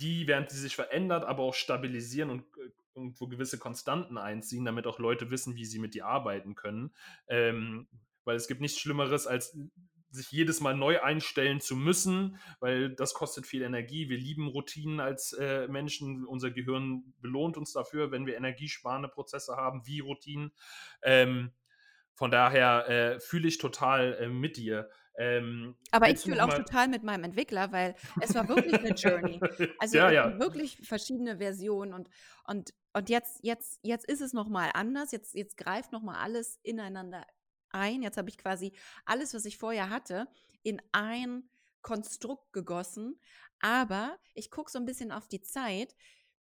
die, 0.00 0.26
während 0.26 0.50
sie 0.50 0.58
sich 0.58 0.76
verändert, 0.76 1.24
aber 1.24 1.42
auch 1.42 1.54
stabilisieren 1.54 2.30
und 2.30 2.42
äh, 2.58 2.70
irgendwo 2.94 3.26
gewisse 3.26 3.58
Konstanten 3.58 4.18
einziehen, 4.18 4.64
damit 4.64 4.86
auch 4.86 4.98
Leute 4.98 5.30
wissen, 5.30 5.56
wie 5.56 5.64
sie 5.64 5.78
mit 5.78 5.94
dir 5.94 6.06
arbeiten 6.06 6.54
können. 6.54 6.94
Ähm, 7.26 7.88
weil 8.24 8.36
es 8.36 8.48
gibt 8.48 8.60
nichts 8.60 8.78
Schlimmeres, 8.78 9.26
als 9.26 9.56
sich 10.10 10.30
jedes 10.30 10.60
Mal 10.60 10.76
neu 10.76 11.02
einstellen 11.02 11.60
zu 11.60 11.74
müssen, 11.74 12.38
weil 12.60 12.90
das 12.90 13.14
kostet 13.14 13.46
viel 13.46 13.62
Energie. 13.62 14.10
Wir 14.10 14.18
lieben 14.18 14.46
Routinen 14.46 15.00
als 15.00 15.32
äh, 15.32 15.66
Menschen. 15.68 16.26
Unser 16.26 16.50
Gehirn 16.50 17.14
belohnt 17.20 17.56
uns 17.56 17.72
dafür, 17.72 18.10
wenn 18.10 18.26
wir 18.26 18.36
energiesparende 18.36 19.08
Prozesse 19.08 19.56
haben, 19.56 19.86
wie 19.86 20.00
Routinen. 20.00 20.52
Ähm, 21.02 21.52
von 22.14 22.30
daher 22.30 22.88
äh, 22.88 23.20
fühle 23.20 23.48
ich 23.48 23.56
total 23.56 24.14
äh, 24.14 24.28
mit 24.28 24.58
dir. 24.58 24.90
Ähm, 25.18 25.76
Aber 25.90 26.08
ich 26.08 26.20
fühle 26.20 26.42
auch 26.42 26.54
total 26.54 26.88
mit 26.88 27.02
meinem 27.02 27.24
Entwickler, 27.24 27.70
weil 27.70 27.94
es 28.20 28.34
war 28.34 28.48
wirklich 28.48 28.74
eine 28.74 28.94
Journey. 28.94 29.40
Also 29.78 29.98
ja, 29.98 30.10
ja. 30.10 30.38
wirklich 30.38 30.78
verschiedene 30.82 31.38
Versionen 31.38 31.92
und, 31.92 32.08
und, 32.44 32.72
und 32.92 33.08
jetzt, 33.08 33.40
jetzt, 33.42 33.80
jetzt 33.82 34.06
ist 34.06 34.20
es 34.20 34.32
nochmal 34.32 34.70
anders. 34.74 35.12
Jetzt, 35.12 35.34
jetzt 35.34 35.56
greift 35.56 35.92
nochmal 35.92 36.16
alles 36.16 36.58
ineinander 36.62 37.26
ein. 37.70 38.02
Jetzt 38.02 38.16
habe 38.16 38.28
ich 38.28 38.38
quasi 38.38 38.72
alles, 39.04 39.34
was 39.34 39.44
ich 39.44 39.58
vorher 39.58 39.90
hatte, 39.90 40.28
in 40.62 40.80
ein 40.92 41.44
Konstrukt 41.82 42.52
gegossen. 42.52 43.18
Aber 43.60 44.18
ich 44.34 44.50
gucke 44.50 44.70
so 44.70 44.78
ein 44.78 44.86
bisschen 44.86 45.12
auf 45.12 45.28
die 45.28 45.42
Zeit. 45.42 45.94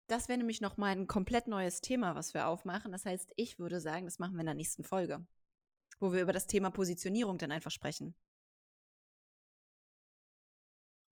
Das 0.08 0.28
wäre 0.28 0.38
nämlich 0.38 0.62
nochmal 0.62 0.92
ein 0.92 1.08
komplett 1.08 1.48
neues 1.48 1.82
Thema, 1.82 2.16
was 2.16 2.34
wir 2.34 2.48
aufmachen. 2.48 2.92
Das 2.92 3.06
heißt, 3.06 3.32
ich 3.36 3.60
würde 3.60 3.80
sagen, 3.80 4.06
das 4.06 4.20
machen 4.20 4.34
wir 4.34 4.42
in 4.42 4.48
der 4.48 4.56
nächsten 4.56 4.84
Folge, 4.84 5.26
wo 6.00 6.14
wir 6.14 6.22
über 6.22 6.34
das 6.34 6.48
Thema 6.48 6.70
Positionierung 6.70 7.38
dann 7.38 7.52
einfach 7.52 7.72
sprechen. 7.72 8.16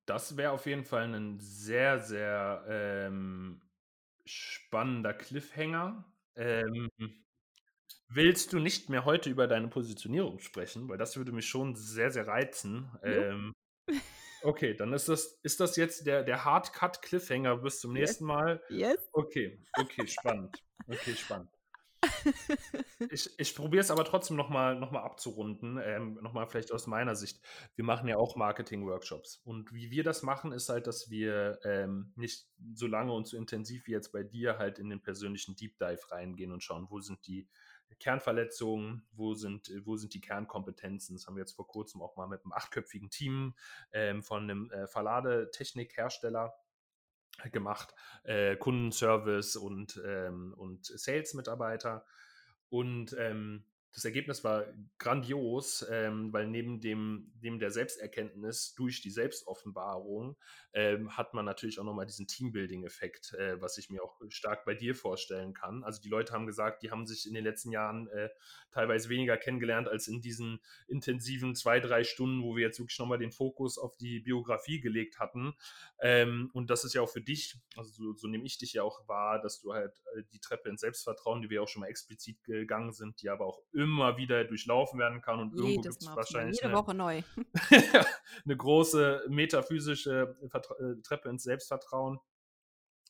Das 0.06 0.36
wäre 0.38 0.52
auf 0.52 0.66
jeden 0.66 0.84
Fall 0.84 1.14
ein 1.14 1.40
sehr, 1.40 2.00
sehr 2.00 2.66
ähm, 2.68 3.62
spannender 4.26 5.14
Cliffhanger. 5.14 6.06
Ähm, 6.36 6.90
willst 8.10 8.54
du 8.54 8.60
nicht 8.60 8.90
mehr 8.90 9.06
heute 9.06 9.30
über 9.30 9.48
deine 9.48 9.70
Positionierung 9.70 10.40
sprechen? 10.40 10.90
Weil 10.90 10.98
das 10.98 11.16
würde 11.16 11.32
mich 11.32 11.48
schon 11.48 11.76
sehr, 11.76 12.12
sehr 12.12 12.28
reizen. 12.28 12.92
Ähm, 13.04 13.54
okay, 14.42 14.74
dann 14.74 14.92
ist 14.94 15.08
das, 15.08 15.40
ist 15.44 15.60
das 15.60 15.76
jetzt 15.78 16.06
der, 16.06 16.24
der 16.24 16.44
Hard-Cut-Cliffhanger 16.44 17.58
bis 17.58 17.80
zum 17.80 17.94
nächsten 17.94 18.26
Mal. 18.26 18.62
Yes. 18.70 18.98
Okay, 19.14 19.64
okay, 19.78 20.08
spannend. 20.08 20.62
Okay, 20.88 21.16
spannend. 21.16 21.50
Ich, 23.10 23.38
ich 23.38 23.56
probiere 23.56 23.82
es 23.82 23.92
aber 23.92 24.06
trotzdem 24.06 24.38
nochmal 24.38 24.80
noch 24.80 24.92
mal 24.92 25.02
abzurunden, 25.02 25.78
ähm, 25.84 26.18
nochmal 26.22 26.48
vielleicht 26.48 26.72
aus 26.72 26.88
meiner 26.88 27.16
Sicht. 27.16 27.42
Wir 27.76 27.84
machen 27.84 28.08
ja 28.08 28.18
auch 28.18 28.36
Marketing-Workshops. 28.36 29.42
Und 29.44 29.74
wie 29.74 29.92
wir 29.92 30.04
das 30.04 30.24
machen, 30.24 30.54
ist 30.54 30.70
halt, 30.70 30.88
dass 30.88 31.10
wir 31.10 31.60
ähm, 31.64 32.14
nicht 32.16 32.48
so 32.74 32.88
lange 32.88 33.12
und 33.12 33.28
so 33.28 33.36
intensiv 33.36 33.88
wie 33.88 33.92
jetzt 33.92 34.14
bei 34.14 34.24
dir 34.24 34.58
halt 34.58 34.80
in 34.80 34.90
den 34.90 35.02
persönlichen 35.02 35.56
Deep 35.56 35.78
Dive 35.80 36.12
reingehen 36.12 36.54
und 36.54 36.64
schauen, 36.64 36.88
wo 36.90 37.02
sind 37.02 37.28
die 37.28 37.48
Kernverletzungen, 38.00 39.06
wo 39.12 39.34
sind, 39.34 39.72
wo 39.86 39.98
sind 39.98 40.14
die 40.14 40.22
Kernkompetenzen. 40.22 41.16
Das 41.16 41.28
haben 41.28 41.36
wir 41.36 41.42
jetzt 41.42 41.56
vor 41.56 41.68
kurzem 41.68 42.02
auch 42.02 42.16
mal 42.16 42.28
mit 42.28 42.44
einem 42.44 42.54
achtköpfigen 42.54 43.10
Team 43.10 43.56
ähm, 43.92 44.24
von 44.24 44.44
einem 44.44 44.72
äh, 44.72 44.88
Verladetechnikhersteller 44.88 46.54
gemacht, 47.52 47.94
äh, 48.24 48.56
Kundenservice 48.56 49.56
und, 49.56 50.02
ähm, 50.06 50.54
und 50.58 50.86
Sales-Mitarbeiter. 50.86 52.06
Und 52.70 53.16
ähm, 53.20 53.66
das 53.94 54.06
Ergebnis 54.06 54.44
war 54.44 54.66
grandios, 54.98 55.86
ähm, 55.90 56.34
weil 56.34 56.48
neben 56.48 56.80
dem, 56.82 57.32
neben 57.42 57.60
der 57.60 57.70
Selbsterkenntnis 57.70 58.74
durch 58.76 59.02
die 59.02 59.12
Selbstoffenbarung 59.12 60.36
ähm, 60.74 61.16
hat 61.16 61.36
man 61.36 61.46
natürlich 61.46 61.80
auch 61.80 61.84
nochmal 61.84 62.08
diesen 62.08 62.28
Teambuilding-Effekt, 62.28 63.34
äh, 63.34 63.62
was 63.62 63.78
ich 63.78 63.92
mir 63.92 64.04
auch 64.04 64.20
stark 64.30 64.66
bei 64.66 64.74
dir 64.74 64.96
vorstellen 64.96 65.54
kann. 65.54 65.84
Also 65.84 66.02
die 66.02 66.10
Leute 66.10 66.34
haben 66.34 66.48
gesagt, 66.48 66.82
die 66.82 66.90
haben 66.90 67.06
sich 67.06 67.28
in 67.28 67.36
den 67.36 67.44
letzten 67.44 67.72
Jahren 67.72 68.08
äh, 68.08 68.30
teilweise 68.72 69.10
weniger 69.10 69.38
kennengelernt 69.38 69.88
als 69.88 70.08
in 70.08 70.22
diesen 70.22 70.60
intensiven 70.88 71.56
zwei, 71.56 71.80
drei 71.80 72.04
Stunden, 72.04 72.42
wo 72.42 72.56
wir 72.56 72.64
jetzt 72.64 72.80
wirklich 72.80 72.98
nochmal 72.98 73.20
den 73.20 73.32
Fokus 73.32 73.78
auf 73.78 73.96
die 73.98 74.20
Biografie 74.20 74.80
gelegt 74.80 75.20
hatten. 75.20 75.54
Ähm, 76.00 76.50
und 76.54 76.72
das 76.72 76.84
ist 76.84 76.96
ja 76.96 77.02
auch 77.02 77.10
für 77.10 77.22
dich, 77.22 77.58
also 77.76 77.92
so, 77.92 78.14
so 78.16 78.28
nehme 78.28 78.46
ich 78.46 78.58
dich 78.58 78.74
ja 78.74 78.82
auch 78.82 79.08
wahr, 79.08 79.40
dass 79.40 79.62
du 79.62 79.74
halt 79.74 80.02
äh, 80.16 80.24
die 80.34 80.40
Treppe 80.40 80.70
ins 80.70 80.82
Selbstvertrauen, 80.82 81.44
die 81.44 81.52
wir 81.52 81.62
auch 81.62 81.68
schon 81.68 81.82
mal 81.82 81.88
explizit 81.88 82.44
gegangen 82.44 82.92
sind, 82.92 83.22
die 83.22 83.30
aber 83.30 83.46
auch 83.46 83.62
immer 83.84 84.18
wieder 84.18 84.44
durchlaufen 84.46 85.00
werden 85.00 85.22
kann 85.22 85.40
und 85.40 85.54
Jedes 85.54 85.64
irgendwo 85.64 85.82
gibt 85.82 86.02
es 86.02 86.16
wahrscheinlich 86.16 86.58
jede 86.58 86.70
eine, 86.70 86.78
Woche 86.78 86.94
neu. 86.94 87.22
eine 88.46 88.58
große 88.58 89.26
metaphysische 89.30 90.36
äh, 90.42 91.02
Treppe 91.02 91.30
ins 91.30 91.44
Selbstvertrauen. 91.44 92.20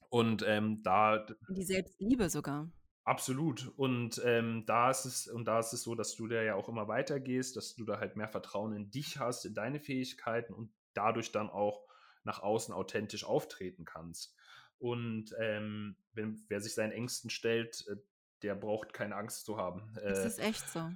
Und 0.10 0.44
ähm, 0.48 0.84
da. 0.84 1.26
Die 1.50 1.64
Selbstliebe 1.64 2.30
sogar. 2.30 2.70
Absolut. 3.04 3.72
Und 3.76 4.22
ähm, 4.24 4.64
da 4.66 4.90
ist 4.92 5.06
es, 5.06 5.28
und 5.28 5.46
da 5.46 5.60
ist 5.60 5.74
es 5.74 5.84
so, 5.84 5.96
dass 5.96 6.16
du 6.16 6.28
da 6.28 6.42
ja 6.42 6.56
auch 6.56 6.70
immer 6.70 6.88
weitergehst, 6.88 7.58
dass 7.58 7.76
du 7.76 7.84
da 7.84 8.00
halt 8.00 8.16
mehr 8.16 8.30
Vertrauen 8.30 8.74
in 8.74 8.92
dich 8.92 9.20
hast, 9.20 9.46
in 9.46 9.54
deine 9.54 9.80
Fähigkeiten 9.80 10.54
und 10.54 10.72
dadurch 10.94 11.32
dann 11.32 11.50
auch 11.50 11.82
nach 12.24 12.42
außen 12.42 12.74
authentisch 12.74 13.26
auftreten 13.26 13.86
kannst. 13.86 14.36
Und 14.80 15.34
ähm, 15.40 15.96
wenn, 16.14 16.44
wer 16.48 16.62
sich 16.62 16.74
seinen 16.74 16.92
Ängsten 16.92 17.30
stellt, 17.30 17.86
äh, 17.90 17.96
der 18.44 18.56
braucht 18.56 18.94
keine 18.94 19.16
Angst 19.16 19.46
zu 19.46 19.58
haben. 19.58 19.94
Das 19.96 20.20
äh, 20.20 20.28
ist 20.28 20.40
echt 20.40 20.70
so. 20.70 20.92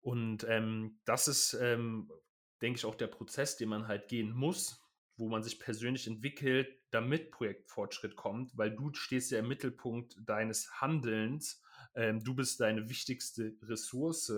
Und 0.00 0.44
ähm, 0.48 0.98
das 1.04 1.28
ist, 1.28 1.54
ähm, 1.54 2.10
denke 2.62 2.78
ich, 2.78 2.84
auch 2.84 2.94
der 2.94 3.06
Prozess, 3.06 3.56
den 3.56 3.68
man 3.68 3.86
halt 3.86 4.08
gehen 4.08 4.32
muss, 4.32 4.82
wo 5.16 5.28
man 5.28 5.42
sich 5.42 5.60
persönlich 5.60 6.06
entwickelt, 6.06 6.68
damit 6.90 7.30
Projektfortschritt 7.30 8.16
kommt, 8.16 8.56
weil 8.56 8.74
du 8.74 8.92
stehst 8.94 9.30
ja 9.30 9.38
im 9.38 9.48
Mittelpunkt 9.48 10.16
deines 10.24 10.80
Handelns. 10.80 11.62
Ähm, 11.94 12.24
du 12.24 12.34
bist 12.34 12.60
deine 12.60 12.88
wichtigste 12.88 13.54
Ressource 13.62 14.32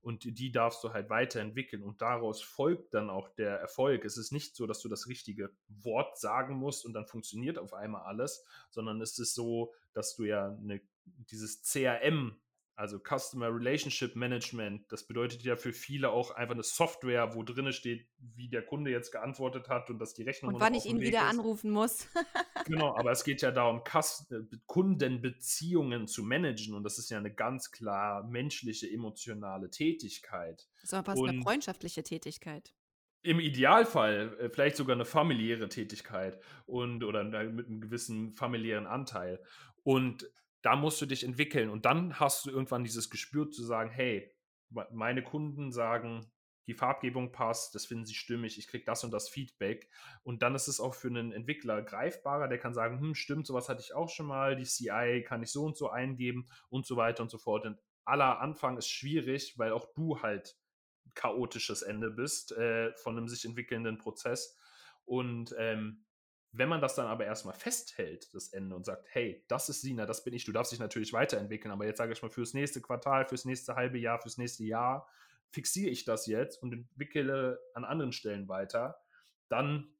und 0.00 0.24
die 0.24 0.52
darfst 0.52 0.84
du 0.84 0.92
halt 0.92 1.10
weiterentwickeln 1.10 1.82
und 1.82 2.00
daraus 2.00 2.42
folgt 2.42 2.94
dann 2.94 3.10
auch 3.10 3.28
der 3.34 3.58
Erfolg. 3.58 4.04
Es 4.04 4.16
ist 4.16 4.32
nicht 4.32 4.54
so, 4.54 4.66
dass 4.66 4.80
du 4.80 4.88
das 4.88 5.08
richtige 5.08 5.50
Wort 5.68 6.18
sagen 6.18 6.56
musst 6.56 6.84
und 6.84 6.92
dann 6.92 7.06
funktioniert 7.06 7.58
auf 7.58 7.74
einmal 7.74 8.02
alles, 8.02 8.44
sondern 8.70 9.00
es 9.00 9.18
ist 9.18 9.34
so, 9.34 9.72
dass 9.92 10.14
du 10.14 10.24
ja 10.24 10.48
eine 10.48 10.80
dieses 11.04 11.62
CRM, 11.62 12.40
also 12.80 12.98
Customer 12.98 13.54
Relationship 13.54 14.16
Management, 14.16 14.90
das 14.90 15.06
bedeutet 15.06 15.42
ja 15.42 15.54
für 15.54 15.72
viele 15.72 16.10
auch 16.10 16.30
einfach 16.30 16.54
eine 16.54 16.62
Software, 16.62 17.34
wo 17.34 17.42
drin 17.42 17.70
steht, 17.74 18.08
wie 18.18 18.48
der 18.48 18.64
Kunde 18.64 18.90
jetzt 18.90 19.12
geantwortet 19.12 19.68
hat 19.68 19.90
und 19.90 19.98
dass 19.98 20.14
die 20.14 20.22
Rechnung. 20.22 20.54
Und 20.54 20.60
wann 20.60 20.72
ich 20.72 20.86
ihn 20.86 21.00
wieder 21.00 21.18
ist. 21.18 21.28
anrufen 21.28 21.70
muss. 21.70 22.08
genau, 22.64 22.96
aber 22.96 23.12
es 23.12 23.22
geht 23.22 23.42
ja 23.42 23.50
darum, 23.50 23.82
äh, 23.84 24.56
Kundenbeziehungen 24.66 26.08
zu 26.08 26.22
managen 26.22 26.74
und 26.74 26.82
das 26.82 26.98
ist 26.98 27.10
ja 27.10 27.18
eine 27.18 27.32
ganz 27.32 27.70
klar 27.70 28.26
menschliche, 28.26 28.90
emotionale 28.90 29.70
Tätigkeit. 29.70 30.66
Ist 30.82 30.94
aber 30.94 31.04
fast 31.04 31.20
und 31.20 31.28
eine 31.28 31.42
freundschaftliche 31.42 32.02
Tätigkeit. 32.02 32.72
Im 33.22 33.40
Idealfall 33.40 34.38
äh, 34.40 34.48
vielleicht 34.48 34.76
sogar 34.76 34.96
eine 34.96 35.04
familiäre 35.04 35.68
Tätigkeit 35.68 36.40
und 36.64 37.04
oder 37.04 37.24
mit 37.24 37.66
einem 37.66 37.82
gewissen 37.82 38.32
familiären 38.32 38.86
Anteil. 38.86 39.38
Und 39.82 40.30
da 40.62 40.76
musst 40.76 41.00
du 41.00 41.06
dich 41.06 41.24
entwickeln 41.24 41.70
und 41.70 41.84
dann 41.84 42.18
hast 42.18 42.46
du 42.46 42.50
irgendwann 42.50 42.84
dieses 42.84 43.10
Gespür 43.10 43.50
zu 43.50 43.62
sagen, 43.64 43.90
hey, 43.90 44.30
meine 44.90 45.22
Kunden 45.22 45.72
sagen, 45.72 46.30
die 46.66 46.74
Farbgebung 46.74 47.32
passt, 47.32 47.74
das 47.74 47.86
finden 47.86 48.06
sie 48.06 48.14
stimmig, 48.14 48.56
ich 48.56 48.68
kriege 48.68 48.84
das 48.84 49.02
und 49.02 49.10
das 49.10 49.28
Feedback. 49.28 49.90
Und 50.22 50.42
dann 50.42 50.54
ist 50.54 50.68
es 50.68 50.78
auch 50.78 50.94
für 50.94 51.08
einen 51.08 51.32
Entwickler 51.32 51.82
greifbarer, 51.82 52.46
der 52.46 52.58
kann 52.58 52.74
sagen, 52.74 53.00
hm, 53.00 53.14
stimmt, 53.16 53.46
sowas 53.46 53.68
hatte 53.68 53.82
ich 53.82 53.92
auch 53.92 54.08
schon 54.08 54.26
mal, 54.26 54.54
die 54.54 54.64
CI 54.64 55.24
kann 55.26 55.42
ich 55.42 55.50
so 55.50 55.64
und 55.64 55.76
so 55.76 55.90
eingeben 55.90 56.48
und 56.68 56.86
so 56.86 56.96
weiter 56.96 57.24
und 57.24 57.30
so 57.30 57.38
fort. 57.38 57.66
Und 57.66 57.78
aller 58.04 58.40
Anfang 58.40 58.76
ist 58.76 58.88
schwierig, 58.88 59.58
weil 59.58 59.72
auch 59.72 59.92
du 59.94 60.22
halt 60.22 60.56
chaotisches 61.14 61.82
Ende 61.82 62.10
bist 62.10 62.52
äh, 62.52 62.94
von 62.98 63.16
einem 63.16 63.26
sich 63.26 63.44
entwickelnden 63.44 63.98
Prozess. 63.98 64.56
Und 65.04 65.52
ähm, 65.58 66.04
wenn 66.52 66.68
man 66.68 66.80
das 66.80 66.96
dann 66.96 67.06
aber 67.06 67.24
erstmal 67.24 67.54
festhält, 67.54 68.32
das 68.34 68.48
Ende, 68.48 68.74
und 68.74 68.84
sagt, 68.84 69.06
hey, 69.10 69.44
das 69.48 69.68
ist 69.68 69.82
Sina, 69.82 70.06
das 70.06 70.24
bin 70.24 70.34
ich, 70.34 70.44
du 70.44 70.52
darfst 70.52 70.72
dich 70.72 70.80
natürlich 70.80 71.12
weiterentwickeln, 71.12 71.72
aber 71.72 71.86
jetzt 71.86 71.98
sage 71.98 72.12
ich 72.12 72.22
mal, 72.22 72.30
fürs 72.30 72.54
nächste 72.54 72.80
Quartal, 72.80 73.26
fürs 73.26 73.44
nächste 73.44 73.76
halbe 73.76 73.98
Jahr, 73.98 74.20
fürs 74.20 74.38
nächste 74.38 74.64
Jahr 74.64 75.08
fixiere 75.52 75.90
ich 75.90 76.04
das 76.04 76.26
jetzt 76.26 76.62
und 76.62 76.72
entwickle 76.72 77.60
an 77.74 77.84
anderen 77.84 78.12
Stellen 78.12 78.48
weiter, 78.48 79.00
dann 79.48 79.92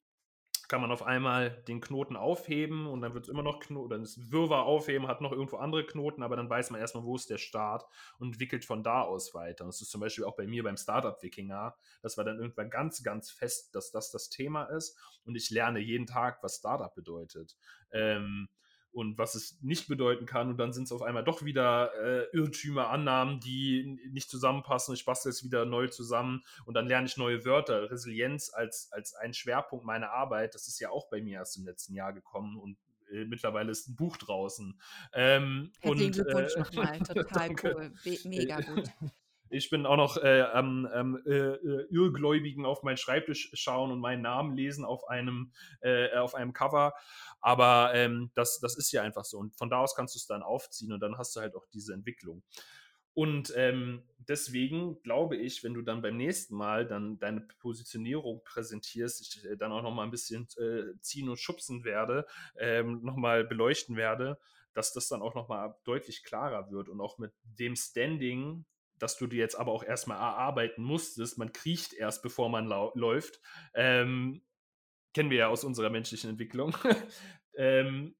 kann 0.71 0.81
man 0.81 0.93
auf 0.93 1.03
einmal 1.03 1.51
den 1.67 1.81
Knoten 1.81 2.15
aufheben 2.15 2.87
und 2.87 3.01
dann 3.01 3.13
wird 3.13 3.25
es 3.25 3.29
immer 3.29 3.43
noch 3.43 3.59
Knoten, 3.59 3.77
oder 3.85 3.99
das 3.99 4.31
Wirrwarr 4.31 4.63
aufheben, 4.63 5.09
hat 5.09 5.21
noch 5.21 5.33
irgendwo 5.33 5.57
andere 5.57 5.85
Knoten, 5.85 6.23
aber 6.23 6.37
dann 6.37 6.49
weiß 6.49 6.71
man 6.71 6.81
erstmal, 6.81 7.03
wo 7.03 7.17
ist 7.17 7.29
der 7.29 7.39
Start 7.39 7.85
und 8.21 8.29
entwickelt 8.29 8.65
von 8.65 8.85
da 8.85 9.03
aus 9.03 9.35
weiter. 9.35 9.65
Und 9.65 9.71
das 9.71 9.81
ist 9.81 9.91
zum 9.91 10.01
Beispiel 10.01 10.25
auch 10.25 10.37
bei 10.37 10.47
mir 10.47 10.63
beim 10.63 10.77
Startup 10.77 11.21
Wikinger. 11.21 11.75
Das 12.03 12.17
war 12.17 12.25
dann 12.25 12.39
irgendwann 12.39 12.71
ganz, 12.71 13.03
ganz 13.03 13.33
fest, 13.33 13.75
dass 13.75 13.91
das 13.91 14.13
das 14.13 14.29
Thema 14.29 14.67
ist 14.67 14.97
und 15.25 15.35
ich 15.35 15.51
lerne 15.51 15.81
jeden 15.81 16.07
Tag, 16.07 16.41
was 16.41 16.59
Startup 16.59 16.95
bedeutet. 16.95 17.57
Ähm, 17.91 18.49
und 18.93 19.19
was 19.19 19.35
es 19.35 19.59
nicht 19.63 19.89
bedeuten 19.89 20.27
kann. 20.27 20.51
Und 20.51 20.59
dann 20.59 20.73
sind 20.73 20.85
es 20.85 20.93
auf 20.93 21.03
einmal 21.03 21.25
doch 21.25 21.45
wieder 21.45 21.93
äh, 21.95 22.37
Irrtümer, 22.37 22.89
Annahmen, 22.91 23.41
die 23.41 23.99
nicht 24.11 24.31
zusammenpassen. 24.31 24.95
Ich 24.95 25.05
bastel 25.05 25.31
es 25.31 25.45
wieder 25.45 25.65
neu 25.65 25.89
zusammen 25.89 26.43
und 26.65 26.75
dann 26.75 26.87
lerne 26.87 27.07
ich 27.07 27.17
neue 27.17 27.45
Wörter. 27.45 27.91
Resilienz 27.91 28.51
als, 28.53 28.91
als 28.93 29.15
ein 29.15 29.35
Schwerpunkt 29.35 29.85
meiner 29.85 30.11
Arbeit, 30.11 30.55
das 30.55 30.69
ist 30.69 30.81
ja 30.81 30.91
auch 30.91 31.09
bei 31.09 31.23
mir 31.23 31.39
erst 31.39 31.57
im 31.57 31.65
letzten 31.65 31.95
Jahr 31.95 32.13
gekommen 32.13 32.59
und 32.59 32.77
äh, 33.13 33.25
mittlerweile 33.25 33.71
ist 33.71 33.89
ein 33.89 33.97
Buch 33.97 34.17
draußen. 34.17 34.79
Ähm, 35.13 35.73
Herzlichen 35.81 36.13
Glückwunsch 36.13 36.55
äh, 36.55 36.59
nochmal, 36.59 36.99
total 37.01 37.55
cool, 37.63 37.93
mega 38.25 38.61
gut. 38.61 38.91
Ich 39.51 39.69
bin 39.69 39.85
auch 39.85 39.97
noch 39.97 40.17
äh, 40.17 40.43
am 40.43 40.89
ähm, 40.95 41.23
äh, 41.27 41.57
Irrgläubigen 41.91 42.65
auf 42.65 42.83
meinen 42.83 42.97
Schreibtisch 42.97 43.51
schauen 43.55 43.91
und 43.91 43.99
meinen 43.99 44.23
Namen 44.23 44.57
lesen 44.57 44.85
auf 44.85 45.09
einem, 45.09 45.53
äh, 45.81 46.17
auf 46.17 46.35
einem 46.35 46.53
Cover. 46.53 46.95
Aber 47.41 47.93
ähm, 47.95 48.31
das, 48.35 48.61
das 48.61 48.77
ist 48.77 48.93
ja 48.93 49.03
einfach 49.03 49.25
so. 49.25 49.39
Und 49.39 49.57
von 49.57 49.69
da 49.69 49.79
aus 49.79 49.95
kannst 49.97 50.15
du 50.15 50.19
es 50.19 50.27
dann 50.27 50.43
aufziehen 50.43 50.93
und 50.93 51.01
dann 51.01 51.19
hast 51.19 51.35
du 51.35 51.41
halt 51.41 51.57
auch 51.57 51.67
diese 51.73 51.93
Entwicklung. 51.93 52.43
Und 53.13 53.53
ähm, 53.57 54.05
deswegen 54.19 55.03
glaube 55.03 55.37
ich, 55.37 55.65
wenn 55.65 55.75
du 55.75 55.83
dann 55.83 56.01
beim 56.01 56.17
nächsten 56.17 56.55
Mal 56.55 56.87
dann 56.87 57.19
deine 57.19 57.41
Positionierung 57.59 58.43
präsentierst, 58.45 59.21
ich 59.21 59.45
äh, 59.45 59.57
dann 59.57 59.73
auch 59.73 59.83
noch 59.83 59.93
mal 59.93 60.05
ein 60.05 60.13
bisschen 60.13 60.47
äh, 60.59 60.99
ziehen 61.01 61.29
und 61.29 61.39
schubsen 61.39 61.85
werde, 61.85 62.27
ähm, 62.57 63.01
noch 63.03 63.17
mal 63.17 63.45
beleuchten 63.45 63.97
werde, 63.97 64.39
dass 64.75 64.93
das 64.93 65.09
dann 65.09 65.23
auch 65.23 65.35
noch 65.35 65.49
mal 65.49 65.77
deutlich 65.85 66.23
klarer 66.23 66.71
wird 66.71 66.89
und 66.89 67.01
auch 67.01 67.19
mit 67.19 67.33
dem 67.43 67.75
Standing, 67.75 68.65
dass 69.03 69.17
du 69.17 69.27
dir 69.27 69.39
jetzt 69.39 69.57
aber 69.57 69.73
auch 69.73 69.83
erstmal 69.83 70.19
erarbeiten 70.19 70.83
musstest, 70.83 71.39
man 71.39 71.53
kriecht 71.53 71.93
erst, 71.93 72.23
bevor 72.23 72.49
man 72.49 72.67
läuft, 72.67 73.41
ähm, 73.75 74.43
kennen 75.15 75.31
wir 75.31 75.39
ja 75.39 75.49
aus 75.49 75.65
unserer 75.65 75.91
menschlichen 75.91 76.31
Entwicklung, 76.31 76.77
ähm, 77.57 78.15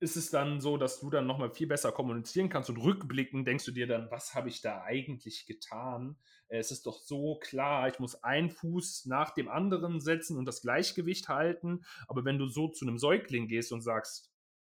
ist 0.00 0.16
es 0.16 0.30
dann 0.30 0.60
so, 0.60 0.78
dass 0.78 1.00
du 1.00 1.10
dann 1.10 1.26
nochmal 1.26 1.50
viel 1.50 1.66
besser 1.66 1.92
kommunizieren 1.92 2.48
kannst 2.48 2.70
und 2.70 2.78
rückblicken 2.78 3.44
denkst 3.44 3.66
du 3.66 3.70
dir 3.70 3.86
dann, 3.86 4.10
was 4.10 4.34
habe 4.34 4.48
ich 4.48 4.62
da 4.62 4.82
eigentlich 4.82 5.44
getan? 5.44 6.16
Es 6.48 6.70
ist 6.70 6.86
doch 6.86 6.98
so 6.98 7.38
klar, 7.38 7.86
ich 7.88 7.98
muss 7.98 8.24
einen 8.24 8.50
Fuß 8.50 9.04
nach 9.06 9.30
dem 9.34 9.48
anderen 9.48 10.00
setzen 10.00 10.38
und 10.38 10.46
das 10.46 10.62
Gleichgewicht 10.62 11.28
halten. 11.28 11.84
Aber 12.08 12.24
wenn 12.24 12.38
du 12.38 12.48
so 12.48 12.68
zu 12.68 12.86
einem 12.86 12.98
Säugling 12.98 13.46
gehst 13.46 13.72
und 13.72 13.82
sagst, 13.82 14.29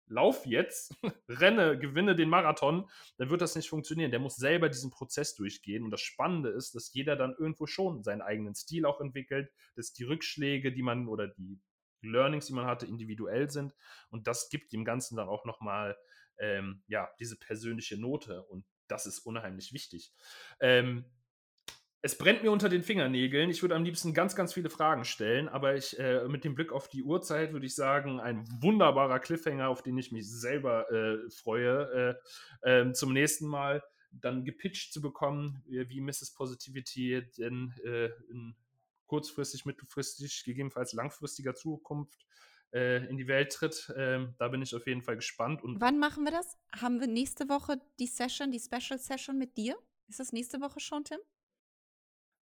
lauf 0.08 0.46
jetzt, 0.46 0.94
renne, 1.28 1.78
gewinne 1.78 2.16
den 2.16 2.28
Marathon, 2.28 2.88
dann 3.16 3.30
wird 3.30 3.40
das 3.40 3.54
nicht 3.56 3.68
funktionieren. 3.68 4.10
Der 4.10 4.20
muss 4.20 4.36
selber 4.36 4.68
diesen 4.68 4.90
Prozess 4.90 5.34
durchgehen. 5.34 5.84
Und 5.84 5.90
das 5.90 6.00
Spannende 6.00 6.50
ist, 6.50 6.74
dass 6.74 6.92
jeder 6.92 7.16
dann 7.16 7.34
irgendwo 7.38 7.66
schon 7.66 8.02
seinen 8.02 8.22
eigenen 8.22 8.54
Stil 8.54 8.86
auch 8.86 9.00
entwickelt, 9.00 9.50
dass 9.76 9.92
die 9.92 10.04
Rückschläge, 10.04 10.72
die 10.72 10.82
man 10.82 11.08
oder 11.08 11.28
die 11.28 11.60
Learnings, 12.02 12.46
die 12.46 12.52
man 12.52 12.66
hatte, 12.66 12.86
individuell 12.86 13.50
sind. 13.50 13.74
Und 14.10 14.26
das 14.26 14.48
gibt 14.50 14.72
dem 14.72 14.84
Ganzen 14.84 15.16
dann 15.16 15.28
auch 15.28 15.44
nochmal 15.44 15.96
ähm, 16.38 16.82
ja, 16.86 17.08
diese 17.18 17.38
persönliche 17.38 18.00
Note. 18.00 18.42
Und 18.44 18.64
das 18.86 19.06
ist 19.06 19.20
unheimlich 19.20 19.72
wichtig. 19.72 20.12
Ähm, 20.60 21.04
es 22.00 22.16
brennt 22.16 22.42
mir 22.42 22.52
unter 22.52 22.68
den 22.68 22.82
Fingernägeln. 22.82 23.50
Ich 23.50 23.62
würde 23.62 23.74
am 23.74 23.84
liebsten 23.84 24.14
ganz, 24.14 24.36
ganz 24.36 24.52
viele 24.52 24.70
Fragen 24.70 25.04
stellen, 25.04 25.48
aber 25.48 25.74
ich 25.74 25.98
äh, 25.98 26.28
mit 26.28 26.44
dem 26.44 26.54
Blick 26.54 26.72
auf 26.72 26.88
die 26.88 27.02
Uhrzeit 27.02 27.52
würde 27.52 27.66
ich 27.66 27.74
sagen, 27.74 28.20
ein 28.20 28.44
wunderbarer 28.60 29.18
Cliffhanger, 29.18 29.68
auf 29.68 29.82
den 29.82 29.98
ich 29.98 30.12
mich 30.12 30.30
selber 30.30 30.90
äh, 30.92 31.30
freue, 31.30 32.18
äh, 32.62 32.80
ähm, 32.80 32.94
zum 32.94 33.12
nächsten 33.12 33.46
Mal 33.46 33.82
dann 34.10 34.44
gepitcht 34.44 34.92
zu 34.92 35.02
bekommen, 35.02 35.62
wie 35.66 36.00
Mrs. 36.00 36.32
Positivity 36.34 37.26
denn 37.36 37.74
äh, 37.84 38.06
in 38.30 38.56
kurzfristig, 39.06 39.66
mittelfristig, 39.66 40.44
gegebenenfalls 40.44 40.92
langfristiger 40.92 41.54
Zukunft 41.54 42.24
äh, 42.72 43.04
in 43.06 43.16
die 43.16 43.26
Welt 43.26 43.52
tritt. 43.52 43.92
Ähm, 43.96 44.34
da 44.38 44.48
bin 44.48 44.62
ich 44.62 44.74
auf 44.74 44.86
jeden 44.86 45.02
Fall 45.02 45.16
gespannt. 45.16 45.62
Und 45.62 45.80
Wann 45.80 45.98
machen 45.98 46.24
wir 46.24 46.30
das? 46.30 46.56
Haben 46.80 47.00
wir 47.00 47.06
nächste 47.06 47.48
Woche 47.48 47.80
die 47.98 48.06
Session, 48.06 48.52
die 48.52 48.60
Special 48.60 48.98
Session 48.98 49.36
mit 49.36 49.56
dir? 49.56 49.76
Ist 50.06 50.20
das 50.20 50.32
nächste 50.32 50.60
Woche 50.60 50.80
schon, 50.80 51.04
Tim? 51.04 51.18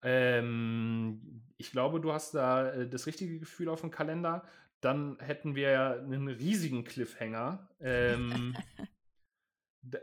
Ähm, 0.02 1.42
ich 1.56 1.70
glaube, 1.72 2.00
du 2.00 2.12
hast 2.12 2.34
da 2.34 2.70
äh, 2.70 2.88
das 2.88 3.06
richtige 3.06 3.38
Gefühl 3.38 3.68
auf 3.68 3.80
dem 3.80 3.90
Kalender. 3.90 4.44
Dann 4.80 5.18
hätten 5.20 5.54
wir 5.54 6.00
einen 6.02 6.28
riesigen 6.28 6.84
Cliffhanger. 6.84 7.68
Ähm, 7.80 8.56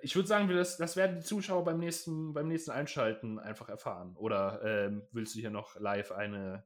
ich 0.01 0.15
würde 0.15 0.27
sagen, 0.27 0.47
das, 0.49 0.77
das 0.77 0.95
werden 0.95 1.17
die 1.17 1.25
Zuschauer 1.25 1.63
beim 1.63 1.79
nächsten, 1.79 2.33
beim 2.33 2.47
nächsten 2.47 2.71
Einschalten 2.71 3.39
einfach 3.39 3.69
erfahren. 3.69 4.15
Oder 4.17 4.61
ähm, 4.63 5.07
willst 5.11 5.35
du 5.35 5.39
hier 5.39 5.49
noch 5.49 5.79
live 5.79 6.11
eine 6.11 6.63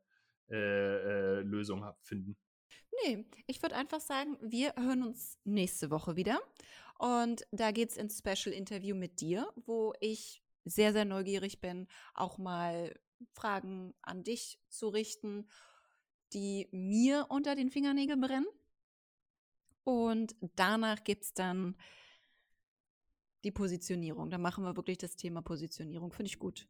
äh, 0.50 0.56
äh, 0.56 1.42
Lösung 1.42 1.86
finden? 2.02 2.36
Nee, 3.04 3.26
ich 3.48 3.62
würde 3.62 3.76
einfach 3.76 4.02
sagen, 4.02 4.38
wir 4.42 4.74
hören 4.76 5.04
uns 5.04 5.40
nächste 5.46 5.90
Woche 5.90 6.16
wieder. 6.16 6.40
Und 7.00 7.48
da 7.52 7.72
geht 7.72 7.90
es 7.90 7.98
ins 7.98 8.20
Special 8.20 8.54
Interview 8.54 8.96
mit 8.96 9.22
dir, 9.22 9.50
wo 9.56 9.94
ich 10.02 10.44
sehr, 10.66 10.94
sehr 10.94 11.06
neugierig 11.06 11.62
bin, 11.62 11.88
auch 12.14 12.38
mal 12.38 12.94
Fragen 13.34 13.94
an 14.02 14.24
dich 14.24 14.60
zu 14.70 14.90
richten, 14.90 15.48
die 16.34 16.68
mir 16.72 17.28
unter 17.30 17.56
den 17.56 17.70
Fingernägeln 17.70 18.22
brennen. 18.22 18.48
Und 19.84 20.36
danach 20.56 21.04
gibt 21.04 21.24
es 21.24 21.34
dann 21.34 21.76
die 23.44 23.52
Positionierung. 23.52 24.30
Da 24.30 24.38
machen 24.38 24.64
wir 24.64 24.76
wirklich 24.76 24.98
das 24.98 25.16
Thema 25.16 25.42
Positionierung. 25.42 26.12
Finde 26.14 26.30
ich 26.30 26.40
gut. 26.40 26.68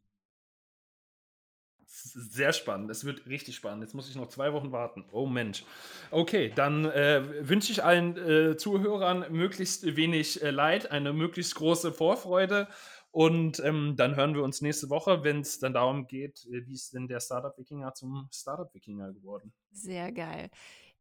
Sehr 1.84 2.54
spannend. 2.54 2.90
Es 2.90 3.04
wird 3.04 3.26
richtig 3.26 3.54
spannend. 3.54 3.82
Jetzt 3.82 3.92
muss 3.92 4.08
ich 4.08 4.16
noch 4.16 4.28
zwei 4.28 4.54
Wochen 4.54 4.72
warten. 4.72 5.04
Oh 5.12 5.26
Mensch. 5.26 5.64
Okay, 6.10 6.50
dann 6.54 6.86
äh, 6.86 7.46
wünsche 7.46 7.70
ich 7.70 7.84
allen 7.84 8.16
äh, 8.16 8.56
Zuhörern 8.56 9.26
möglichst 9.30 9.84
wenig 9.94 10.42
äh, 10.42 10.50
Leid, 10.50 10.90
eine 10.90 11.12
möglichst 11.12 11.54
große 11.54 11.92
Vorfreude. 11.92 12.68
Und 13.12 13.60
ähm, 13.60 13.94
dann 13.96 14.16
hören 14.16 14.34
wir 14.34 14.42
uns 14.42 14.62
nächste 14.62 14.88
Woche, 14.88 15.22
wenn 15.22 15.40
es 15.40 15.58
dann 15.58 15.74
darum 15.74 16.06
geht, 16.06 16.46
äh, 16.46 16.66
wie 16.66 16.72
ist 16.72 16.94
denn 16.94 17.06
der 17.06 17.20
Startup-Wikinger 17.20 17.92
zum 17.92 18.26
Startup-Wikinger 18.32 19.12
geworden. 19.12 19.52
Sehr 19.70 20.10
geil. 20.12 20.50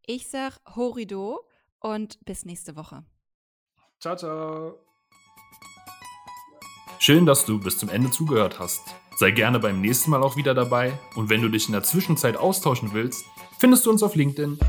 Ich 0.06 0.28
sag 0.28 0.60
Horido 0.76 1.48
und 1.80 2.24
bis 2.26 2.44
nächste 2.44 2.76
Woche. 2.76 3.06
Ciao, 4.00 4.18
ciao. 4.18 4.78
Schön, 7.00 7.26
dass 7.26 7.46
du 7.46 7.60
bis 7.60 7.80
zum 7.80 7.88
Ende 7.88 8.12
zugehört 8.12 8.60
hast. 8.60 8.94
Sei 9.16 9.32
gerne 9.32 9.60
beim 9.60 9.80
nächsten 9.80 10.12
Mal 10.12 10.22
auch 10.22 10.36
wieder 10.36 10.54
dabei 10.54 11.00
und 11.16 11.30
wenn 11.30 11.42
du 11.42 11.48
dich 11.48 11.68
in 11.68 11.74
der 11.74 11.84
Zwischenzeit 11.84 12.36
austauschen 12.36 12.94
willst, 12.94 13.24
findest 13.58 13.86
du 13.86 13.90
uns 13.90 14.04
auf 14.04 14.16
LinkedIn. 14.16 14.60